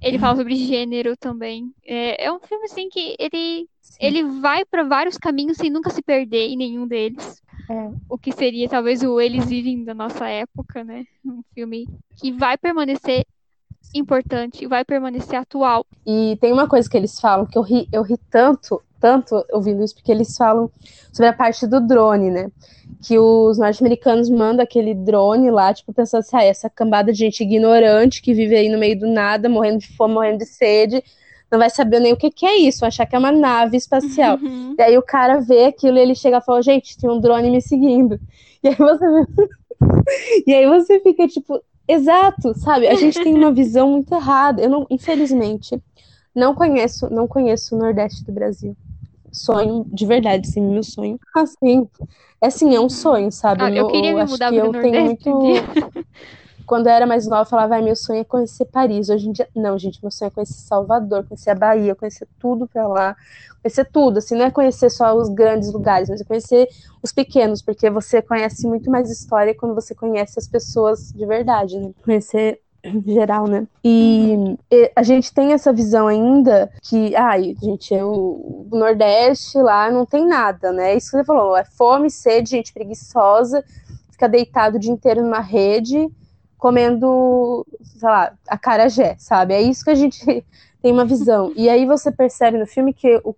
[0.00, 1.70] ele fala sobre gênero também.
[1.84, 3.98] É, é um filme, assim, que ele, Sim.
[4.00, 7.42] ele vai para vários caminhos sem nunca se perder em nenhum deles.
[7.70, 7.90] É.
[8.08, 11.04] O que seria talvez o Eles Vivem da nossa época, né?
[11.24, 13.24] Um filme que vai permanecer
[13.94, 15.84] importante, vai permanecer atual.
[16.06, 19.82] E tem uma coisa que eles falam que eu ri, eu ri tanto, tanto ouvindo
[19.82, 20.70] isso, porque eles falam
[21.12, 22.50] sobre a parte do drone, né?
[23.02, 27.42] Que os norte-americanos mandam aquele drone lá, tipo, pensando assim, ah, essa cambada de gente
[27.42, 31.02] ignorante que vive aí no meio do nada, morrendo de fome, morrendo de sede,
[31.50, 34.38] não vai saber nem o que, que é isso, achar que é uma nave espacial.
[34.40, 34.76] Uhum.
[34.78, 37.50] E aí o cara vê aquilo e ele chega e fala, gente, tem um drone
[37.50, 38.18] me seguindo.
[38.62, 39.04] E aí você
[40.46, 42.86] E aí você fica tipo, exato, sabe?
[42.88, 44.62] A gente tem uma visão muito errada.
[44.62, 45.80] Eu não, infelizmente,
[46.34, 48.76] não conheço, não conheço o Nordeste do Brasil.
[49.32, 51.18] Sonho, de verdade, sim, meu sonho.
[51.34, 51.88] Assim,
[52.40, 53.64] é assim, é um sonho, sabe?
[53.64, 55.54] Ah, eu Meu- queria me acho mudar que pro eu tenho Nordeste um muito.
[56.66, 59.10] Quando eu era mais nova, eu falava, ai, meu sonho é conhecer Paris.
[59.10, 62.68] Hoje em dia, não, gente, meu sonho é conhecer Salvador, conhecer a Bahia, conhecer tudo
[62.68, 63.16] pra lá,
[63.62, 66.68] conhecer tudo, assim, não é conhecer só os grandes lugares, mas é conhecer
[67.02, 71.78] os pequenos, porque você conhece muito mais história quando você conhece as pessoas de verdade,
[71.78, 71.92] né?
[72.04, 72.61] Conhecer
[73.06, 73.66] geral, né?
[73.84, 74.56] E,
[74.96, 80.26] a gente tem essa visão ainda que, ai, gente, o, o Nordeste lá não tem
[80.26, 80.96] nada, né?
[80.96, 83.64] Isso que você falou, é fome, sede, gente preguiçosa,
[84.10, 86.08] fica deitado o dia inteiro numa rede,
[86.58, 89.54] comendo, sei lá, acarajé, sabe?
[89.54, 90.24] É isso que a gente
[90.82, 91.52] tem uma visão.
[91.56, 93.34] E aí você percebe no filme que o-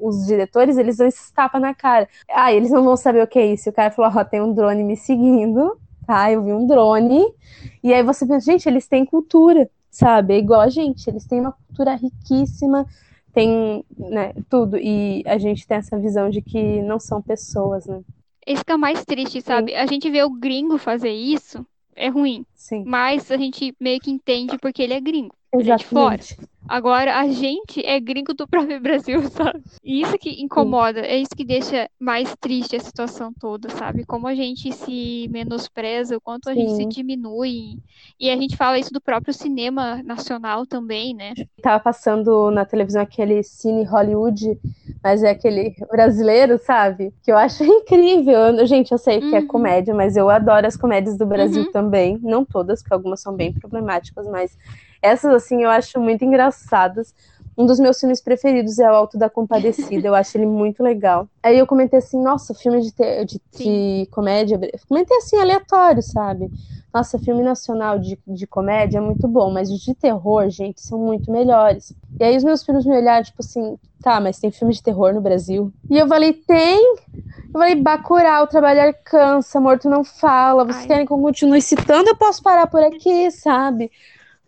[0.00, 2.08] os diretores, eles dão esse tapa na cara.
[2.30, 3.68] Ah, eles não vão saber o que é isso.
[3.68, 6.30] E o cara falou, ó, tem um drone me seguindo, tá?
[6.30, 7.24] Eu vi um drone.
[7.82, 10.34] E aí você pensa, gente, eles têm cultura, sabe?
[10.34, 12.86] É igual a gente, eles têm uma cultura riquíssima,
[13.32, 14.76] tem, né, tudo.
[14.76, 18.00] E a gente tem essa visão de que não são pessoas, né?
[18.46, 19.74] Esse que é mais triste, sabe?
[19.74, 21.66] A gente vê o gringo fazer isso,
[21.96, 22.44] é ruim.
[22.54, 25.34] Sim, Mas a gente meio que entende porque ele é gringo.
[25.58, 26.18] É de fora.
[26.66, 29.62] Agora, a gente é gringo do próprio Brasil, sabe?
[29.82, 34.04] E isso que incomoda, é isso que deixa mais triste a situação toda, sabe?
[34.04, 36.88] Como a gente se menospreza, o quanto a gente se Sim.
[36.88, 37.78] diminui.
[38.18, 41.34] E a gente fala isso do próprio cinema nacional também, né?
[41.62, 44.58] Tava passando na televisão aquele Cine Hollywood,
[45.02, 47.12] mas é aquele brasileiro, sabe?
[47.22, 48.34] Que eu acho incrível.
[48.58, 49.48] Eu- Gente, eu sei que é Uhum.
[49.48, 51.72] comédia, mas eu adoro as comédias do Brasil Uhum.
[51.72, 52.18] também.
[52.22, 54.56] Não todas, porque algumas são bem problemáticas, mas
[55.04, 57.14] essas, assim, eu acho muito engraçadas.
[57.56, 61.28] Um dos meus filmes preferidos é o Alto da Compadecida, eu acho ele muito legal.
[61.42, 66.02] Aí eu comentei assim, nossa, filme de, te- de, de comédia, eu comentei assim, aleatório,
[66.02, 66.50] sabe?
[66.92, 70.98] Nossa, filme nacional de, de comédia é muito bom, mas os de terror, gente, são
[70.98, 71.94] muito melhores.
[72.18, 75.12] E aí os meus filhos me olharam, tipo assim, tá, mas tem filme de terror
[75.14, 75.72] no Brasil?
[75.90, 76.80] E eu falei, tem?
[77.54, 80.86] Eu falei, Bacurau, Trabalhar Cansa, Morto Não Fala, vocês Ai.
[80.86, 82.08] querem que eu continue citando?
[82.08, 83.90] Eu posso parar por aqui, sabe?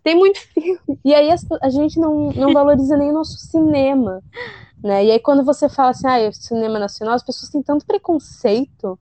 [0.07, 0.79] Tem muito filme.
[1.03, 1.29] E aí
[1.61, 4.23] a gente não, não valoriza nem o nosso cinema,
[4.81, 5.03] né?
[5.03, 8.97] E aí quando você fala assim, ah, é cinema nacional, as pessoas têm tanto preconceito,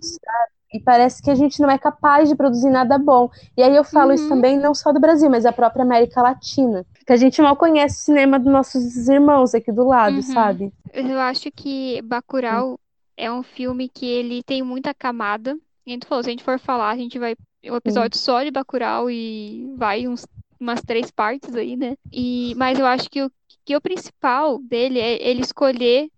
[0.00, 0.52] sabe?
[0.74, 3.30] E parece que a gente não é capaz de produzir nada bom.
[3.56, 4.14] E aí eu falo uhum.
[4.16, 6.84] isso também não só do Brasil, mas da própria América Latina.
[7.06, 10.22] Que a gente mal conhece o cinema dos nossos irmãos aqui do lado, uhum.
[10.22, 10.72] sabe?
[10.92, 12.78] Eu acho que Bacurau uhum.
[13.16, 15.56] é um filme que ele tem muita camada.
[15.86, 18.42] E a gente falou, se a gente for falar, a gente vai um episódio só
[18.42, 20.26] de Bacurau e vai uns,
[20.58, 21.96] umas três partes aí, né?
[22.10, 23.30] E, mas eu acho que o,
[23.64, 26.08] que o principal dele é ele escolher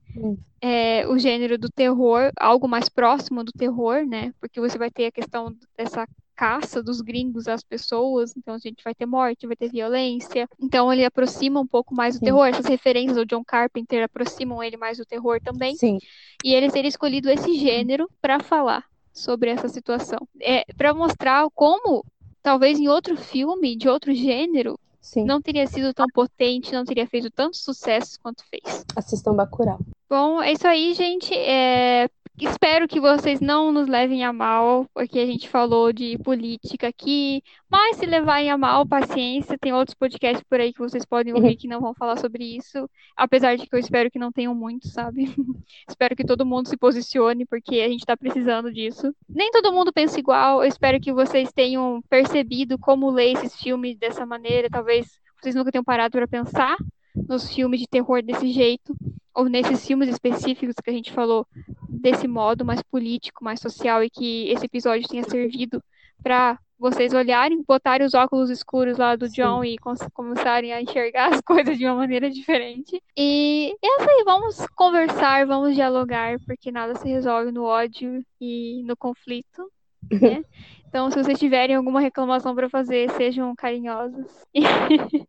[0.60, 4.32] é, o gênero do terror, algo mais próximo do terror, né?
[4.40, 8.82] Porque você vai ter a questão dessa caça dos gringos às pessoas, então a gente
[8.82, 10.48] vai ter morte, vai ter violência.
[10.60, 12.24] Então ele aproxima um pouco mais do Sim.
[12.24, 12.46] terror.
[12.46, 15.76] Essas referências ao John Carpenter aproximam ele mais do terror também.
[15.76, 15.98] Sim.
[16.42, 18.84] E ele ter escolhido esse gênero para falar
[19.14, 20.18] sobre essa situação.
[20.40, 22.04] É para mostrar como
[22.42, 25.24] talvez em outro filme de outro gênero Sim.
[25.24, 28.84] não teria sido tão potente, não teria feito tanto sucesso quanto fez.
[28.96, 29.78] Assistam Bacurau.
[30.08, 31.32] Bom, é isso aí, gente.
[31.34, 32.08] É...
[32.40, 37.42] Espero que vocês não nos levem a mal, porque a gente falou de política aqui.
[37.70, 39.56] Mas se levarem a mal, paciência.
[39.56, 42.90] Tem outros podcasts por aí que vocês podem ouvir que não vão falar sobre isso.
[43.16, 45.32] Apesar de que eu espero que não tenham muito, sabe?
[45.88, 49.14] espero que todo mundo se posicione, porque a gente está precisando disso.
[49.28, 50.60] Nem todo mundo pensa igual.
[50.60, 54.68] Eu espero que vocês tenham percebido como ler esses filmes dessa maneira.
[54.68, 56.76] Talvez vocês nunca tenham parado para pensar
[57.14, 58.94] nos filmes de terror desse jeito
[59.34, 61.46] ou nesses filmes específicos que a gente falou
[61.88, 65.82] desse modo mais político, mais social e que esse episódio tenha servido
[66.22, 69.68] para vocês olharem, botarem os óculos escuros lá do John Sim.
[69.68, 69.78] e
[70.12, 73.02] começarem a enxergar as coisas de uma maneira diferente.
[73.16, 78.82] E é isso aí, vamos conversar, vamos dialogar, porque nada se resolve no ódio e
[78.84, 79.70] no conflito,
[80.10, 80.44] né?
[80.94, 84.30] Então, se vocês tiverem alguma reclamação para fazer, sejam carinhosos.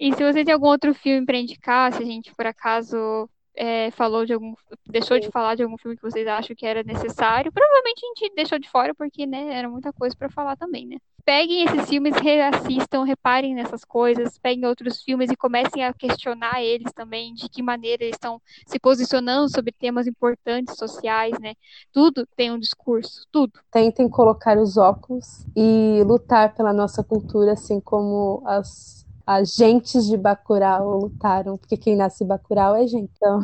[0.00, 3.90] e se vocês têm algum outro filme para indicar, se a gente por acaso é,
[3.90, 4.54] falou de algum.
[4.86, 7.52] deixou de falar de algum filme que vocês acham que era necessário.
[7.52, 10.96] Provavelmente a gente deixou de fora porque, né, era muita coisa para falar também, né?
[11.24, 16.92] Peguem esses filmes, reassistam, reparem nessas coisas, peguem outros filmes e comecem a questionar eles
[16.92, 21.54] também, de que maneira eles estão se posicionando sobre temas importantes sociais, né?
[21.92, 23.52] Tudo tem um discurso, tudo.
[23.70, 30.98] Tentem colocar os óculos e lutar pela nossa cultura, assim como as agentes de Bacurau
[30.98, 33.10] lutaram, porque quem nasce Bacurau é gente.
[33.16, 33.40] Então...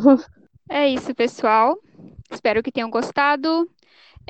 [0.69, 1.79] É isso, pessoal.
[2.31, 3.69] Espero que tenham gostado.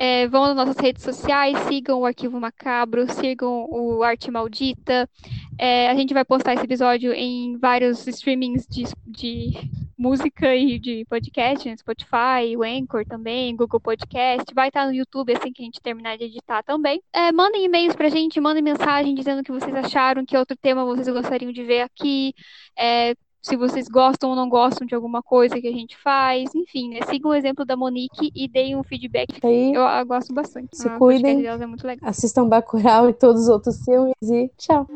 [0.01, 5.09] É, vão nas nossas redes sociais, sigam o Arquivo Macabro, sigam o Arte Maldita.
[5.57, 11.03] É, a gente vai postar esse episódio em vários streamings de, de música e de
[11.09, 11.75] podcast, né?
[11.75, 14.45] Spotify, o Anchor também, Google Podcast.
[14.55, 17.03] Vai estar no YouTube assim que a gente terminar de editar também.
[17.11, 20.85] É, mandem e-mails pra gente, mandem mensagem dizendo o que vocês acharam, que outro tema
[20.85, 22.33] vocês gostariam de ver aqui.
[22.77, 26.89] É, se vocês gostam ou não gostam de alguma coisa que a gente faz, enfim,
[26.89, 26.99] né?
[27.09, 29.39] Sigam o exemplo da Monique e deem um feedback.
[29.39, 30.69] Tá aí, eu, eu gosto bastante.
[30.73, 32.09] Se a cuidem, é muito legal.
[32.09, 34.87] assistam Bacurau e todos os outros filmes e tchau!